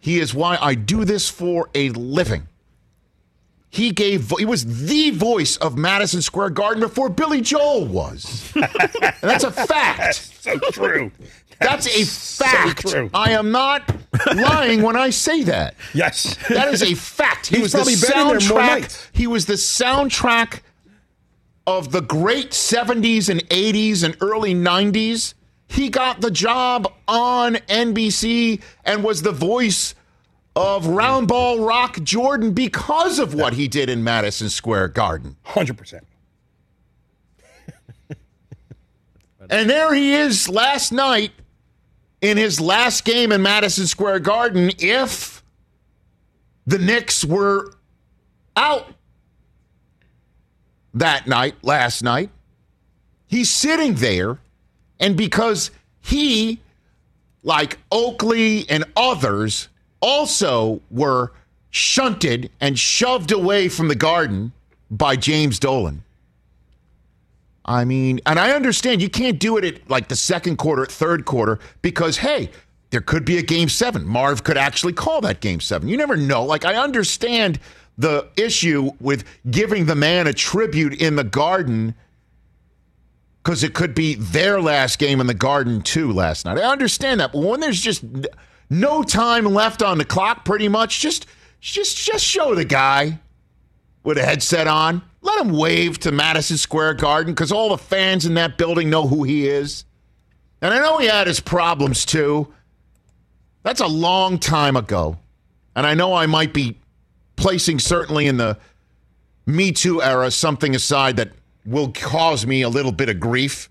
He 0.00 0.18
is 0.18 0.34
why 0.34 0.58
I 0.60 0.74
do 0.74 1.04
this 1.04 1.28
for 1.28 1.70
a 1.74 1.90
living. 1.90 2.48
He 3.72 3.90
gave 3.90 4.30
he 4.38 4.44
was 4.44 4.86
the 4.86 5.10
voice 5.10 5.56
of 5.56 5.78
Madison 5.78 6.20
Square 6.20 6.50
Garden 6.50 6.82
before 6.82 7.08
Billy 7.08 7.40
Joel 7.40 7.86
was. 7.86 8.52
And 8.54 8.68
that's 9.22 9.44
a 9.44 9.50
fact. 9.50 10.14
so 10.42 10.58
true. 10.72 11.10
That's 11.58 11.86
a 11.86 12.04
So 12.04 12.44
fact. 12.44 12.86
true. 12.88 13.08
I 13.14 13.30
am 13.30 13.50
not 13.50 13.90
lying 14.34 14.82
when 14.82 14.94
I 14.94 15.08
say 15.08 15.42
that. 15.44 15.74
Yes, 15.94 16.36
That 16.50 16.68
is 16.68 16.82
a 16.82 16.94
fact. 16.94 17.46
He 17.46 17.56
He's 17.56 17.62
was 17.62 17.72
the 17.72 17.78
probably 17.78 17.94
been 17.94 18.10
in 18.10 18.38
there 18.38 18.48
more 18.50 18.78
soundtrack. 18.80 19.08
He 19.14 19.26
was 19.26 19.46
the 19.46 19.54
soundtrack 19.54 20.60
of 21.66 21.92
the 21.92 22.02
great 22.02 22.50
70s 22.50 23.30
and 23.30 23.40
80s 23.48 24.02
and 24.04 24.16
early 24.20 24.54
90s. 24.54 25.32
He 25.68 25.88
got 25.88 26.20
the 26.20 26.30
job 26.30 26.92
on 27.08 27.54
NBC 27.54 28.60
and 28.84 29.02
was 29.02 29.22
the 29.22 29.32
voice 29.32 29.94
of 30.54 30.84
Roundball 30.84 31.66
Rock 31.66 32.02
Jordan 32.02 32.52
because 32.52 33.18
of 33.18 33.34
what 33.34 33.54
he 33.54 33.68
did 33.68 33.88
in 33.88 34.04
Madison 34.04 34.48
Square 34.48 34.88
Garden. 34.88 35.36
hundred 35.44 35.78
percent. 35.78 36.04
And 39.50 39.68
there 39.68 39.92
he 39.92 40.14
is 40.14 40.48
last 40.48 40.92
night 40.92 41.32
in 42.20 42.36
his 42.36 42.60
last 42.60 43.04
game 43.04 43.32
in 43.32 43.42
Madison 43.42 43.86
Square 43.86 44.20
Garden. 44.20 44.70
If 44.78 45.42
the 46.66 46.78
Knicks 46.78 47.24
were 47.24 47.72
out 48.56 48.94
that 50.94 51.26
night, 51.26 51.56
last 51.62 52.02
night, 52.02 52.30
he's 53.26 53.50
sitting 53.50 53.94
there, 53.94 54.38
and 55.00 55.16
because 55.16 55.70
he, 56.00 56.60
like 57.42 57.78
Oakley 57.90 58.64
and 58.70 58.84
others, 58.96 59.68
also 60.02 60.82
were 60.90 61.32
shunted 61.70 62.50
and 62.60 62.78
shoved 62.78 63.32
away 63.32 63.68
from 63.68 63.88
the 63.88 63.94
garden 63.94 64.52
by 64.90 65.16
James 65.16 65.58
Dolan. 65.58 66.02
I 67.64 67.84
mean, 67.84 68.20
and 68.26 68.38
I 68.38 68.50
understand 68.50 69.00
you 69.00 69.08
can't 69.08 69.38
do 69.38 69.56
it 69.56 69.64
at 69.64 69.88
like 69.88 70.08
the 70.08 70.16
second 70.16 70.56
quarter, 70.56 70.84
third 70.84 71.24
quarter, 71.24 71.60
because 71.80 72.18
hey, 72.18 72.50
there 72.92 73.00
could 73.00 73.24
be 73.24 73.38
a 73.38 73.42
game 73.42 73.70
seven. 73.70 74.04
Marv 74.06 74.44
could 74.44 74.58
actually 74.58 74.92
call 74.92 75.22
that 75.22 75.40
game 75.40 75.60
seven. 75.60 75.88
You 75.88 75.96
never 75.96 76.16
know. 76.16 76.44
Like, 76.44 76.66
I 76.66 76.76
understand 76.76 77.58
the 77.96 78.28
issue 78.36 78.90
with 79.00 79.24
giving 79.50 79.86
the 79.86 79.94
man 79.94 80.26
a 80.26 80.32
tribute 80.34 81.00
in 81.00 81.16
the 81.16 81.24
garden 81.24 81.94
because 83.42 83.64
it 83.64 83.72
could 83.74 83.94
be 83.94 84.14
their 84.14 84.60
last 84.60 84.98
game 84.98 85.20
in 85.20 85.26
the 85.26 85.34
garden 85.34 85.80
too 85.80 86.12
last 86.12 86.44
night. 86.44 86.58
I 86.58 86.70
understand 86.70 87.20
that, 87.20 87.32
but 87.32 87.42
when 87.42 87.60
there's 87.60 87.80
just 87.80 88.04
no 88.72 89.02
time 89.02 89.44
left 89.44 89.82
on 89.82 89.98
the 89.98 90.04
clock, 90.04 90.44
pretty 90.44 90.68
much, 90.68 91.00
just 91.00 91.26
just 91.60 91.96
just 91.96 92.24
show 92.24 92.54
the 92.54 92.64
guy 92.64 93.20
with 94.02 94.18
a 94.18 94.24
headset 94.24 94.66
on. 94.66 95.02
Let 95.20 95.44
him 95.44 95.52
wave 95.56 95.98
to 96.00 96.10
Madison 96.10 96.56
Square 96.56 96.94
Garden 96.94 97.34
because 97.34 97.52
all 97.52 97.68
the 97.68 97.78
fans 97.78 98.26
in 98.26 98.34
that 98.34 98.58
building 98.58 98.90
know 98.90 99.06
who 99.06 99.22
he 99.22 99.46
is. 99.46 99.84
And 100.60 100.72
I 100.72 100.78
know 100.78 100.98
he 100.98 101.06
had 101.06 101.26
his 101.26 101.38
problems 101.38 102.04
too. 102.04 102.52
That's 103.62 103.80
a 103.80 103.86
long 103.86 104.38
time 104.38 104.76
ago. 104.76 105.18
And 105.76 105.86
I 105.86 105.94
know 105.94 106.14
I 106.14 106.26
might 106.26 106.52
be 106.52 106.78
placing 107.36 107.78
certainly 107.78 108.26
in 108.26 108.36
the 108.36 108.58
Me 109.46 109.70
Too 109.70 110.02
era 110.02 110.30
something 110.30 110.74
aside 110.74 111.16
that 111.16 111.30
will 111.64 111.92
cause 111.92 112.46
me 112.46 112.62
a 112.62 112.68
little 112.68 112.92
bit 112.92 113.08
of 113.08 113.20
grief. 113.20 113.68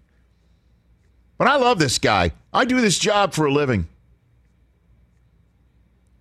But 1.37 1.47
I 1.47 1.57
love 1.57 1.79
this 1.79 1.97
guy. 1.97 2.31
I 2.53 2.65
do 2.65 2.79
this 2.79 2.97
job 2.97 3.33
for 3.33 3.45
a 3.45 3.51
living. 3.51 3.87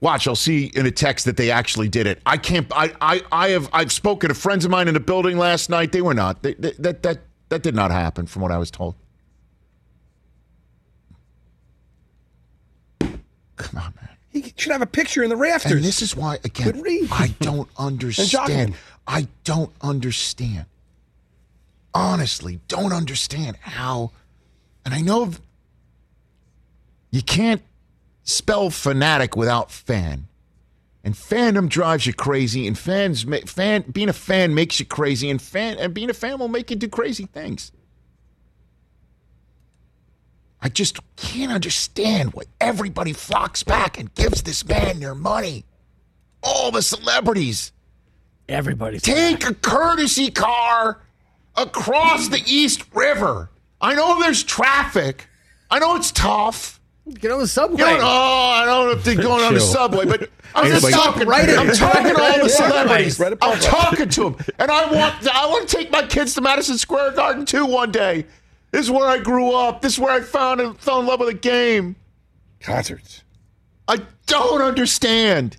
Watch, 0.01 0.27
I'll 0.27 0.35
see 0.35 0.67
in 0.75 0.87
a 0.87 0.91
text 0.91 1.27
that 1.27 1.37
they 1.37 1.51
actually 1.51 1.89
did 1.89 2.07
it. 2.07 2.23
I 2.25 2.39
can't. 2.39 2.67
I. 2.75 2.93
I. 3.01 3.23
I 3.31 3.49
have. 3.51 3.69
I've 3.73 3.93
spoken 3.93 4.29
to 4.29 4.35
friends 4.35 4.65
of 4.65 4.71
mine 4.71 4.89
in 4.89 4.95
the 4.95 5.01
building 5.01 5.37
last 5.37 5.69
night. 5.69 5.93
They 5.93 6.01
were 6.01 6.15
not. 6.15 6.43
They, 6.43 6.55
they, 6.55 6.73
that. 6.79 7.03
That. 7.03 7.19
That 7.51 7.65
did 7.65 7.75
not 7.75 7.91
happen, 7.91 8.27
from 8.27 8.43
what 8.43 8.53
I 8.53 8.59
was 8.59 8.71
told. 8.71 8.95
Come 13.01 13.79
on, 13.79 13.93
man. 13.97 14.09
He 14.31 14.55
should 14.57 14.71
have 14.71 14.83
a 14.83 14.87
picture 14.87 15.25
in 15.25 15.29
the 15.29 15.37
rafters. 15.37 15.73
And 15.73 15.85
this 15.85 16.01
is 16.01 16.17
why, 16.17 16.39
again, 16.45 16.81
I 17.11 17.35
don't 17.41 17.69
understand. 17.77 18.75
I 19.07 19.27
don't 19.43 19.73
understand. 19.83 20.67
Honestly, 21.93 22.61
don't 22.69 22.93
understand 22.93 23.57
how. 23.61 24.13
And 24.85 24.95
I 24.95 25.01
know 25.01 25.33
you 27.11 27.23
can't 27.23 27.63
spell 28.31 28.71
fanatic 28.71 29.37
without 29.37 29.71
fan. 29.71 30.27
And 31.03 31.15
fandom 31.15 31.69
drives 31.69 32.07
you 32.07 32.13
crazy, 32.13 32.67
and 32.67 32.79
fans, 32.79 33.25
fan, 33.47 33.85
being 33.91 34.11
a 34.11 34.13
fan 34.13 34.55
makes 34.55 34.79
you 34.79 34.87
crazy, 34.87 35.31
and 35.31 35.41
fan, 35.41 35.79
and 35.79 35.95
being 35.95 36.11
a 36.11 36.15
fan 36.15 36.39
will 36.39 36.49
make 36.49 36.71
you 36.71 36.77
do 36.77 36.89
crazy 36.89 37.25
things. 37.25 37.73
I 40.61 40.69
just 40.69 40.99
can't 41.17 41.53
understand 41.53 42.35
why 42.35 42.43
everybody 42.61 43.15
flocks 43.15 43.63
back 43.63 43.99
and 43.99 44.15
gives 44.15 44.43
this 44.43 44.67
man 44.67 45.01
their 45.01 45.15
money. 45.15 45.65
All 46.43 46.71
the 46.71 46.83
celebrities. 46.83 47.73
Everybody. 48.49 48.99
Take 48.99 49.47
a 49.47 49.55
courtesy 49.55 50.31
car 50.31 51.01
across 51.57 52.29
the 52.29 52.43
East 52.47 52.85
River. 52.93 53.51
I 53.81 53.95
know 53.95 54.21
there's 54.21 54.43
traffic. 54.43 55.29
I 55.71 55.79
know 55.79 55.97
it's 55.97 56.13
tough. 56.13 56.80
Get 57.15 57.31
on 57.33 57.41
the 57.41 57.49
subway. 57.49 57.79
You 57.79 57.85
don't, 57.85 58.01
oh, 58.03 58.05
I 58.07 58.65
don't 58.65 58.87
know 58.87 58.93
if 58.93 59.05
they're 59.05 59.15
going 59.17 59.45
on 59.45 59.55
the 59.55 59.61
subway, 59.61 60.05
but 60.07 60.31
I'm 60.55 60.67
just 60.67 60.85
Everybody- 60.85 60.93
talking. 60.95 61.29
Right 61.29 61.49
in- 61.49 61.59
I'm 61.59 61.73
talking 61.75 62.15
to 62.15 62.21
all 62.23 62.39
the 62.43 62.49
celebrities. 62.49 63.19
Right 63.21 63.33
I'm 63.43 63.59
talking 63.61 64.09
to 64.09 64.23
them, 64.25 64.37
and 64.59 64.71
I 64.71 64.93
want 64.93 65.29
I 65.35 65.47
want 65.47 65.69
to 65.69 65.77
take 65.77 65.91
my 65.91 66.07
kids 66.07 66.35
to 66.35 66.41
Madison 66.41 66.79
Square 66.79 67.13
Garden 67.13 67.45
too 67.47 67.67
one 67.67 67.91
day. 67.91 68.27
This 68.71 68.83
is 68.83 68.91
where 68.91 69.07
I 69.09 69.19
grew 69.19 69.53
up. 69.53 69.83
This 69.83 69.95
is 69.95 69.99
where 69.99 70.13
I 70.13 70.21
found 70.21 70.61
and 70.61 70.79
fell 70.79 71.01
in 71.01 71.07
love 71.07 71.21
with 71.21 71.29
the 71.29 71.35
game. 71.35 71.97
Concerts. 72.61 73.25
I 73.89 73.99
don't 74.27 74.63
understand. 74.63 75.57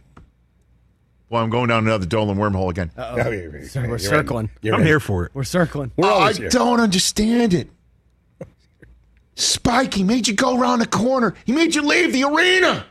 Well, 1.29 1.43
I'm 1.43 1.49
going 1.49 1.67
down 1.69 1.85
another 1.87 2.05
Dolan 2.05 2.37
wormhole 2.37 2.69
again. 2.69 2.91
Oh, 2.97 3.15
We're 3.15 3.59
you're 3.63 3.97
circling. 3.99 4.45
in. 4.45 4.51
You're 4.61 4.75
I'm 4.75 4.81
in. 4.81 4.87
here 4.87 4.99
for 4.99 5.25
it. 5.25 5.31
We're 5.33 5.43
circling. 5.45 5.91
We're 5.95 6.09
I 6.11 6.33
here. 6.33 6.49
don't 6.49 6.79
understand 6.81 7.53
it. 7.53 7.69
Spike, 9.35 9.93
he 9.93 10.03
made 10.03 10.27
you 10.27 10.33
go 10.33 10.59
around 10.59 10.79
the 10.79 10.87
corner. 10.87 11.33
He 11.45 11.51
made 11.51 11.73
you 11.73 11.81
leave 11.81 12.13
the 12.13 12.23
arena. 12.23 12.85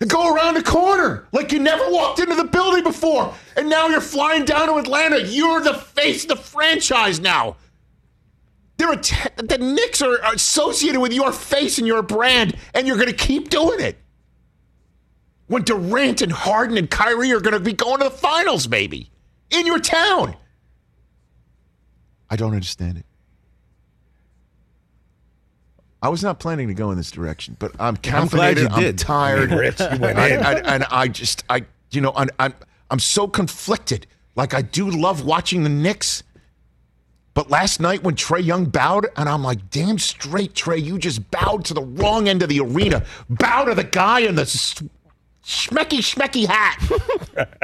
And 0.00 0.08
go 0.08 0.32
around 0.32 0.54
the 0.54 0.62
corner 0.62 1.26
like 1.32 1.52
you 1.52 1.58
never 1.58 1.90
walked 1.90 2.18
into 2.20 2.34
the 2.34 2.44
building 2.44 2.84
before. 2.84 3.34
And 3.56 3.68
now 3.68 3.88
you're 3.88 4.00
flying 4.00 4.44
down 4.44 4.68
to 4.68 4.74
Atlanta. 4.76 5.20
You're 5.22 5.60
the 5.60 5.74
face 5.74 6.22
of 6.24 6.28
the 6.28 6.36
franchise 6.36 7.20
now. 7.20 7.56
They're 8.76 8.94
the 8.94 9.58
Knicks 9.58 10.00
are 10.02 10.22
are 10.22 10.34
associated 10.34 11.00
with 11.00 11.12
your 11.12 11.32
face 11.32 11.78
and 11.78 11.86
your 11.86 12.00
brand, 12.00 12.56
and 12.74 12.86
you're 12.86 12.96
going 12.96 13.08
to 13.08 13.12
keep 13.12 13.50
doing 13.50 13.80
it. 13.80 13.98
When 15.48 15.62
Durant 15.62 16.22
and 16.22 16.30
Harden 16.30 16.78
and 16.78 16.88
Kyrie 16.88 17.32
are 17.32 17.40
going 17.40 17.54
to 17.54 17.60
be 17.60 17.72
going 17.72 17.98
to 17.98 18.04
the 18.04 18.10
finals, 18.10 18.68
maybe 18.68 19.10
in 19.50 19.66
your 19.66 19.80
town. 19.80 20.36
I 22.30 22.36
don't 22.36 22.52
understand 22.52 22.98
it. 22.98 23.06
I 26.02 26.08
was 26.08 26.22
not 26.22 26.38
planning 26.38 26.68
to 26.68 26.74
go 26.74 26.90
in 26.92 26.96
this 26.96 27.10
direction, 27.10 27.56
but 27.58 27.72
I'm 27.80 27.96
I'm 28.04 28.28
glad 28.28 28.56
caffeinated. 28.56 28.60
you 28.60 28.68
I'm 28.68 28.82
did. 28.82 28.98
tired. 28.98 29.50
Rich, 29.52 29.80
you 29.80 29.98
went 29.98 30.18
I- 30.18 30.28
in. 30.28 30.42
I- 30.44 30.74
and 30.74 30.84
I 30.90 31.08
just, 31.08 31.44
I, 31.50 31.64
you 31.90 32.00
know, 32.00 32.12
I'm, 32.14 32.28
I'm, 32.38 32.54
I'm 32.90 32.98
so 33.00 33.26
conflicted. 33.26 34.06
Like 34.36 34.54
I 34.54 34.62
do 34.62 34.88
love 34.88 35.24
watching 35.24 35.64
the 35.64 35.68
Knicks, 35.68 36.22
but 37.34 37.50
last 37.50 37.80
night 37.80 38.04
when 38.04 38.14
Trae 38.14 38.44
Young 38.44 38.66
bowed, 38.66 39.08
and 39.16 39.28
I'm 39.28 39.42
like, 39.42 39.70
damn 39.70 39.98
straight, 39.98 40.54
Trae, 40.54 40.80
you 40.82 40.98
just 40.98 41.28
bowed 41.32 41.64
to 41.66 41.74
the 41.74 41.82
wrong 41.82 42.28
end 42.28 42.42
of 42.42 42.48
the 42.48 42.60
arena. 42.60 43.04
Bow 43.28 43.64
to 43.64 43.74
the 43.74 43.82
guy 43.84 44.20
in 44.20 44.36
the 44.36 44.42
s- 44.42 44.80
schmecky 45.44 45.98
schmecky 45.98 46.46
hat 46.46 46.78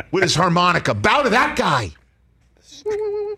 with 0.11 0.25
his 0.25 0.35
harmonica. 0.35 0.95
Bow 0.95 1.23
to 1.23 1.31
that 1.31 1.55
guy. 1.57 1.91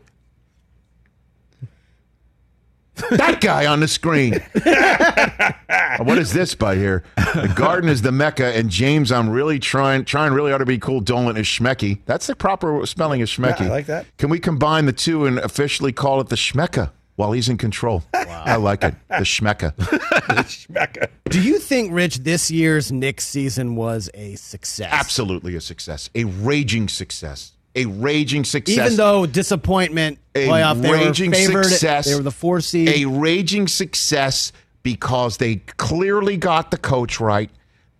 that 3.10 3.40
guy 3.40 3.66
on 3.66 3.80
the 3.80 3.88
screen. 3.88 4.34
what 6.06 6.18
is 6.18 6.32
this 6.32 6.54
by 6.54 6.76
here? 6.76 7.04
The 7.16 7.52
garden 7.54 7.88
is 7.88 8.02
the 8.02 8.12
mecca, 8.12 8.56
and 8.56 8.70
James, 8.70 9.12
I'm 9.12 9.28
really 9.28 9.58
trying, 9.58 10.04
trying 10.04 10.32
really 10.32 10.52
ought 10.52 10.58
to 10.58 10.66
be 10.66 10.78
cool. 10.78 11.00
Dolan 11.00 11.36
is 11.36 11.46
schmecky. 11.46 12.00
That's 12.06 12.26
the 12.26 12.36
proper 12.36 12.84
spelling 12.86 13.22
of 13.22 13.28
schmecky. 13.28 13.60
Yeah, 13.60 13.66
I 13.66 13.70
like 13.70 13.86
that. 13.86 14.06
Can 14.18 14.30
we 14.30 14.38
combine 14.38 14.86
the 14.86 14.92
two 14.92 15.26
and 15.26 15.38
officially 15.38 15.92
call 15.92 16.20
it 16.20 16.28
the 16.28 16.36
schmecka 16.36 16.90
while 17.16 17.32
he's 17.32 17.48
in 17.48 17.58
control? 17.58 18.02
I 18.12 18.56
like 18.56 18.82
it. 18.84 18.94
The 19.08 19.24
schmecka. 19.24 19.74
The 20.26 20.42
Schmecka. 20.42 21.08
Do 21.30 21.40
you 21.40 21.60
think, 21.60 21.92
Rich, 21.92 22.18
this 22.18 22.50
year's 22.50 22.90
Knicks 22.90 23.24
season 23.26 23.76
was 23.76 24.10
a 24.12 24.34
success? 24.34 24.90
Absolutely 24.92 25.54
a 25.54 25.60
success. 25.60 26.10
A 26.16 26.24
raging 26.24 26.88
success. 26.88 27.52
A 27.76 27.84
raging 27.84 28.44
success. 28.44 28.86
Even 28.86 28.96
though 28.96 29.26
disappointment 29.26 30.18
a 30.34 30.48
playoff, 30.48 30.80
they 30.80 30.90
were 30.90 30.96
raging 30.96 31.32
favored. 31.32 31.64
success. 31.64 32.06
They 32.06 32.14
were 32.14 32.22
the 32.22 32.30
four 32.30 32.60
seed. 32.60 32.88
A 32.88 33.04
raging 33.04 33.68
success 33.68 34.52
because 34.82 35.36
they 35.36 35.56
clearly 35.56 36.36
got 36.36 36.70
the 36.70 36.78
coach 36.78 37.20
right. 37.20 37.50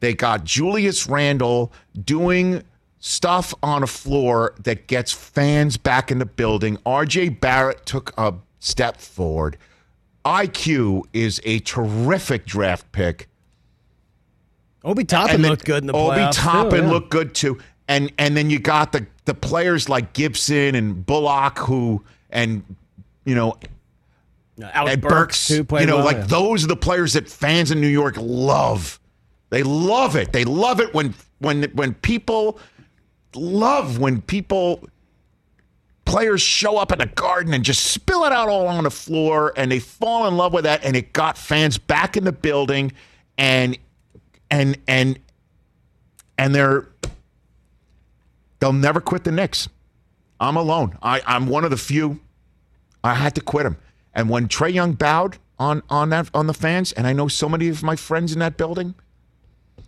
They 0.00 0.14
got 0.14 0.44
Julius 0.44 1.08
Randle 1.08 1.72
doing 2.04 2.62
stuff 2.98 3.54
on 3.62 3.82
a 3.82 3.86
floor 3.86 4.54
that 4.64 4.86
gets 4.86 5.12
fans 5.12 5.76
back 5.76 6.10
in 6.10 6.18
the 6.18 6.26
building. 6.26 6.76
RJ 6.78 7.40
Barrett 7.40 7.86
took 7.86 8.12
a 8.18 8.34
step 8.58 8.98
forward. 8.98 9.56
IQ 10.24 11.04
is 11.12 11.40
a 11.44 11.60
terrific 11.60 12.46
draft 12.46 12.90
pick. 12.92 13.28
Obi 14.84 15.04
Toppin 15.04 15.42
looked 15.42 15.64
good 15.64 15.82
in 15.82 15.86
the 15.86 15.92
Obi 15.92 16.16
playoffs. 16.16 16.34
Toppin 16.34 16.70
too, 16.70 16.86
yeah. 16.86 16.92
looked 16.92 17.10
good 17.10 17.34
too. 17.34 17.58
And 17.88 18.12
and 18.18 18.36
then 18.36 18.50
you 18.50 18.58
got 18.58 18.92
the 18.92 19.06
the 19.26 19.34
players 19.34 19.88
like 19.88 20.14
Gibson 20.14 20.74
and 20.74 21.04
Bullock 21.04 21.58
who 21.58 22.02
and 22.30 22.64
you 23.24 23.34
know 23.34 23.58
Alec 24.62 24.94
and 24.94 25.02
Burks, 25.02 25.50
Burks, 25.50 25.80
you 25.80 25.86
know, 25.86 25.96
well, 25.96 26.04
like 26.04 26.16
yeah. 26.16 26.26
those 26.26 26.64
are 26.64 26.68
the 26.68 26.76
players 26.76 27.12
that 27.12 27.28
fans 27.28 27.70
in 27.70 27.80
New 27.80 27.88
York 27.88 28.16
love. 28.18 28.98
They 29.50 29.62
love 29.62 30.16
it. 30.16 30.32
They 30.32 30.44
love 30.44 30.80
it 30.80 30.94
when 30.94 31.14
when 31.38 31.64
when 31.74 31.94
people 31.94 32.58
love 33.34 33.98
when 33.98 34.22
people 34.22 34.88
players 36.06 36.40
show 36.40 36.78
up 36.78 36.92
at 36.92 36.98
the 36.98 37.06
garden 37.06 37.52
and 37.52 37.64
just 37.64 37.84
spill 37.84 38.24
it 38.24 38.32
out 38.32 38.48
all 38.48 38.66
on 38.68 38.84
the 38.84 38.90
floor 38.90 39.52
and 39.56 39.70
they 39.70 39.80
fall 39.80 40.26
in 40.26 40.36
love 40.36 40.52
with 40.52 40.64
that 40.64 40.82
and 40.84 40.96
it 40.96 41.12
got 41.12 41.36
fans 41.36 41.78
back 41.78 42.16
in 42.16 42.24
the 42.24 42.32
building 42.32 42.92
and 43.36 43.76
and 44.50 44.78
and 44.86 45.18
and 46.38 46.54
they're 46.54 46.88
they'll 48.58 48.72
never 48.72 49.00
quit 49.00 49.24
the 49.24 49.32
Knicks. 49.32 49.68
I'm 50.40 50.56
alone. 50.56 50.98
I, 51.02 51.22
I'm 51.26 51.46
one 51.46 51.64
of 51.64 51.70
the 51.70 51.76
few. 51.76 52.20
I 53.02 53.14
had 53.14 53.34
to 53.36 53.40
quit 53.40 53.64
him. 53.66 53.76
And 54.14 54.28
when 54.28 54.48
Trae 54.48 54.72
Young 54.72 54.92
bowed 54.92 55.38
on 55.58 55.82
on 55.88 56.10
that 56.10 56.28
on 56.34 56.46
the 56.46 56.54
fans, 56.54 56.92
and 56.92 57.06
I 57.06 57.12
know 57.12 57.28
so 57.28 57.48
many 57.48 57.68
of 57.68 57.82
my 57.82 57.96
friends 57.96 58.32
in 58.32 58.38
that 58.40 58.56
building, 58.56 58.94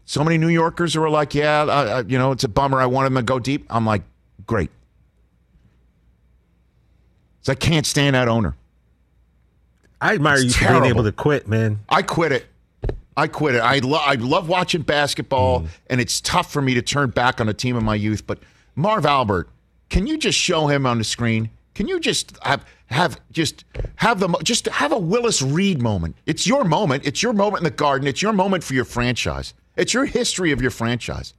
so 0.04 0.24
many 0.24 0.38
New 0.38 0.48
Yorkers 0.48 0.94
who 0.94 1.00
were 1.00 1.10
like, 1.10 1.34
"Yeah, 1.34 1.62
uh, 1.62 2.04
you 2.06 2.18
know, 2.18 2.32
it's 2.32 2.44
a 2.44 2.48
bummer. 2.48 2.80
I 2.80 2.86
want 2.86 3.06
him 3.06 3.14
to 3.16 3.22
go 3.22 3.38
deep." 3.38 3.66
I'm 3.68 3.84
like, 3.84 4.02
"Great." 4.46 4.70
So 7.42 7.52
I 7.52 7.54
can't 7.54 7.86
stand 7.86 8.14
that 8.14 8.28
owner. 8.28 8.54
I 10.00 10.14
admire 10.14 10.36
It's 10.36 10.44
you 10.44 10.50
for 10.52 10.58
terrible. 10.60 10.80
being 10.82 10.94
able 10.94 11.04
to 11.04 11.12
quit, 11.12 11.48
man. 11.48 11.80
I 11.88 12.02
quit 12.02 12.32
it. 12.32 12.46
I 13.16 13.26
quit 13.26 13.56
it. 13.56 13.58
I, 13.60 13.78
lo- 13.78 13.98
I 14.00 14.14
love 14.14 14.48
watching 14.48 14.82
basketball, 14.82 15.66
and 15.88 16.00
it's 16.00 16.20
tough 16.20 16.52
for 16.52 16.62
me 16.62 16.74
to 16.74 16.82
turn 16.82 17.10
back 17.10 17.40
on 17.40 17.48
a 17.48 17.54
team 17.54 17.74
of 17.76 17.82
my 17.82 17.96
youth. 17.96 18.24
But 18.26 18.38
Marv 18.78 19.04
Albert, 19.04 19.50
can 19.90 20.06
you 20.06 20.16
just 20.16 20.38
show 20.38 20.68
him 20.68 20.86
on 20.86 20.98
the 20.98 21.04
screen? 21.04 21.50
Can 21.74 21.88
you 21.88 21.98
just 21.98 22.38
have 22.42 22.64
have 22.86 23.20
just 23.32 23.64
have 23.96 24.20
the 24.20 24.28
just 24.44 24.66
have 24.68 24.92
a 24.92 24.98
Willis 24.98 25.42
Reed 25.42 25.82
moment? 25.82 26.14
It's 26.26 26.46
your 26.46 26.62
moment. 26.62 27.04
It's 27.04 27.20
your 27.20 27.32
moment 27.32 27.62
in 27.62 27.64
the 27.64 27.76
garden. 27.76 28.06
It's 28.06 28.22
your 28.22 28.32
moment 28.32 28.62
for 28.62 28.74
your 28.74 28.84
franchise. 28.84 29.52
It's 29.76 29.92
your 29.92 30.04
history 30.04 30.52
of 30.52 30.62
your 30.62 30.70
franchise. 30.70 31.34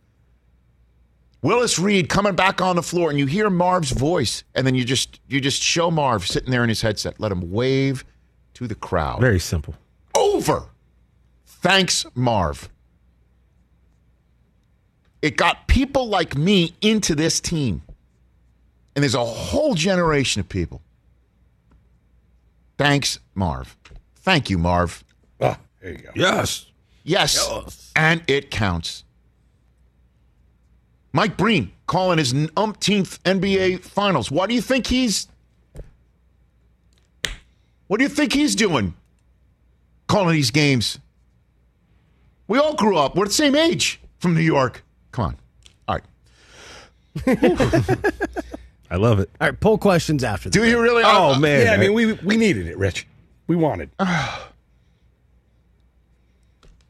Willis 1.41 1.79
Reed 1.79 2.09
coming 2.09 2.35
back 2.35 2.59
on 2.59 2.75
the 2.75 2.83
floor, 2.83 3.09
and 3.09 3.17
you 3.17 3.25
hear 3.25 3.49
Marv's 3.49 3.91
voice, 3.91 4.43
and 4.53 4.67
then 4.67 4.75
you 4.75 4.83
just 4.83 5.21
you 5.29 5.39
just 5.39 5.61
show 5.61 5.89
Marv 5.89 6.27
sitting 6.27 6.51
there 6.51 6.63
in 6.63 6.69
his 6.69 6.81
headset. 6.81 7.21
Let 7.21 7.31
him 7.31 7.51
wave 7.51 8.03
to 8.55 8.67
the 8.67 8.75
crowd 8.75 9.21
Very 9.21 9.39
simple. 9.39 9.75
over. 10.13 10.65
Thanks, 11.45 12.05
Marv. 12.15 12.67
It 15.21 15.37
got 15.37 15.67
people 15.67 16.07
like 16.07 16.37
me 16.37 16.73
into 16.81 17.15
this 17.15 17.39
team. 17.39 17.81
And 18.95 19.03
there's 19.03 19.15
a 19.15 19.23
whole 19.23 19.75
generation 19.75 20.39
of 20.39 20.49
people. 20.49 20.81
Thanks, 22.77 23.19
Marv. 23.35 23.77
Thank 24.17 24.49
you, 24.49 24.57
Marv. 24.57 25.03
Oh, 25.41 25.57
there 25.81 25.91
you 25.91 25.97
go. 25.97 26.11
Yes. 26.15 26.65
Yes. 27.03 27.91
And 27.95 28.23
it 28.27 28.51
counts. 28.51 29.03
Mike 31.11 31.37
Breen 31.37 31.71
calling 31.87 32.19
his 32.19 32.33
umpteenth 32.55 33.21
NBA 33.23 33.83
finals. 33.83 34.29
What 34.29 34.47
do 34.47 34.55
you 34.55 34.61
think 34.61 34.87
he's 34.87 35.27
What 37.87 37.97
do 37.97 38.03
you 38.03 38.09
think 38.09 38.33
he's 38.33 38.53
doing? 38.53 38.93
Calling 40.07 40.33
these 40.35 40.51
games. 40.51 40.99
We 42.47 42.59
all 42.59 42.75
grew 42.75 42.97
up. 42.97 43.15
We're 43.15 43.25
the 43.25 43.31
same 43.31 43.55
age 43.55 43.99
from 44.19 44.35
New 44.35 44.41
York. 44.41 44.83
Come 45.11 45.25
on. 45.25 45.35
All 45.87 45.95
right. 45.95 46.03
I 48.91 48.95
love 48.95 49.19
it. 49.19 49.29
All 49.39 49.47
right, 49.49 49.59
poll 49.59 49.77
questions 49.77 50.23
after 50.23 50.49
Do 50.49 50.61
this. 50.61 50.69
you 50.69 50.81
really? 50.81 51.03
Oh, 51.05 51.33
uh, 51.33 51.39
man. 51.39 51.65
Yeah, 51.65 51.73
I 51.73 51.77
mean, 51.77 51.93
we 51.93 52.13
we 52.13 52.37
needed 52.37 52.67
it, 52.67 52.77
Rich. 52.77 53.07
We 53.47 53.55
wanted. 53.55 53.89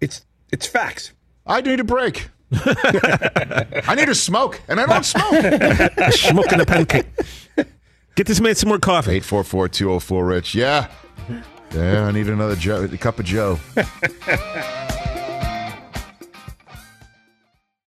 it's 0.02 0.26
it's 0.52 0.68
facts. 0.68 1.12
I 1.46 1.62
need 1.62 1.80
a 1.80 1.84
break. 1.84 2.30
I 2.52 3.94
need 3.96 4.10
a 4.10 4.16
smoke, 4.16 4.62
and 4.68 4.80
I 4.80 4.86
don't 4.86 5.06
smoke. 5.06 6.12
Smoking 6.14 6.62
a 6.62 6.66
pancake. 6.66 7.06
Get 8.16 8.28
this 8.28 8.40
man 8.40 8.56
some 8.56 8.70
more 8.70 8.80
coffee. 8.80 9.12
844 9.12 9.70
204 9.70 10.26
Rich. 10.26 10.56
Yeah. 10.56 10.88
Yeah, 11.74 12.06
I 12.06 12.12
need 12.12 12.28
another 12.28 12.56
Joe, 12.56 12.84
a 12.84 12.98
cup 12.98 13.20
of 13.20 13.26
Joe. 13.26 13.60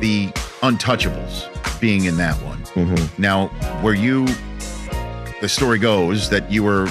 The 0.00 0.26
Untouchables 0.62 1.48
being 1.80 2.04
in 2.04 2.16
that 2.18 2.34
one. 2.42 2.58
Mm-hmm. 2.74 3.22
Now, 3.22 3.50
were 3.82 3.94
you? 3.94 4.26
The 5.40 5.48
story 5.48 5.78
goes 5.78 6.28
that 6.30 6.50
you 6.52 6.62
were 6.62 6.88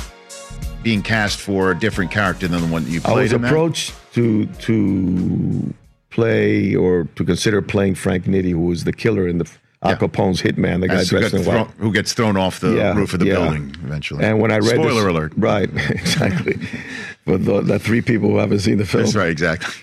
being 0.82 1.02
cast 1.02 1.40
for 1.40 1.72
a 1.72 1.78
different 1.80 2.10
character 2.12 2.48
than 2.48 2.62
the 2.62 2.68
one 2.68 2.84
that 2.86 2.90
you 2.90 3.00
I 3.06 3.12
played. 3.12 3.24
was 3.24 3.34
in 3.34 3.42
that? 3.44 3.48
approached 3.50 3.94
to 4.14 4.46
to 4.48 5.74
play 6.10 6.76
or 6.76 7.04
to 7.16 7.24
consider 7.24 7.62
playing 7.62 7.96
Frank 7.96 8.26
Nitti, 8.26 8.52
who 8.52 8.62
was 8.66 8.84
the 8.86 8.94
killer 8.94 9.28
in 9.28 9.38
the 9.38 9.50
Al 9.84 9.96
Capone's 9.96 10.42
hitman, 10.42 10.82
the 10.82 10.88
guy 10.88 10.96
As 10.96 11.10
dressed 11.10 11.34
in 11.34 11.46
white. 11.46 11.54
thrown, 11.54 11.68
who 11.78 11.94
gets 11.94 12.14
thrown 12.14 12.36
off 12.38 12.60
the 12.60 12.74
Yeah, 12.76 12.94
roof 12.96 13.14
of 13.14 13.20
the 13.20 13.28
yeah. 13.28 13.34
building 13.36 13.76
eventually. 13.84 14.26
And 14.26 14.40
when 14.42 14.52
I 14.52 14.58
read 14.58 14.72
spoiler 14.76 15.04
this, 15.04 15.12
alert, 15.14 15.34
right, 15.38 15.70
exactly, 15.90 16.54
for 17.26 17.38
the, 17.38 17.62
the 17.62 17.80
three 17.80 18.02
people 18.02 18.30
who 18.30 18.38
haven't 18.38 18.60
seen 18.60 18.78
the 18.78 18.86
film, 18.86 19.04
that's 19.04 19.16
right, 19.16 19.30
exactly. 19.30 19.74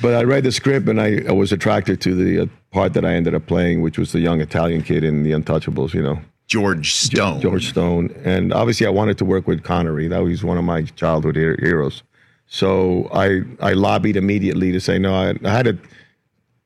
But 0.00 0.14
I 0.14 0.22
read 0.22 0.44
the 0.44 0.52
script 0.52 0.88
and 0.88 1.00
I, 1.00 1.22
I 1.28 1.32
was 1.32 1.52
attracted 1.52 2.00
to 2.02 2.14
the 2.14 2.42
uh, 2.42 2.46
part 2.70 2.92
that 2.94 3.04
I 3.04 3.14
ended 3.14 3.34
up 3.34 3.46
playing, 3.46 3.82
which 3.82 3.98
was 3.98 4.12
the 4.12 4.20
young 4.20 4.40
Italian 4.40 4.82
kid 4.82 5.02
in 5.04 5.22
The 5.22 5.32
Untouchables. 5.32 5.92
You 5.92 6.02
know, 6.02 6.20
George 6.46 6.92
Stone. 6.94 7.40
George 7.40 7.68
Stone, 7.68 8.14
and 8.24 8.52
obviously 8.52 8.86
I 8.86 8.90
wanted 8.90 9.18
to 9.18 9.24
work 9.24 9.46
with 9.46 9.62
Connery. 9.62 10.08
That 10.08 10.22
was 10.22 10.44
one 10.44 10.58
of 10.58 10.64
my 10.64 10.82
childhood 10.82 11.36
her- 11.36 11.56
heroes. 11.60 12.02
So 12.46 13.08
I 13.12 13.42
I 13.60 13.72
lobbied 13.72 14.16
immediately 14.16 14.72
to 14.72 14.80
say 14.80 14.98
no. 14.98 15.14
I, 15.14 15.34
I 15.44 15.50
had 15.50 15.64
to 15.64 15.78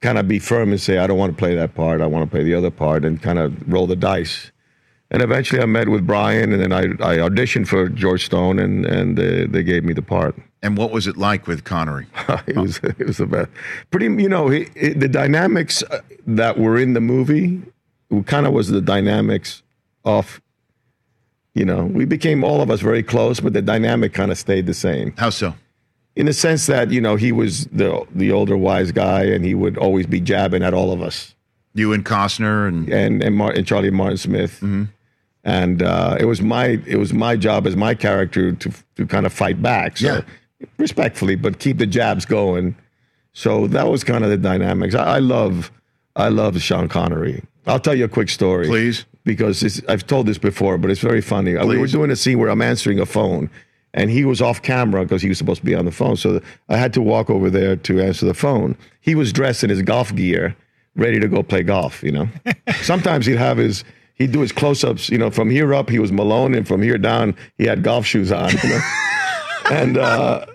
kind 0.01 0.19
of 0.19 0.29
be 0.29 0.39
firm 0.39 0.71
and 0.71 0.81
say 0.81 0.99
I 0.99 1.07
don't 1.07 1.19
want 1.19 1.33
to 1.33 1.39
play 1.39 1.55
that 1.55 1.75
part. 1.75 2.01
I 2.01 2.07
want 2.07 2.29
to 2.29 2.31
play 2.31 2.45
the 2.45 2.55
other 2.55 2.71
part, 2.71 3.05
and 3.05 3.23
kind 3.23 3.39
of 3.39 3.55
roll 3.73 3.87
the 3.87 3.97
dice. 3.97 4.51
And 5.11 5.23
eventually 5.23 5.63
I 5.63 5.67
met 5.67 5.89
with 5.89 6.07
Brian, 6.07 6.53
and 6.53 6.61
then 6.61 6.73
I, 6.73 6.81
I 6.81 7.19
auditioned 7.19 7.69
for 7.69 7.89
George 7.89 8.27
Stone, 8.27 8.59
and 8.59 8.85
and 8.85 9.19
uh, 9.19 9.47
they 9.49 9.63
gave 9.63 9.85
me 9.85 9.93
the 9.93 10.03
part. 10.03 10.35
And 10.63 10.77
what 10.77 10.91
was 10.91 11.07
it 11.07 11.17
like 11.17 11.47
with 11.47 11.63
Connery? 11.63 12.07
it 12.47 12.57
was 12.57 12.79
it 12.83 13.07
was 13.07 13.19
the 13.19 13.27
best. 13.27 13.49
Pretty, 13.91 14.07
you 14.07 14.29
know, 14.29 14.51
it, 14.51 14.99
the 14.99 15.09
dynamics 15.09 15.85
uh, 15.85 16.01
that 16.27 16.59
were 16.59 16.77
in 16.77 16.95
the 16.95 17.01
movie 17.01 17.63
kind 18.27 18.47
of 18.47 18.53
was 18.53 18.69
the 18.69 18.81
dynamics 18.81 19.63
of. 20.05 20.41
You 21.55 21.65
know, 21.65 21.87
we 21.87 22.05
became 22.05 22.45
all 22.45 22.61
of 22.61 22.71
us 22.71 22.83
very 22.83 23.03
close, 23.03 23.41
but 23.41 23.55
the 23.55 23.63
dynamic 23.63 24.13
kind 24.13 24.31
of 24.31 24.37
stayed 24.37 24.67
the 24.67 24.75
same. 24.75 25.15
How 25.17 25.31
so? 25.31 25.55
In 26.15 26.27
the 26.27 26.35
sense 26.35 26.67
that 26.67 26.91
you 26.91 27.01
know 27.01 27.17
he 27.17 27.33
was 27.33 27.65
the 27.67 28.05
the 28.15 28.33
older 28.33 28.57
wise 28.59 28.93
guy, 28.93 29.23
and 29.25 29.45
he 29.45 29.55
would 29.55 29.79
always 29.79 30.07
be 30.07 30.21
jabbing 30.21 30.63
at 30.63 30.75
all 30.75 30.93
of 30.93 31.01
us. 31.01 31.35
You 31.75 31.93
and 31.93 32.05
Costner 32.05 32.67
and 32.67 32.89
and 32.91 33.23
and, 33.23 33.37
Mar- 33.37 33.53
and 33.53 33.67
Charlie 33.67 33.91
Martin 33.91 34.19
Smith. 34.19 34.63
And 35.47 35.81
uh, 35.81 36.17
it 36.19 36.25
was 36.25 36.43
my 36.43 36.81
it 36.87 36.97
was 36.97 37.13
my 37.13 37.37
job 37.37 37.69
as 37.69 37.77
my 37.77 37.95
character 37.95 38.51
to 38.53 38.73
to 38.97 39.07
kind 39.07 39.25
of 39.25 39.33
fight 39.33 39.63
back. 39.63 39.97
So 39.97 40.25
respectfully, 40.77 41.37
but 41.37 41.61
keep 41.61 41.79
the 41.79 41.87
jabs 41.87 42.27
going. 42.27 42.75
So 43.33 43.69
that 43.69 43.87
was 43.89 44.03
kind 44.03 44.25
of 44.25 44.31
the 44.31 44.37
dynamics. 44.39 44.97
I, 44.97 45.17
I 45.17 45.19
love 45.21 45.71
I 46.17 46.31
love 46.31 46.61
Sean 46.61 46.89
Connery. 46.89 47.45
I'll 47.67 47.79
tell 47.79 47.95
you 47.95 48.05
a 48.07 48.09
quick 48.09 48.29
story, 48.29 48.67
Please. 48.67 49.05
because 49.25 49.63
it's, 49.63 49.81
I've 49.89 50.07
told 50.07 50.27
this 50.27 50.39
before, 50.39 50.79
but 50.79 50.91
it's 50.91 51.01
very 51.01 51.21
funny. 51.21 51.57
Uh, 51.57 51.67
We 51.67 51.79
were 51.79 51.87
doing 51.87 52.11
a 52.11 52.17
scene 52.17 52.39
where 52.39 52.49
I'm 52.49 52.63
answering 52.63 52.99
a 53.01 53.07
phone, 53.07 53.49
and 53.95 54.11
he 54.11 54.25
was 54.25 54.41
off 54.41 54.63
camera 54.63 55.03
because 55.05 55.21
he 55.23 55.29
was 55.29 55.39
supposed 55.39 55.61
to 55.61 55.67
be 55.67 55.75
on 55.75 55.85
the 55.85 55.91
phone. 55.93 56.17
So 56.17 56.41
I 56.69 56.77
had 56.77 56.93
to 56.95 57.03
walk 57.03 57.29
over 57.31 57.51
there 57.51 57.77
to 57.77 58.01
answer 58.01 58.25
the 58.27 58.35
phone. 58.35 58.77
He 59.01 59.15
was 59.15 59.33
dressed 59.33 59.63
in 59.65 59.71
his 59.71 59.83
golf 59.83 60.15
gear, 60.15 60.57
ready 60.97 61.21
to 61.21 61.29
go 61.29 61.43
play 61.43 61.63
golf. 61.63 62.03
You 62.03 62.13
know, 62.13 62.29
sometimes 62.83 63.27
he'd 63.27 63.37
have 63.39 63.59
his 63.59 63.85
he'd 64.17 64.33
do 64.33 64.41
his 64.41 64.53
close-ups. 64.53 65.09
You 65.09 65.19
know, 65.19 65.31
from 65.31 65.49
here 65.49 65.73
up 65.73 65.89
he 65.89 65.99
was 65.99 66.11
Malone, 66.11 66.55
and 66.55 66.67
from 66.67 66.83
here 66.83 66.99
down 66.99 67.37
he 67.57 67.65
had 67.65 67.83
golf 67.83 68.05
shoes 68.05 68.33
on. 68.33 68.51
You 68.51 68.69
know, 68.69 68.81
and 69.71 69.97
uh, 69.97 70.47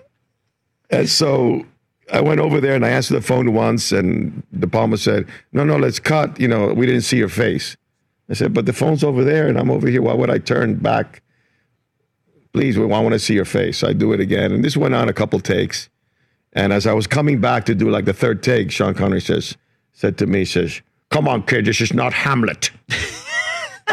and 0.90 1.08
so 1.08 1.64
I 2.12 2.20
went 2.20 2.40
over 2.40 2.60
there 2.60 2.74
and 2.74 2.84
I 2.84 2.90
answered 2.90 3.14
the 3.14 3.22
phone 3.22 3.54
once, 3.54 3.90
and 3.90 4.42
De 4.58 4.66
Palma 4.66 4.98
said, 4.98 5.26
"No, 5.52 5.64
no, 5.64 5.76
let's 5.76 5.98
cut. 5.98 6.38
You 6.38 6.48
know, 6.48 6.72
we 6.74 6.86
didn't 6.86 7.02
see 7.02 7.16
your 7.16 7.30
face." 7.30 7.76
I 8.28 8.34
said, 8.34 8.52
"But 8.52 8.66
the 8.66 8.72
phone's 8.72 9.02
over 9.02 9.24
there, 9.24 9.48
and 9.48 9.58
I'm 9.58 9.70
over 9.70 9.88
here. 9.88 10.02
Why 10.02 10.14
would 10.14 10.30
I 10.30 10.38
turn 10.38 10.76
back? 10.76 11.22
Please, 12.52 12.78
we 12.78 12.84
want 12.84 13.12
to 13.12 13.18
see 13.18 13.34
your 13.34 13.46
face." 13.46 13.78
So 13.78 13.88
I 13.88 13.94
do 13.94 14.12
it 14.12 14.20
again, 14.20 14.52
and 14.52 14.64
this 14.64 14.76
went 14.76 14.94
on 14.94 15.08
a 15.08 15.12
couple 15.12 15.40
takes. 15.40 15.88
And 16.54 16.70
as 16.70 16.86
I 16.86 16.92
was 16.92 17.06
coming 17.06 17.40
back 17.40 17.64
to 17.64 17.74
do 17.74 17.88
like 17.88 18.04
the 18.04 18.12
third 18.12 18.42
take, 18.42 18.70
Sean 18.70 18.92
Connery 18.92 19.22
says, 19.22 19.56
said 19.94 20.18
to 20.18 20.26
me, 20.26 20.44
says, 20.44 20.82
"Come 21.10 21.26
on, 21.26 21.44
kid, 21.44 21.64
this 21.64 21.80
is 21.80 21.94
not 21.94 22.12
Hamlet." 22.12 22.70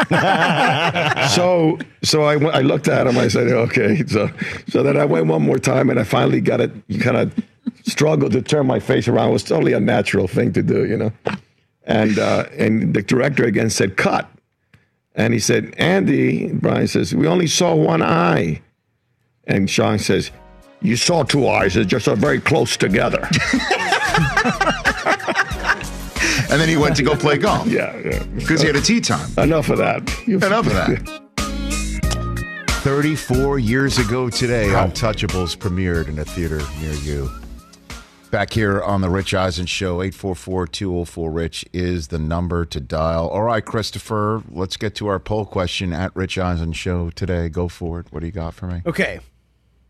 so 1.30 1.78
so 2.02 2.22
I, 2.22 2.34
I 2.48 2.60
looked 2.60 2.88
at 2.88 3.06
him. 3.06 3.18
I 3.18 3.28
said, 3.28 3.48
okay. 3.48 4.04
So 4.06 4.30
so 4.68 4.82
then 4.82 4.96
I 4.96 5.04
went 5.04 5.26
one 5.26 5.42
more 5.42 5.58
time, 5.58 5.90
and 5.90 5.98
I 5.98 6.04
finally 6.04 6.40
got 6.40 6.60
it. 6.60 6.72
Kind 7.00 7.16
of 7.16 7.32
struggled 7.84 8.32
to 8.32 8.42
turn 8.42 8.66
my 8.66 8.80
face 8.80 9.08
around. 9.08 9.30
It 9.30 9.32
was 9.32 9.44
totally 9.44 9.72
a 9.72 9.80
natural 9.80 10.26
thing 10.26 10.52
to 10.54 10.62
do, 10.62 10.86
you 10.86 10.96
know. 10.96 11.12
And 11.84 12.18
uh, 12.18 12.46
and 12.56 12.94
the 12.94 13.02
director 13.02 13.44
again 13.44 13.70
said, 13.70 13.96
cut. 13.96 14.30
And 15.14 15.34
he 15.34 15.40
said, 15.40 15.74
Andy, 15.76 16.52
Brian 16.52 16.86
says, 16.86 17.14
we 17.14 17.26
only 17.26 17.46
saw 17.46 17.74
one 17.74 18.02
eye. 18.02 18.62
And 19.44 19.68
Sean 19.68 19.98
says, 19.98 20.30
you 20.82 20.96
saw 20.96 21.24
two 21.24 21.48
eyes. 21.48 21.74
They're 21.74 21.84
just 21.84 22.08
uh, 22.08 22.14
very 22.14 22.40
close 22.40 22.76
together. 22.76 23.28
and 26.50 26.60
then 26.60 26.68
he 26.68 26.76
went 26.76 26.96
to 26.96 27.02
go 27.02 27.14
play 27.16 27.38
golf. 27.46 27.66
yeah, 27.66 27.96
yeah. 27.98 28.22
Because 28.24 28.60
he 28.60 28.66
had 28.66 28.76
a 28.76 28.80
tee 28.80 29.00
time. 29.00 29.30
Enough 29.38 29.70
of 29.70 29.78
that. 29.78 29.98
Enough 30.26 30.66
of 30.66 30.72
that. 30.72 31.20
34 32.82 33.58
years 33.58 33.98
ago 33.98 34.30
today, 34.30 34.68
Untouchables 34.68 35.54
premiered 35.56 36.08
in 36.08 36.18
a 36.18 36.24
theater 36.24 36.60
near 36.80 36.94
you. 36.94 37.30
Back 38.30 38.52
here 38.52 38.80
on 38.82 39.00
the 39.02 39.10
Rich 39.10 39.34
Eisen 39.34 39.66
Show, 39.66 40.00
844 40.02 40.66
204 40.68 41.30
Rich 41.30 41.64
is 41.72 42.08
the 42.08 42.18
number 42.18 42.64
to 42.64 42.80
dial. 42.80 43.28
All 43.28 43.42
right, 43.42 43.62
Christopher, 43.64 44.42
let's 44.50 44.76
get 44.78 44.94
to 44.94 45.08
our 45.08 45.18
poll 45.18 45.44
question 45.44 45.92
at 45.92 46.14
Rich 46.16 46.38
Eisen 46.38 46.72
Show 46.72 47.10
today. 47.10 47.48
Go 47.48 47.68
for 47.68 48.00
it. 48.00 48.06
What 48.10 48.20
do 48.20 48.26
you 48.26 48.32
got 48.32 48.54
for 48.54 48.66
me? 48.66 48.82
Okay. 48.86 49.20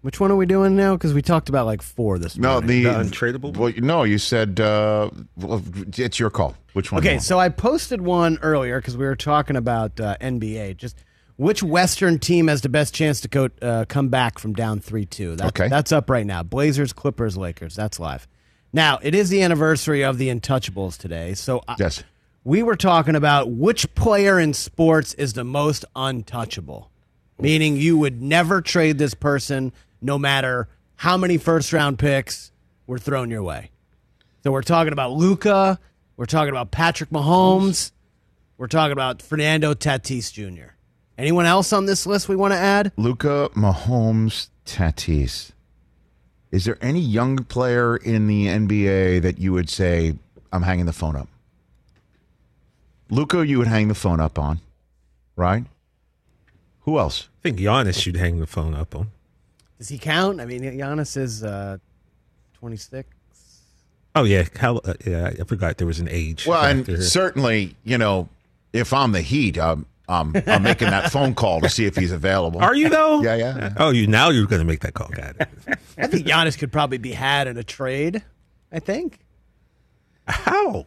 Which 0.03 0.19
one 0.19 0.31
are 0.31 0.37
we 0.37 0.47
doing 0.47 0.77
now? 0.77 0.95
Because 0.97 1.13
we 1.13 1.21
talked 1.21 1.49
about 1.51 1.67
like 1.67 1.83
four 1.83 2.19
this 2.19 2.39
No, 2.39 2.53
morning. 2.53 2.69
the, 2.69 2.83
The 2.85 2.91
untradeable? 2.91 3.57
Well, 3.57 3.73
no, 3.77 4.05
you 4.05 4.17
said 4.19 4.59
uh, 4.59 5.11
well, 5.37 5.63
it's 5.97 6.19
your 6.19 6.31
call. 6.31 6.57
Which 6.73 6.91
one? 6.91 7.01
Okay, 7.03 7.19
so 7.19 7.39
I 7.39 7.49
posted 7.51 8.01
one 8.01 8.39
earlier 8.41 8.81
because 8.81 8.97
we 8.97 9.05
were 9.05 9.17
talking 9.17 9.57
about 9.57 10.01
uh, 10.01 10.17
NBA. 10.21 10.77
Just 10.79 10.97
which 11.37 11.63
Western 11.63 12.19
team 12.19 12.49
has 12.49 12.61
the 12.63 12.69
best 12.69 12.95
chance 12.95 13.21
to 13.23 13.29
go, 13.29 13.49
uh, 13.61 13.85
come 13.89 14.09
back 14.09 14.39
from 14.39 14.53
down 14.53 14.79
3 14.81 15.05
2? 15.07 15.37
That, 15.37 15.47
Okay. 15.49 15.69
That's 15.69 15.91
up 15.93 16.09
right 16.09 16.27
now. 16.27 16.43
Blazers, 16.43 16.93
Clippers, 16.93 17.37
Lakers. 17.37 17.75
That's 17.75 17.99
live. 17.99 18.27
Now, 18.73 18.99
it 19.03 19.15
is 19.15 19.31
the 19.31 19.43
anniversary 19.43 20.03
of 20.05 20.17
the 20.17 20.29
Untouchables 20.29 20.97
today. 20.97 21.35
So 21.35 21.63
I, 21.67 21.77
yes. 21.79 22.05
we 22.45 22.63
were 22.63 22.77
talking 22.77 23.17
about 23.17 23.51
which 23.51 23.93
player 23.95 24.39
in 24.39 24.55
sports 24.55 25.13
is 25.15 25.33
the 25.33 25.43
most 25.45 25.85
untouchable, 25.97 26.91
meaning 27.39 27.77
you 27.77 27.99
would 27.99 28.23
never 28.23 28.61
trade 28.61 28.99
this 28.99 29.15
person 29.15 29.73
no 30.01 30.19
matter 30.19 30.69
how 30.97 31.17
many 31.17 31.39
first 31.39 31.73
round 31.73 31.99
picks 31.99 32.53
were 32.87 32.99
thrown 32.99 33.31
your 33.31 33.43
way. 33.43 33.71
So 34.43 34.51
we're 34.51 34.63
talking 34.63 34.93
about 34.93 35.13
Luka, 35.13 35.79
we're 36.17 36.27
talking 36.27 36.51
about 36.51 36.71
Patrick 36.71 37.11
Mahomes, 37.11 37.93
we're 38.59 38.67
talking 38.67 38.93
about 38.93 39.23
Fernando 39.23 39.75
Tatis 39.75 40.33
Jr. 40.33 40.73
Anyone 41.17 41.47
else 41.47 41.73
on 41.73 41.87
this 41.87 42.07
list 42.07 42.29
we 42.29 42.37
want 42.37 42.53
to 42.53 42.59
add? 42.59 42.93
Luka 42.97 43.51
Mahomes 43.55 44.49
Tatis. 44.65 45.53
Is 46.51 46.65
there 46.65 46.79
any 46.81 47.01
young 47.01 47.45
player 47.45 47.97
in 47.97 48.27
the 48.27 48.47
NBA 48.47 49.23
that 49.23 49.39
you 49.39 49.53
would 49.53 49.69
say, 49.69 50.15
I'm 50.53 50.63
hanging 50.63 50.87
the 50.87 50.93
phone 50.93 51.17
up? 51.17 51.29
Luka, 53.11 53.47
you 53.47 53.59
would 53.59 53.67
hang 53.67 53.89
the 53.89 53.95
phone 53.95 54.21
up 54.21 54.39
on, 54.39 54.61
right? 55.37 55.65
Who 56.81 56.99
else? 56.99 57.29
I 57.41 57.43
think 57.43 57.59
Giannis 57.59 58.01
should 58.01 58.17
hang 58.17 58.41
the 58.41 58.47
phone 58.47 58.75
up 58.75 58.97
on. 58.97 59.11
Does 59.81 59.89
he 59.89 59.97
count? 59.97 60.43
I 60.43 60.45
mean, 60.45 60.61
Giannis 60.61 61.17
is 61.17 61.43
uh, 61.43 61.79
26. 62.53 63.09
Oh 64.15 64.25
yeah, 64.25 64.45
how, 64.57 64.77
uh, 64.77 64.93
yeah. 65.07 65.31
I 65.41 65.45
forgot 65.45 65.79
there 65.79 65.87
was 65.87 66.01
an 66.01 66.09
age. 66.11 66.47
Well, 66.47 66.63
and 66.63 66.81
factor 66.81 66.99
here. 66.99 67.03
certainly, 67.03 67.77
you 67.83 67.97
know, 67.97 68.29
if 68.75 68.93
I'm 68.93 69.13
the 69.13 69.23
Heat, 69.23 69.57
I'm, 69.57 69.87
I'm, 70.07 70.35
I'm 70.47 70.63
making 70.65 70.91
that 70.91 71.11
phone 71.11 71.35
call 71.35 71.63
to 71.63 71.71
see 71.71 71.87
if 71.87 71.97
he's 71.97 72.13
available. 72.13 72.61
are 72.61 72.75
you 72.75 72.91
though? 72.91 73.23
Yeah, 73.23 73.37
yeah. 73.37 73.73
Oh, 73.79 73.89
you 73.89 74.07
now 74.07 74.29
you're 74.29 74.47
going 74.47 74.61
to 74.61 74.67
make 74.67 74.81
that 74.81 74.93
call. 74.93 75.09
Got 75.09 75.37
it. 75.41 75.49
I 75.97 76.09
think 76.09 76.27
Giannis 76.27 76.59
could 76.59 76.73
probably 76.73 76.99
be 76.99 77.13
had 77.13 77.47
in 77.47 77.57
a 77.57 77.65
trade. 77.65 78.23
I 78.71 78.81
think. 78.81 79.19
How? 80.29 80.85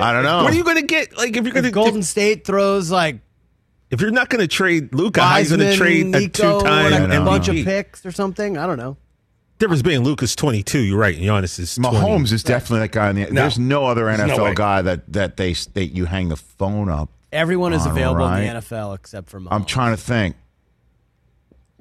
I 0.00 0.12
don't 0.12 0.24
know. 0.24 0.42
What 0.42 0.52
are 0.52 0.56
you 0.56 0.64
going 0.64 0.78
to 0.78 0.86
get? 0.86 1.16
Like 1.16 1.36
if 1.36 1.44
you're 1.44 1.52
going 1.52 1.64
If 1.64 1.70
to 1.70 1.74
Golden 1.74 2.02
State 2.02 2.44
throws 2.44 2.90
like 2.90 3.20
if 3.90 4.00
you're 4.00 4.10
not 4.10 4.28
going 4.28 4.40
to 4.40 4.48
trade 4.48 4.94
Luka, 4.94 5.22
how 5.22 5.34
are 5.34 5.40
you 5.40 5.48
going 5.48 5.60
to 5.60 5.66
Wiseman, 5.66 6.12
trade 6.12 6.14
a 6.14 6.28
two-time 6.28 6.90
like 6.90 7.02
a 7.02 7.08
know. 7.08 7.24
bunch 7.24 7.48
of 7.48 7.56
picks 7.56 8.04
or 8.04 8.10
something. 8.12 8.56
I 8.58 8.66
don't 8.66 8.78
know. 8.78 8.96
Difference 9.58 9.82
being 9.82 10.02
Luka's 10.02 10.34
22. 10.34 10.80
You're 10.80 10.98
right. 10.98 11.14
And 11.14 11.24
Giannis 11.24 11.58
is 11.60 11.76
20. 11.76 11.96
Mahomes 11.96 12.32
is 12.32 12.42
definitely 12.42 12.80
that 12.80 12.92
guy 12.92 13.10
in 13.10 13.16
the. 13.16 13.26
There's 13.26 13.58
no 13.58 13.86
other 13.86 14.06
There's 14.06 14.18
no 14.18 14.38
NFL 14.38 14.44
way. 14.44 14.54
guy 14.54 14.82
that 14.82 15.12
that 15.12 15.36
they 15.36 15.52
that 15.52 15.86
you 15.94 16.06
hang 16.06 16.28
the 16.28 16.36
phone 16.36 16.88
up. 16.88 17.08
Everyone 17.32 17.72
is 17.72 17.82
All 17.82 17.92
available 17.92 18.26
right. 18.26 18.42
in 18.42 18.54
the 18.54 18.60
NFL 18.60 18.94
except 18.96 19.28
for 19.30 19.40
Mahomes. 19.40 19.48
I'm 19.52 19.64
trying 19.64 19.94
to 19.96 20.00
think. 20.02 20.36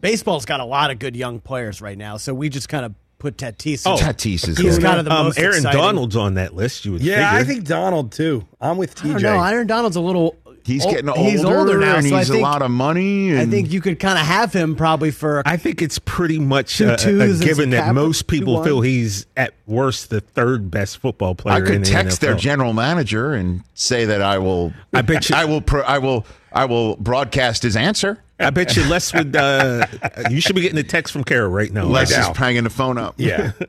Baseball's 0.01 0.45
got 0.45 0.59
a 0.59 0.65
lot 0.65 0.91
of 0.91 0.99
good 0.99 1.15
young 1.15 1.39
players 1.39 1.81
right 1.81 1.97
now, 1.97 2.17
so 2.17 2.33
we 2.33 2.49
just 2.49 2.67
kind 2.69 2.85
of 2.85 2.93
put 3.19 3.37
Tatis. 3.37 3.83
Oh, 3.85 3.95
Tatis 3.95 4.47
is 4.49 4.57
He's 4.57 4.77
kind 4.77 4.99
of 4.99 5.05
the 5.05 5.11
um, 5.11 5.27
most 5.27 5.39
Aaron 5.39 5.55
exciting. 5.55 5.79
Donald's 5.79 6.15
on 6.15 6.33
that 6.33 6.53
list. 6.53 6.83
You 6.85 6.91
would 6.93 7.01
Yeah, 7.01 7.33
I 7.33 7.43
think 7.43 7.63
Donald 7.63 8.11
too. 8.11 8.45
I'm 8.59 8.77
with 8.77 8.99
I 8.99 9.07
TJ. 9.07 9.11
don't 9.13 9.21
know. 9.21 9.43
Aaron 9.43 9.67
Donald's 9.67 9.95
a 9.95 10.01
little. 10.01 10.35
He's 10.65 10.85
getting 10.85 11.09
older, 11.09 11.21
He's 11.29 11.43
older 11.43 11.77
now, 11.79 11.97
and 11.97 12.07
so 12.07 12.17
he's 12.17 12.29
think, 12.29 12.39
a 12.39 12.43
lot 12.43 12.61
of 12.61 12.71
money. 12.71 13.31
And 13.31 13.39
I 13.39 13.45
think 13.45 13.71
you 13.71 13.81
could 13.81 13.99
kind 13.99 14.17
of 14.17 14.25
have 14.25 14.53
him 14.53 14.75
probably 14.75 15.11
for. 15.11 15.39
A, 15.39 15.43
I 15.45 15.57
think 15.57 15.81
it's 15.81 15.99
pretty 15.99 16.39
much 16.39 16.77
Two 16.77 16.85
a, 16.87 16.91
a- 16.91 16.93
a 16.93 16.97
twos 16.97 17.39
and 17.41 17.47
given 17.49 17.69
that 17.71 17.83
cap- 17.85 17.95
most 17.95 18.27
people 18.27 18.59
two 18.59 18.63
feel 18.63 18.81
he's 18.81 19.25
at 19.35 19.53
worst 19.67 20.09
the 20.09 20.21
third 20.21 20.71
best 20.71 20.99
football 20.99 21.35
player. 21.35 21.55
I 21.55 21.61
could 21.67 21.81
the 21.81 21.89
text 21.89 22.21
their 22.21 22.35
general 22.35 22.71
manager 22.73 23.33
and 23.33 23.63
say 23.73 24.05
that 24.05 24.21
I 24.21 24.37
will. 24.37 24.71
I 24.93 25.01
bet 25.01 25.29
you- 25.29 25.35
I 25.37 25.45
will. 25.45 25.59
Pro, 25.61 25.81
I 25.81 25.97
will. 25.97 26.25
I 26.53 26.65
will 26.65 26.95
broadcast 26.97 27.63
his 27.63 27.75
answer. 27.75 28.19
I 28.39 28.49
bet 28.49 28.75
you 28.77 28.87
Les 28.87 29.13
would. 29.13 29.35
Uh, 29.35 29.85
you 30.29 30.39
should 30.39 30.55
be 30.55 30.61
getting 30.61 30.77
a 30.77 30.83
text 30.83 31.11
from 31.11 31.23
Kara 31.23 31.47
right 31.47 31.71
now. 31.71 31.85
Les 31.85 32.09
is 32.11 32.17
now. 32.17 32.33
hanging 32.33 32.63
the 32.63 32.69
phone 32.69 32.97
up. 32.97 33.15
Yeah. 33.17 33.51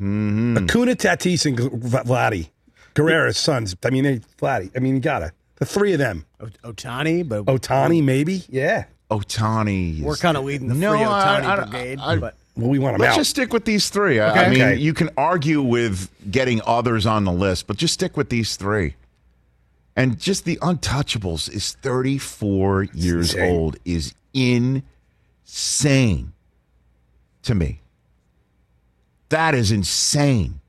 Mm-hmm. 0.00 0.58
Acuna, 0.58 0.96
Tatis, 0.96 1.46
and 1.46 1.56
Vladdy. 1.56 2.48
Guerrero's 2.94 3.36
sons. 3.36 3.76
I 3.84 3.90
mean, 3.90 4.04
they, 4.04 4.18
Vladdy. 4.40 4.70
I 4.76 4.78
mean, 4.80 4.94
you 4.94 5.00
gotta. 5.00 5.32
The 5.56 5.66
three 5.66 5.92
of 5.92 5.98
them. 5.98 6.24
Ohtani, 6.40 7.28
but 7.28 7.44
Ohtani, 7.44 8.02
maybe. 8.02 8.42
Yeah. 8.48 8.84
Ohtani. 9.10 10.00
we're 10.02 10.16
kind 10.16 10.36
of 10.36 10.44
leading 10.44 10.68
the 10.68 10.74
No, 10.74 10.90
free 10.92 11.02
I- 11.04 11.04
Ohtani 11.04 11.44
I- 11.44 11.56
brigade. 11.64 11.98
I- 12.00 12.16
but 12.16 12.34
Well, 12.56 12.70
we 12.70 12.78
want 12.78 12.94
them 12.94 13.00
Let's 13.02 13.14
out. 13.14 13.18
just 13.20 13.30
stick 13.30 13.52
with 13.52 13.64
these 13.64 13.88
three. 13.90 14.20
I, 14.20 14.28
I 14.28 14.30
Okay. 14.30 14.50
mean, 14.50 14.62
Okay. 14.62 14.76
you 14.80 14.94
can 14.94 15.10
argue 15.16 15.60
with 15.62 16.08
getting 16.30 16.60
others 16.66 17.04
on 17.06 17.24
the 17.24 17.32
list, 17.32 17.66
but 17.66 17.76
just 17.76 17.94
stick 17.94 18.16
with 18.16 18.28
these 18.30 18.56
three. 18.56 18.94
And 19.96 20.18
just 20.18 20.44
the 20.44 20.56
Untouchables 20.62 21.48
is 21.52 21.72
34 21.82 22.84
years 22.94 23.34
insane. 23.34 23.54
old 23.56 23.76
is 23.84 24.14
insane 25.46 26.32
to 27.42 27.54
me. 27.54 27.80
That 29.28 29.54
is 29.54 29.70
insane. 29.72 30.60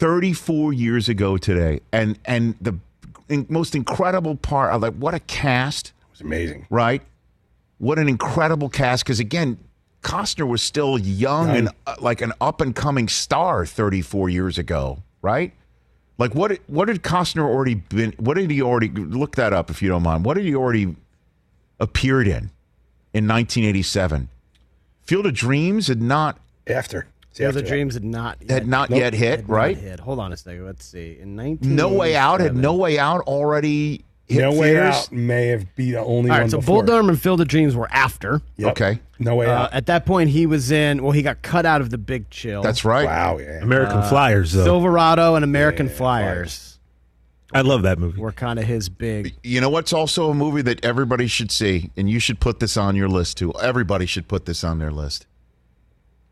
34 0.00 0.72
years 0.72 1.08
ago 1.08 1.36
today. 1.36 1.80
And 1.92 2.18
and 2.24 2.56
the 2.60 2.74
most 3.48 3.74
incredible 3.76 4.34
part, 4.34 4.72
I 4.72 4.76
like 4.76 4.94
what 4.94 5.14
a 5.14 5.20
cast 5.20 5.88
It 5.88 6.10
was 6.10 6.20
amazing. 6.22 6.66
right? 6.70 7.02
What 7.78 7.98
an 7.98 8.08
incredible 8.08 8.68
cast! 8.68 9.04
Because 9.04 9.20
again, 9.20 9.58
Costner 10.02 10.48
was 10.48 10.62
still 10.62 10.98
young 10.98 11.50
and 11.50 11.68
uh, 11.86 11.94
like 12.00 12.20
an 12.20 12.32
up 12.40 12.60
and 12.60 12.74
coming 12.74 13.08
star 13.08 13.64
34 13.64 14.28
years 14.28 14.58
ago, 14.58 15.02
right? 15.22 15.52
Like 16.18 16.34
what? 16.34 16.58
What 16.66 16.86
did 16.86 17.02
Costner 17.02 17.44
already 17.44 17.74
been? 17.74 18.12
What 18.18 18.34
did 18.36 18.50
he 18.50 18.60
already 18.60 18.88
look 18.88 19.36
that 19.36 19.52
up 19.52 19.70
if 19.70 19.80
you 19.80 19.88
don't 19.88 20.02
mind? 20.02 20.24
What 20.24 20.34
did 20.34 20.44
he 20.44 20.54
already 20.54 20.94
appeared 21.78 22.26
in 22.26 22.50
in 23.14 23.26
1987? 23.28 24.28
Field 25.02 25.26
of 25.26 25.34
Dreams 25.34 25.88
had 25.88 26.02
not 26.02 26.38
After. 26.66 27.06
It's 27.30 27.38
the 27.38 27.44
after 27.46 27.58
of 27.60 27.64
that. 27.64 27.68
Dreams 27.70 27.94
had 27.94 28.04
not 28.04 28.38
had 28.48 28.66
not 28.66 28.90
yet 28.90 29.14
hit, 29.14 29.40
had 29.40 29.48
not 29.48 29.54
right? 29.54 29.76
hit. 29.78 30.00
Hold 30.00 30.18
on 30.18 30.32
a 30.32 30.36
second. 30.36 30.66
Let's 30.66 30.84
see. 30.84 31.18
In 31.20 31.36
19 31.36 31.74
No 31.76 31.88
Way 31.88 32.16
Out 32.16 32.40
had 32.40 32.56
No 32.56 32.74
Way 32.74 32.98
Out 32.98 33.20
already 33.22 34.04
hit 34.26 34.40
No 34.40 34.50
Way 34.52 34.72
theaters? 34.72 34.94
Out 34.96 35.12
may 35.12 35.46
have 35.48 35.74
be 35.76 35.92
the 35.92 36.00
only 36.00 36.30
All 36.30 36.34
one 36.36 36.40
right, 36.42 36.50
so 36.50 36.58
before. 36.58 36.82
Bull 36.82 36.86
Durham 36.86 37.08
and 37.08 37.20
Field 37.20 37.40
of 37.40 37.48
Dreams 37.48 37.76
were 37.76 37.88
after. 37.92 38.42
Yep. 38.56 38.70
Okay. 38.72 39.00
No 39.20 39.36
Way 39.36 39.46
Uh, 39.46 39.52
Out. 39.64 39.72
at 39.72 39.86
that 39.86 40.06
point, 40.06 40.30
he 40.30 40.46
was 40.46 40.70
in. 40.72 41.02
Well, 41.02 41.12
he 41.12 41.22
got 41.22 41.40
cut 41.42 41.64
out 41.66 41.80
of 41.80 41.90
the 41.90 41.98
Big 41.98 42.30
Chill. 42.30 42.62
That's 42.62 42.84
right. 42.84 43.06
Wow, 43.06 43.38
yeah. 43.38 43.60
American 43.62 43.98
Uh, 43.98 44.08
Flyers, 44.08 44.52
though. 44.52 44.64
Silverado 44.64 45.34
and 45.36 45.44
American 45.44 45.88
Flyers 45.88 46.78
I 47.52 47.62
love 47.62 47.82
that 47.82 47.98
movie. 47.98 48.20
were 48.20 48.30
kind 48.32 48.58
of 48.60 48.64
his 48.64 48.88
big. 48.88 49.34
You 49.42 49.60
know 49.60 49.70
what's 49.70 49.92
also 49.92 50.30
a 50.30 50.34
movie 50.34 50.62
that 50.62 50.84
everybody 50.84 51.26
should 51.26 51.50
see, 51.50 51.90
and 51.96 52.08
you 52.08 52.18
should 52.20 52.38
put 52.40 52.60
this 52.60 52.76
on 52.76 52.94
your 52.96 53.08
list 53.08 53.38
too. 53.38 53.52
Everybody 53.60 54.06
should 54.06 54.28
put 54.28 54.46
this 54.46 54.62
on 54.64 54.78
their 54.78 54.92
list. 54.92 55.26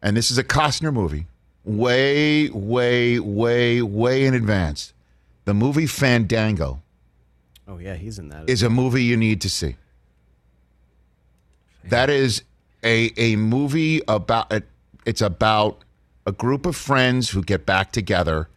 And 0.03 0.16
this 0.16 0.30
is 0.30 0.38
a 0.38 0.44
Costner 0.44 0.92
movie, 0.92 1.26
way, 1.64 2.49
way, 2.51 3.18
way, 3.18 3.82
way 3.82 4.24
in 4.24 4.34
advance. 4.34 4.92
The 5.44 5.55
movie 5.55 5.86
Fandango 5.86 6.82
Oh 7.68 7.76
yeah, 7.78 7.94
he's 7.96 8.18
in 8.18 8.30
that. 8.30 8.49
is 8.49 8.62
a 8.62 8.70
movie 8.70 9.05
you 9.05 9.16
need 9.16 9.42
to 9.42 9.51
see. 9.51 9.76
That 11.84 12.11
is 12.11 12.42
a 12.82 13.12
a 13.16 13.36
movie 13.36 14.01
about 14.09 14.53
it, 14.53 14.64
it's 15.05 15.20
about 15.20 15.84
a 16.26 16.32
group 16.32 16.66
of 16.66 16.76
friends 16.76 17.30
who 17.30 17.42
get 17.42 17.66
back 17.66 17.92
together, 17.92 18.49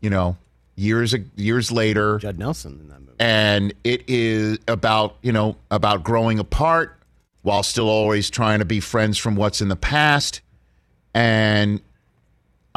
you 0.00 0.10
know, 0.10 0.36
years 0.76 1.14
years 1.36 1.70
later 1.72 2.18
Judd 2.18 2.38
Nelson 2.38 2.78
in 2.80 2.88
that 2.88 3.00
movie. 3.00 3.16
and 3.18 3.74
it 3.84 4.08
is 4.08 4.58
about 4.68 5.16
you 5.22 5.32
know 5.32 5.56
about 5.70 6.02
growing 6.04 6.38
apart 6.38 6.96
while 7.42 7.62
still 7.62 7.88
always 7.88 8.28
trying 8.30 8.58
to 8.58 8.64
be 8.64 8.80
friends 8.80 9.18
from 9.18 9.34
what's 9.36 9.60
in 9.60 9.68
the 9.68 9.76
past 9.76 10.40
and 11.18 11.80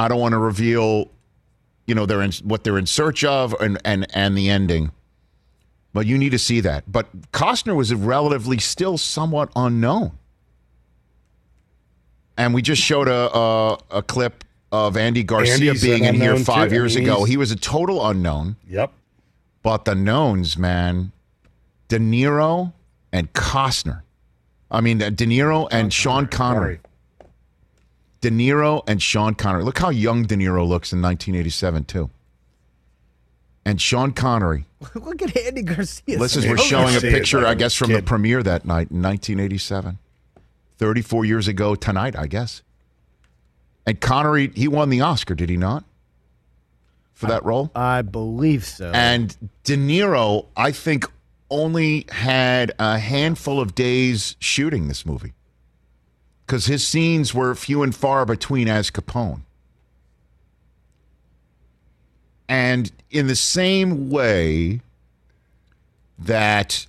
i 0.00 0.08
don't 0.08 0.18
want 0.20 0.32
to 0.32 0.38
reveal 0.38 1.08
you 1.86 1.94
know 1.94 2.06
they're 2.06 2.22
in 2.22 2.32
what 2.42 2.64
they're 2.64 2.78
in 2.78 2.86
search 2.86 3.22
of 3.24 3.54
and 3.60 3.78
and 3.84 4.04
and 4.14 4.36
the 4.36 4.50
ending 4.50 4.90
but 5.92 6.06
you 6.06 6.18
need 6.18 6.30
to 6.30 6.38
see 6.38 6.58
that 6.60 6.82
but 6.90 7.06
costner 7.32 7.76
was 7.76 7.94
relatively 7.94 8.58
still 8.58 8.98
somewhat 8.98 9.48
unknown 9.54 10.10
and 12.36 12.52
we 12.54 12.62
just 12.62 12.82
showed 12.82 13.08
a 13.08 13.30
a, 13.36 13.78
a 13.98 14.02
clip 14.02 14.44
of 14.72 14.96
andy 14.96 15.22
garcia 15.22 15.54
Andy's 15.54 15.82
being 15.82 16.06
an 16.06 16.14
in 16.16 16.20
here 16.20 16.36
five 16.38 16.70
too. 16.70 16.74
I 16.74 16.78
years 16.78 16.96
mean, 16.96 17.04
ago 17.04 17.24
he 17.24 17.36
was 17.36 17.50
a 17.52 17.56
total 17.56 18.04
unknown 18.06 18.56
Yep. 18.68 18.90
but 19.62 19.84
the 19.84 19.94
knowns, 19.94 20.56
man, 20.58 21.12
De 21.88 21.98
Niro 21.98 22.72
and 23.12 23.32
Costner. 23.34 24.00
I 24.70 24.80
mean, 24.80 24.98
De 24.98 25.10
Niro 25.10 25.68
and 25.70 25.92
Sean 25.92 26.26
Connery. 26.26 26.80
De 28.22 28.30
Niro 28.30 28.82
and 28.86 29.02
Sean 29.02 29.34
Connery. 29.34 29.64
Look 29.64 29.78
how 29.78 29.90
young 29.90 30.22
De 30.22 30.36
Niro 30.36 30.66
looks 30.66 30.92
in 30.92 31.02
1987, 31.02 31.84
too. 31.84 32.08
And 33.64 33.80
Sean 33.80 34.12
Connery. 34.12 34.64
Look 34.94 35.22
at 35.22 35.36
Andy 35.36 35.62
Garcia. 35.62 36.18
Listen, 36.18 36.42
So 36.42 36.48
we're 36.50 36.56
showing 36.56 36.96
a 36.96 37.00
picture, 37.00 37.46
I 37.46 37.54
guess, 37.54 37.74
from 37.74 37.92
the 37.92 38.02
premiere 38.02 38.42
that 38.42 38.64
night 38.64 38.90
in 38.90 39.02
1987. 39.02 39.98
34 40.78 41.24
years 41.24 41.46
ago 41.46 41.74
tonight, 41.74 42.16
I 42.18 42.26
guess. 42.26 42.62
And 43.86 44.00
Connery, 44.00 44.50
he 44.54 44.66
won 44.66 44.88
the 44.88 45.00
Oscar, 45.00 45.34
did 45.34 45.50
he 45.50 45.56
not? 45.56 45.84
For 47.14 47.26
that 47.26 47.44
role? 47.44 47.70
I 47.74 48.02
believe 48.02 48.64
so. 48.64 48.90
And 48.92 49.36
De 49.62 49.76
Niro, 49.76 50.46
I 50.56 50.72
think, 50.72 51.06
only 51.50 52.06
had 52.10 52.72
a 52.80 52.98
handful 52.98 53.60
of 53.60 53.74
days 53.76 54.34
shooting 54.40 54.88
this 54.88 55.06
movie 55.06 55.32
because 56.46 56.66
his 56.66 56.86
scenes 56.86 57.34
were 57.34 57.54
few 57.54 57.82
and 57.82 57.94
far 57.94 58.24
between 58.26 58.68
as 58.68 58.90
Capone. 58.90 59.40
And 62.48 62.90
in 63.10 63.26
the 63.28 63.36
same 63.36 64.10
way 64.10 64.80
that 66.18 66.86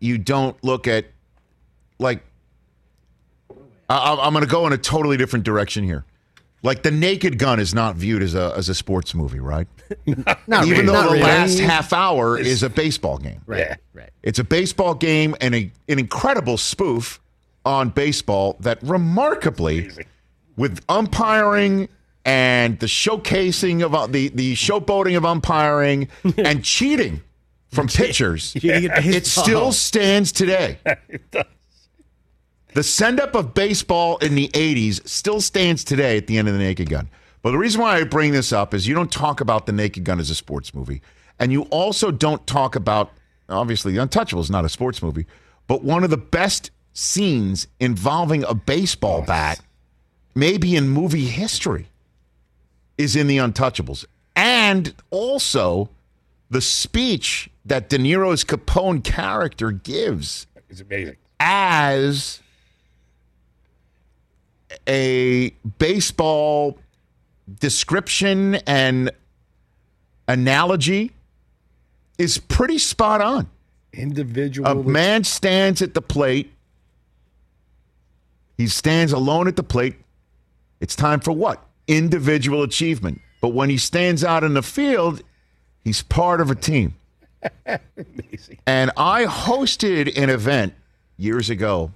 you 0.00 0.18
don't 0.18 0.56
look 0.64 0.88
at, 0.88 1.06
like, 1.98 2.22
I, 3.88 4.16
I'm 4.20 4.32
going 4.32 4.44
to 4.44 4.50
go 4.50 4.66
in 4.66 4.72
a 4.72 4.78
totally 4.78 5.16
different 5.16 5.44
direction 5.44 5.84
here. 5.84 6.04
Like 6.64 6.82
the 6.82 6.90
Naked 6.90 7.38
Gun 7.38 7.60
is 7.60 7.74
not 7.74 7.94
viewed 7.96 8.22
as 8.22 8.34
a 8.34 8.54
as 8.56 8.70
a 8.70 8.74
sports 8.74 9.14
movie, 9.14 9.38
right? 9.38 9.68
Not 10.06 10.66
Even 10.66 10.70
really, 10.70 10.86
though 10.86 10.92
not 10.94 11.02
the 11.04 11.10
really. 11.10 11.20
last 11.22 11.58
half 11.58 11.92
hour 11.92 12.38
is 12.38 12.62
a 12.62 12.70
baseball 12.70 13.18
game. 13.18 13.42
Right. 13.44 13.58
Yeah. 13.60 13.76
Right. 13.92 14.08
It's 14.22 14.38
a 14.38 14.44
baseball 14.44 14.94
game 14.94 15.36
and 15.42 15.54
a, 15.54 15.70
an 15.90 15.98
incredible 15.98 16.56
spoof 16.56 17.20
on 17.64 17.90
baseball 17.90 18.56
that 18.60 18.82
remarkably, 18.82 19.90
with 20.56 20.84
umpiring 20.88 21.88
and 22.24 22.78
the 22.78 22.86
showcasing 22.86 23.84
of 23.84 23.94
uh, 23.94 24.06
the 24.06 24.28
the 24.28 24.54
showboating 24.54 25.16
of 25.16 25.24
umpiring 25.24 26.08
and 26.38 26.64
cheating 26.64 27.22
from 27.70 27.88
pitchers, 27.88 28.52
it 28.62 29.26
still 29.26 29.72
stands 29.72 30.32
today. 30.32 30.78
The 32.74 32.82
send 32.82 33.20
up 33.20 33.36
of 33.36 33.54
baseball 33.54 34.16
in 34.16 34.34
the 34.34 34.48
80s 34.48 35.06
still 35.08 35.40
stands 35.40 35.84
today 35.84 36.16
at 36.16 36.26
the 36.26 36.38
end 36.38 36.48
of 36.48 36.54
the 36.54 36.58
Naked 36.58 36.90
Gun. 36.90 37.08
But 37.40 37.52
the 37.52 37.58
reason 37.58 37.80
why 37.80 37.98
I 37.98 38.02
bring 38.02 38.32
this 38.32 38.52
up 38.52 38.74
is 38.74 38.88
you 38.88 38.96
don't 38.96 39.12
talk 39.12 39.40
about 39.40 39.66
the 39.66 39.72
Naked 39.72 40.02
Gun 40.02 40.18
as 40.18 40.28
a 40.28 40.34
sports 40.34 40.74
movie. 40.74 41.00
And 41.38 41.52
you 41.52 41.62
also 41.64 42.10
don't 42.10 42.44
talk 42.48 42.74
about, 42.74 43.12
obviously, 43.48 43.92
The 43.92 44.02
Untouchable 44.02 44.40
is 44.40 44.50
not 44.50 44.64
a 44.64 44.68
sports 44.68 45.02
movie, 45.02 45.26
but 45.68 45.84
one 45.84 46.02
of 46.02 46.10
the 46.10 46.16
best 46.16 46.72
scenes 46.94 47.66
involving 47.78 48.44
a 48.44 48.54
baseball 48.54 49.22
bat, 49.22 49.60
maybe 50.34 50.74
in 50.76 50.88
movie 50.88 51.26
history, 51.26 51.88
is 52.96 53.14
in 53.14 53.26
The 53.26 53.36
Untouchables. 53.36 54.06
And 54.34 54.94
also 55.10 55.90
the 56.48 56.60
speech 56.60 57.50
that 57.66 57.88
De 57.88 57.98
Niro's 57.98 58.44
Capone 58.44 59.02
character 59.04 59.70
gives 59.70 60.46
is 60.68 60.80
amazing. 60.80 61.16
as 61.40 62.40
a 64.88 65.50
baseball 65.78 66.78
description 67.60 68.56
and 68.66 69.10
analogy 70.28 71.12
is 72.18 72.38
pretty 72.38 72.78
spot 72.78 73.20
on. 73.20 73.48
Individual. 73.92 74.68
A 74.68 74.74
man 74.74 75.24
stands 75.24 75.82
at 75.82 75.94
the 75.94 76.02
plate. 76.02 76.52
He 78.64 78.68
stands 78.68 79.12
alone 79.12 79.46
at 79.46 79.56
the 79.56 79.62
plate. 79.62 79.94
It's 80.80 80.96
time 80.96 81.20
for 81.20 81.32
what? 81.32 81.62
Individual 81.86 82.62
achievement. 82.62 83.20
But 83.42 83.48
when 83.48 83.68
he 83.68 83.76
stands 83.76 84.24
out 84.24 84.42
in 84.42 84.54
the 84.54 84.62
field, 84.62 85.22
he's 85.84 86.00
part 86.00 86.40
of 86.40 86.50
a 86.50 86.54
team. 86.54 86.94
And 88.66 88.90
I 88.96 89.26
hosted 89.26 90.16
an 90.16 90.30
event 90.30 90.72
years 91.18 91.50
ago 91.50 91.92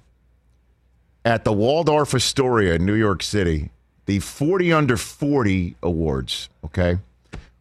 at 1.24 1.44
the 1.44 1.54
Waldorf 1.54 2.14
Astoria 2.14 2.74
in 2.74 2.84
New 2.84 2.92
York 2.92 3.22
City, 3.22 3.70
the 4.04 4.18
40 4.18 4.70
under 4.70 4.98
40 4.98 5.74
awards, 5.82 6.50
okay? 6.66 6.98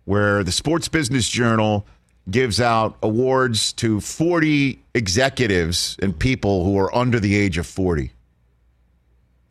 Where 0.03 0.43
the 0.43 0.51
Sports 0.51 0.89
Business 0.89 1.29
Journal 1.29 1.85
gives 2.29 2.59
out 2.59 2.97
awards 3.01 3.71
to 3.73 4.01
40 4.01 4.79
executives 4.93 5.95
and 6.01 6.19
people 6.19 6.65
who 6.65 6.77
are 6.77 6.93
under 6.93 7.21
the 7.21 7.37
age 7.37 7.57
of 7.57 7.65
40 7.65 8.11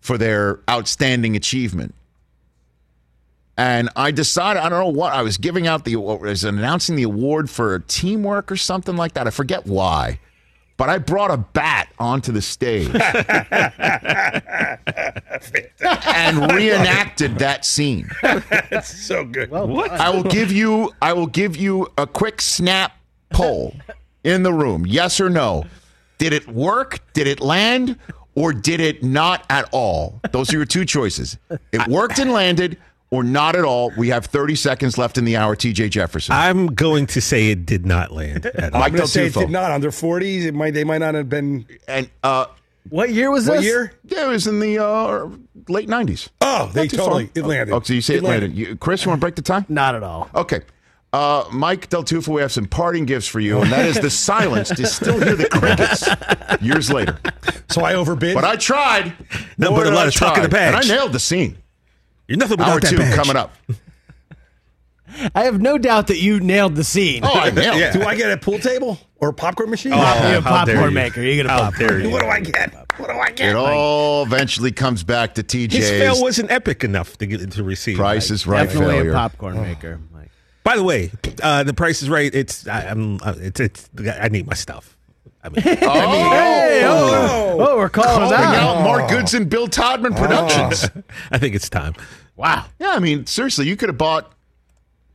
for 0.06 0.16
their 0.16 0.60
outstanding 0.70 1.34
achievement. 1.34 1.92
And 3.58 3.90
I 3.96 4.12
decided, 4.12 4.62
I 4.62 4.68
don't 4.68 4.78
know 4.78 4.90
what, 5.00 5.12
I 5.12 5.22
was 5.22 5.36
giving 5.36 5.66
out 5.66 5.84
the, 5.84 5.96
I 5.96 5.98
was 5.98 6.44
announcing 6.44 6.94
the 6.94 7.02
award 7.02 7.50
for 7.50 7.80
teamwork 7.80 8.52
or 8.52 8.56
something 8.56 8.96
like 8.96 9.14
that. 9.14 9.26
I 9.26 9.30
forget 9.30 9.66
why. 9.66 10.20
But 10.76 10.90
I 10.90 10.98
brought 10.98 11.32
a 11.32 11.38
bat 11.38 11.88
onto 11.98 12.30
the 12.30 12.42
stage 12.42 12.88
and 15.80 16.52
reenacted 16.52 17.38
that 17.38 17.64
scene. 17.64 18.08
That's 18.22 19.06
so 19.06 19.24
good. 19.24 19.50
I 19.52 20.10
will 20.10 20.22
give 20.22 20.52
you 20.52 20.92
I 21.00 21.14
will 21.14 21.28
give 21.28 21.56
you 21.56 21.88
a 21.96 22.06
quick 22.06 22.42
snap 22.42 22.92
poll 23.30 23.74
in 24.22 24.42
the 24.42 24.52
room. 24.52 24.84
Yes 24.86 25.18
or 25.18 25.30
no? 25.30 25.64
Did 26.18 26.34
it 26.34 26.46
work? 26.46 27.00
Did 27.14 27.26
it 27.26 27.40
land? 27.40 27.98
Or 28.36 28.52
did 28.52 28.78
it 28.80 29.02
not 29.02 29.44
at 29.50 29.68
all? 29.72 30.20
Those 30.30 30.52
are 30.52 30.56
your 30.58 30.64
two 30.66 30.84
choices. 30.84 31.36
It 31.72 31.88
worked 31.88 32.18
and 32.20 32.30
landed, 32.32 32.76
or 33.10 33.24
not 33.24 33.56
at 33.56 33.64
all. 33.64 33.92
We 33.96 34.08
have 34.10 34.26
30 34.26 34.54
seconds 34.56 34.98
left 34.98 35.16
in 35.18 35.24
the 35.24 35.36
hour. 35.36 35.56
TJ 35.56 35.90
Jefferson. 35.90 36.34
I'm 36.34 36.66
going 36.68 37.06
to 37.08 37.20
say 37.20 37.50
it 37.50 37.64
did 37.66 37.86
not 37.86 38.12
land. 38.12 38.46
At 38.46 38.74
all. 38.74 38.76
I'm 38.76 38.80
Mike 38.80 38.92
going 38.92 39.02
to 39.02 39.08
say 39.08 39.28
Del 39.30 39.42
it 39.42 39.46
did 39.46 39.52
not. 39.52 39.70
Under 39.72 39.90
40s, 39.90 40.44
it 40.44 40.54
might, 40.54 40.74
they 40.74 40.84
might 40.84 40.98
not 40.98 41.14
have 41.14 41.28
been. 41.30 41.66
and 41.88 42.08
uh, 42.22 42.46
What 42.90 43.10
year 43.10 43.30
was 43.30 43.48
What 43.48 43.56
this? 43.56 43.64
year? 43.64 43.92
Yeah, 44.04 44.26
it 44.26 44.28
was 44.28 44.46
in 44.46 44.60
the 44.60 44.84
uh, 44.84 45.28
late 45.68 45.88
'90s. 45.88 46.28
Oh, 46.42 46.70
they 46.74 46.82
Not 46.82 46.90
too 46.90 46.96
totally 46.98 47.26
far. 47.26 47.32
it 47.42 47.46
landed. 47.46 47.72
Oh, 47.74 47.80
so 47.80 47.94
you 47.94 48.00
say 48.02 48.16
it, 48.16 48.22
landed. 48.22 48.54
You, 48.54 48.76
Chris, 48.76 49.02
you 49.04 49.08
want 49.08 49.18
to 49.18 49.24
break 49.24 49.34
the 49.36 49.42
tie? 49.42 49.64
Not 49.70 49.94
at 49.94 50.02
all. 50.02 50.28
Okay. 50.34 50.60
Uh, 51.16 51.48
Mike 51.50 51.88
Del 51.88 52.04
Tufo, 52.04 52.28
we 52.34 52.42
have 52.42 52.52
some 52.52 52.66
parting 52.66 53.06
gifts 53.06 53.26
for 53.26 53.40
you, 53.40 53.60
and 53.62 53.72
that 53.72 53.86
is 53.86 53.98
the 53.98 54.10
silence 54.30 54.68
to 54.68 54.86
still 54.86 55.18
hear 55.18 55.34
the 55.34 55.48
crickets 55.48 56.06
years 56.62 56.92
later. 56.92 57.18
So 57.70 57.82
I 57.82 57.94
overbid. 57.94 58.34
But 58.34 58.44
I 58.44 58.56
tried. 58.56 59.14
No, 59.56 59.70
but 59.70 59.86
a 59.86 59.90
lot 59.90 60.04
I 60.04 60.08
of 60.08 60.14
talk 60.14 60.36
in 60.36 60.42
the 60.42 60.48
try. 60.50 60.60
And 60.60 60.76
I 60.76 60.80
nailed 60.82 61.12
the 61.12 61.18
scene. 61.20 61.56
You're 62.28 62.38
nothing 62.38 62.60
Hour 62.60 62.74
without 62.76 62.82
that 62.82 62.90
two 62.90 62.98
badge. 62.98 63.14
coming 63.16 63.36
up. 63.36 63.54
I 65.34 65.44
have 65.44 65.60
no 65.60 65.78
doubt 65.78 66.08
that 66.08 66.18
you 66.18 66.40
nailed 66.40 66.74
the 66.74 66.84
scene. 66.84 67.24
Oh, 67.24 67.32
I 67.32 67.50
nailed 67.50 67.78
Yeah. 67.78 67.92
Do 67.92 68.02
I 68.02 68.14
get 68.16 68.30
a 68.32 68.36
pool 68.36 68.58
table 68.58 68.98
or 69.16 69.30
a 69.30 69.32
popcorn 69.32 69.70
machine? 69.70 69.92
you 69.92 69.98
get 69.98 70.04
a 70.04 70.40
how 70.42 70.64
dare 70.66 70.74
popcorn 70.74 70.90
you. 70.90 70.94
maker. 70.94 71.22
You 71.22 71.36
get 71.36 71.46
a 71.46 71.48
How 71.48 71.58
popcorn. 71.70 71.88
dare 71.88 72.00
you. 72.00 72.10
What 72.10 72.20
do 72.20 72.28
I 72.28 72.40
get? 72.40 72.74
What 72.98 73.08
do 73.10 73.16
I 73.16 73.30
get? 73.30 73.48
It 73.50 73.56
all 73.56 74.24
eventually 74.24 74.72
comes 74.72 75.02
back 75.04 75.34
to 75.36 75.42
TJ. 75.42 75.72
His 75.72 75.88
fail 75.88 76.20
wasn't 76.20 76.50
epic 76.50 76.84
enough 76.84 77.16
to 77.18 77.26
get 77.26 77.50
to 77.52 77.62
receive. 77.64 77.96
Price 77.96 78.28
Like, 78.28 78.34
is 78.34 78.46
right 78.46 78.64
Definitely 78.64 78.94
failure. 78.96 79.10
a 79.12 79.14
popcorn 79.14 79.62
maker. 79.62 80.00
Mike. 80.66 80.74
By 80.74 80.76
the 80.76 80.84
way, 80.84 81.10
uh, 81.42 81.62
the 81.62 81.72
price 81.74 82.02
is 82.02 82.10
right. 82.10 82.34
It's 82.34 82.66
I, 82.66 82.82
I'm 82.88 83.20
uh, 83.22 83.34
it's 83.38 83.60
it's 83.60 83.88
I 84.20 84.28
need 84.28 84.46
my 84.46 84.54
stuff. 84.54 84.96
I 85.42 85.48
mean, 85.48 85.62
Oh, 85.82 86.30
Hey, 86.30 86.82
oh, 86.84 87.56
oh, 87.60 87.76
we're 87.76 87.88
calling 87.88 88.28
calling 88.28 88.32
out. 88.34 88.54
out 88.78 88.82
Mark 88.82 89.08
Goodson, 89.08 89.44
Bill 89.48 89.68
Todman 89.68 90.16
Productions. 90.16 90.90
I 91.30 91.38
think 91.38 91.54
it's 91.54 91.68
time. 91.70 91.94
Wow. 92.34 92.64
Yeah, 92.80 92.90
I 92.90 92.98
mean, 92.98 93.26
seriously, 93.26 93.66
you 93.68 93.76
could 93.76 93.88
have 93.88 93.96
bought 93.98 94.32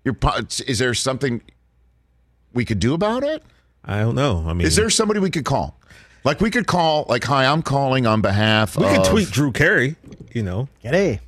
your. 0.06 0.16
Is 0.68 0.80
there 0.80 0.94
something 0.94 1.42
we 2.54 2.64
could 2.66 2.80
do 2.80 2.94
about 2.94 3.24
it? 3.24 3.44
I 3.84 4.00
don't 4.00 4.16
know. 4.16 4.44
I 4.48 4.54
mean, 4.54 4.66
Is 4.68 4.76
there 4.76 4.90
somebody 4.90 5.20
we 5.20 5.30
could 5.32 5.46
call? 5.46 5.78
Like 6.24 6.40
we 6.40 6.52
could 6.52 6.68
call, 6.68 7.06
like, 7.10 7.24
hi, 7.24 7.46
I'm 7.46 7.64
calling 7.64 8.06
on 8.06 8.22
behalf 8.22 8.78
of 8.78 8.84
we 8.84 8.90
of 8.90 8.98
could 8.98 9.06
tweet 9.10 9.32
Drew 9.32 9.52
Carey. 9.52 9.96
You 10.34 10.44
know, 10.44 10.70
Get 10.84 10.94
a. 10.94 11.20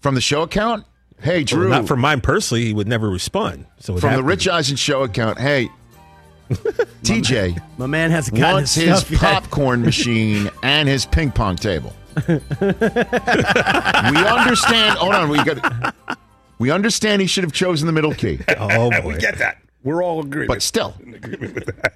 from 0.00 0.14
the 0.16 0.20
show 0.20 0.42
account. 0.42 0.84
Hey, 1.22 1.44
Drew, 1.44 1.68
not 1.68 1.86
from 1.86 2.00
mine 2.00 2.20
personally. 2.20 2.64
He 2.64 2.72
would 2.72 2.88
never 2.88 3.08
respond. 3.08 3.66
So 3.78 3.94
it 3.96 4.00
from 4.00 4.08
the 4.08 4.10
happened. 4.10 4.28
Rich 4.28 4.48
Eisen 4.48 4.76
show 4.76 5.02
account. 5.02 5.38
Hey, 5.38 5.68
TJ 6.50 7.62
My 7.78 7.86
man 7.86 8.10
hasn't 8.10 8.36
gotten 8.36 8.54
wants 8.56 8.74
his, 8.74 8.84
his 8.88 8.98
stuff 9.00 9.10
yet. 9.12 9.20
popcorn 9.20 9.82
machine 9.86 10.50
and 10.62 10.88
his 10.88 11.06
ping 11.06 11.30
pong 11.30 11.56
table. 11.56 11.94
we 12.28 12.34
understand. 14.26 14.98
Hold 14.98 15.14
on, 15.14 15.28
we 15.30 15.42
got. 15.44 15.94
We 16.58 16.70
understand 16.70 17.20
he 17.22 17.26
should 17.28 17.44
have 17.44 17.52
chosen 17.52 17.86
the 17.86 17.92
middle 17.92 18.12
key, 18.14 18.38
Oh 18.58 18.90
boy, 18.90 19.14
We 19.14 19.16
get 19.18 19.38
that. 19.38 19.58
We're 19.82 20.02
all 20.02 20.20
agreed. 20.20 20.46
but 20.46 20.62
still, 20.62 20.94
in 21.04 21.14
agreement 21.14 21.54
with 21.54 21.66
that. 21.66 21.94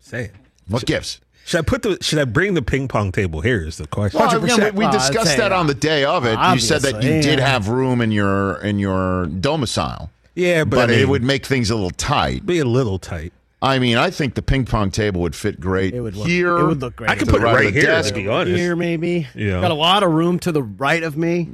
say 0.00 0.24
it. 0.24 0.32
what 0.68 0.84
gifts? 0.86 1.20
Should 1.46 1.58
I 1.58 1.62
put 1.62 1.82
the? 1.82 1.96
Should 2.00 2.18
I 2.18 2.24
bring 2.24 2.54
the 2.54 2.60
ping 2.60 2.88
pong 2.88 3.12
table 3.12 3.40
here? 3.40 3.62
Is 3.62 3.76
the 3.76 3.86
question. 3.86 4.18
Well, 4.18 4.44
again, 4.44 4.74
we, 4.74 4.84
we 4.84 4.90
discussed 4.90 5.30
say, 5.30 5.36
that 5.36 5.52
on 5.52 5.68
the 5.68 5.74
day 5.74 6.04
of 6.04 6.26
it. 6.26 6.36
You 6.36 6.58
said 6.58 6.82
that 6.82 6.90
you 6.90 6.96
obviously, 6.96 7.30
did 7.30 7.38
have 7.38 7.68
room 7.68 8.00
in 8.00 8.10
your 8.10 8.56
in 8.62 8.80
your 8.80 9.26
domicile, 9.26 10.10
yeah, 10.34 10.64
but, 10.64 10.70
but 10.70 10.90
I 10.90 10.92
mean, 10.94 10.98
it 10.98 11.08
would 11.08 11.22
make 11.22 11.46
things 11.46 11.70
a 11.70 11.76
little 11.76 11.90
tight. 11.90 12.44
be 12.44 12.58
a 12.58 12.64
little 12.64 12.98
tight. 12.98 13.32
I 13.62 13.78
mean, 13.78 13.96
I 13.96 14.10
think 14.10 14.34
the 14.34 14.42
ping 14.42 14.64
pong 14.64 14.90
table 14.90 15.20
would 15.20 15.36
fit 15.36 15.60
great 15.60 15.94
It 15.94 16.00
would 16.00 16.16
look, 16.16 16.26
here. 16.26 16.58
It 16.58 16.66
would 16.66 16.80
look 16.80 16.96
great. 16.96 17.10
I 17.10 17.14
could 17.14 17.28
put 17.28 17.40
it 17.40 17.44
right 17.44 17.54
of 17.54 17.64
right 17.66 17.72
here. 17.72 17.82
desk. 17.82 18.08
To 18.08 18.14
be 18.14 18.28
honest, 18.28 18.56
here, 18.56 18.74
maybe. 18.74 19.28
Yeah. 19.34 19.60
Got 19.60 19.70
a 19.70 19.74
lot 19.74 20.02
of 20.02 20.10
room 20.10 20.40
to 20.40 20.52
the 20.52 20.64
right 20.64 21.02
of 21.04 21.16
me. 21.16 21.50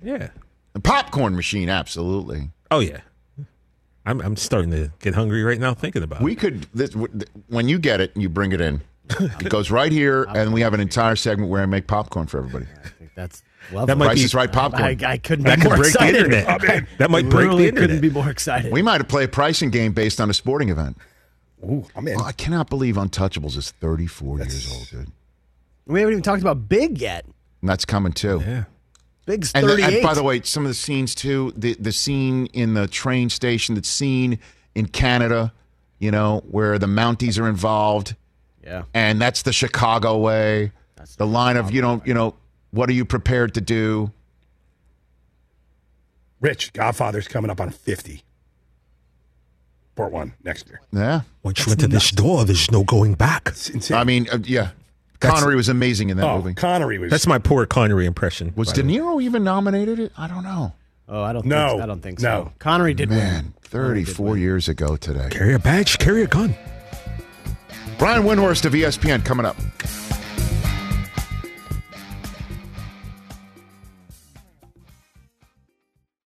yeah. 0.00 0.28
The 0.74 0.80
popcorn 0.80 1.34
machine, 1.34 1.68
absolutely. 1.68 2.50
Oh 2.70 2.78
yeah. 2.78 3.00
I'm 4.06 4.20
I'm 4.20 4.36
starting 4.36 4.70
to 4.70 4.90
get 5.00 5.14
hungry 5.14 5.42
right 5.42 5.58
now 5.58 5.74
thinking 5.74 6.02
about 6.02 6.22
We 6.22 6.32
it. 6.32 6.38
could 6.38 6.62
this, 6.74 6.92
when 7.48 7.68
you 7.68 7.78
get 7.78 8.00
it, 8.00 8.12
and 8.14 8.22
you 8.22 8.28
bring 8.28 8.52
it 8.52 8.60
in. 8.60 8.80
It 9.20 9.50
goes 9.50 9.70
right 9.70 9.92
here, 9.92 10.24
and 10.24 10.52
we 10.52 10.62
have 10.62 10.74
an 10.74 10.80
entire 10.80 11.14
segment 11.16 11.48
where 11.50 11.62
I 11.62 11.66
make 11.66 11.86
popcorn 11.86 12.26
for 12.26 12.38
everybody. 12.38 12.66
I 12.84 12.88
think 12.88 13.10
that's 13.14 13.42
lovely. 13.72 13.86
That 13.86 13.98
might 13.98 14.06
Price 14.06 14.18
be- 14.18 14.24
is 14.24 14.34
right 14.34 14.52
popcorn. 14.52 14.82
I, 15.04 15.12
I 15.12 15.18
couldn't 15.18 15.44
That 15.44 15.56
be 15.56 15.62
could 15.62 15.68
more 15.68 15.76
break 15.76 15.92
the 15.92 15.98
excited. 15.98 16.24
internet. 16.32 16.88
That 16.98 17.10
might 17.10 17.28
break 17.28 17.50
the 17.50 17.56
internet. 17.68 17.74
couldn't 17.76 18.00
be 18.00 18.10
more 18.10 18.28
excited. 18.30 18.72
we 18.72 18.82
might 18.82 19.06
play 19.08 19.24
a 19.24 19.28
pricing 19.28 19.70
game 19.70 19.92
based 19.92 20.20
on 20.20 20.28
a 20.28 20.34
sporting 20.34 20.70
event. 20.70 20.98
Ooh, 21.64 21.84
I'm 21.94 22.06
in. 22.08 22.16
Well, 22.16 22.24
I 22.24 22.32
cannot 22.32 22.68
believe 22.68 22.96
Untouchables 22.96 23.56
is 23.56 23.70
34 23.80 24.38
years 24.38 24.72
old, 24.72 24.88
dude. 24.90 25.12
We 25.86 26.00
haven't 26.00 26.12
even 26.14 26.22
talked 26.24 26.42
about 26.42 26.68
Big 26.68 27.00
yet. 27.00 27.24
And 27.60 27.70
that's 27.70 27.84
coming 27.84 28.12
too. 28.12 28.42
Yeah. 28.44 28.64
Big's 29.26 29.52
And, 29.54 29.68
the- 29.68 29.82
and 29.84 30.02
by 30.02 30.14
the 30.14 30.22
way, 30.22 30.40
some 30.42 30.64
of 30.64 30.68
the 30.70 30.74
scenes 30.74 31.14
too, 31.14 31.52
the 31.56 31.74
the 31.78 31.92
scene 31.92 32.46
in 32.46 32.74
the 32.74 32.86
train 32.88 33.28
station, 33.28 33.74
the 33.74 33.84
scene 33.84 34.38
in 34.74 34.86
Canada, 34.86 35.52
you 35.98 36.10
know, 36.10 36.42
where 36.50 36.78
the 36.78 36.86
Mounties 36.86 37.38
are 37.40 37.48
involved, 37.48 38.14
yeah. 38.64 38.84
and 38.94 39.20
that's 39.20 39.42
the 39.42 39.52
Chicago 39.52 40.16
way. 40.18 40.72
the 41.18 41.26
line 41.26 41.56
of 41.56 41.70
you 41.72 41.82
know, 41.82 42.00
you 42.04 42.14
know, 42.14 42.34
what 42.70 42.88
are 42.88 42.92
you 42.92 43.04
prepared 43.04 43.52
to 43.54 43.60
do? 43.60 44.12
Rich, 46.40 46.72
Godfather's 46.72 47.28
coming 47.28 47.50
up 47.50 47.60
on 47.60 47.70
50. 47.70 48.22
Port 49.94 50.12
one 50.12 50.34
next 50.44 50.68
year. 50.68 50.82
Yeah, 50.92 51.22
Once 51.42 51.64
you 51.64 51.72
enter 51.72 51.86
this 51.88 52.10
door, 52.10 52.44
there's 52.44 52.70
no 52.70 52.84
going 52.84 53.14
back. 53.14 53.54
I 53.90 54.04
mean, 54.04 54.28
uh, 54.30 54.38
yeah, 54.44 54.60
That's- 54.60 54.75
Connery 55.20 55.56
was 55.56 55.68
amazing 55.68 56.10
in 56.10 56.16
that 56.16 56.26
oh, 56.26 56.36
movie. 56.38 56.54
Connery 56.54 56.98
was. 56.98 57.10
That's 57.10 57.26
my 57.26 57.38
poor 57.38 57.66
Connery 57.66 58.06
impression. 58.06 58.52
Was 58.56 58.72
De 58.72 58.82
the 58.82 58.88
way. 58.88 58.98
Niro 58.98 59.22
even 59.22 59.44
nominated? 59.44 59.98
It? 59.98 60.12
I 60.16 60.28
don't 60.28 60.44
know. 60.44 60.72
Oh, 61.08 61.22
I 61.22 61.32
don't 61.32 61.46
No. 61.46 61.70
think 61.70 61.82
I 61.82 61.86
don't 61.86 62.00
think 62.02 62.20
so. 62.20 62.28
No. 62.28 62.44
so. 62.46 62.52
Connery 62.58 62.94
did 62.94 63.10
Man, 63.10 63.44
win. 63.44 63.54
34 63.62 64.36
years 64.38 64.68
ago 64.68 64.96
today. 64.96 65.28
Carry 65.30 65.54
a 65.54 65.58
badge, 65.58 65.98
carry 65.98 66.22
a 66.22 66.26
gun. 66.26 66.54
Brian 67.98 68.24
Windhorst 68.24 68.64
of 68.64 68.72
ESPN 68.72 69.24
coming 69.24 69.46
up. 69.46 69.56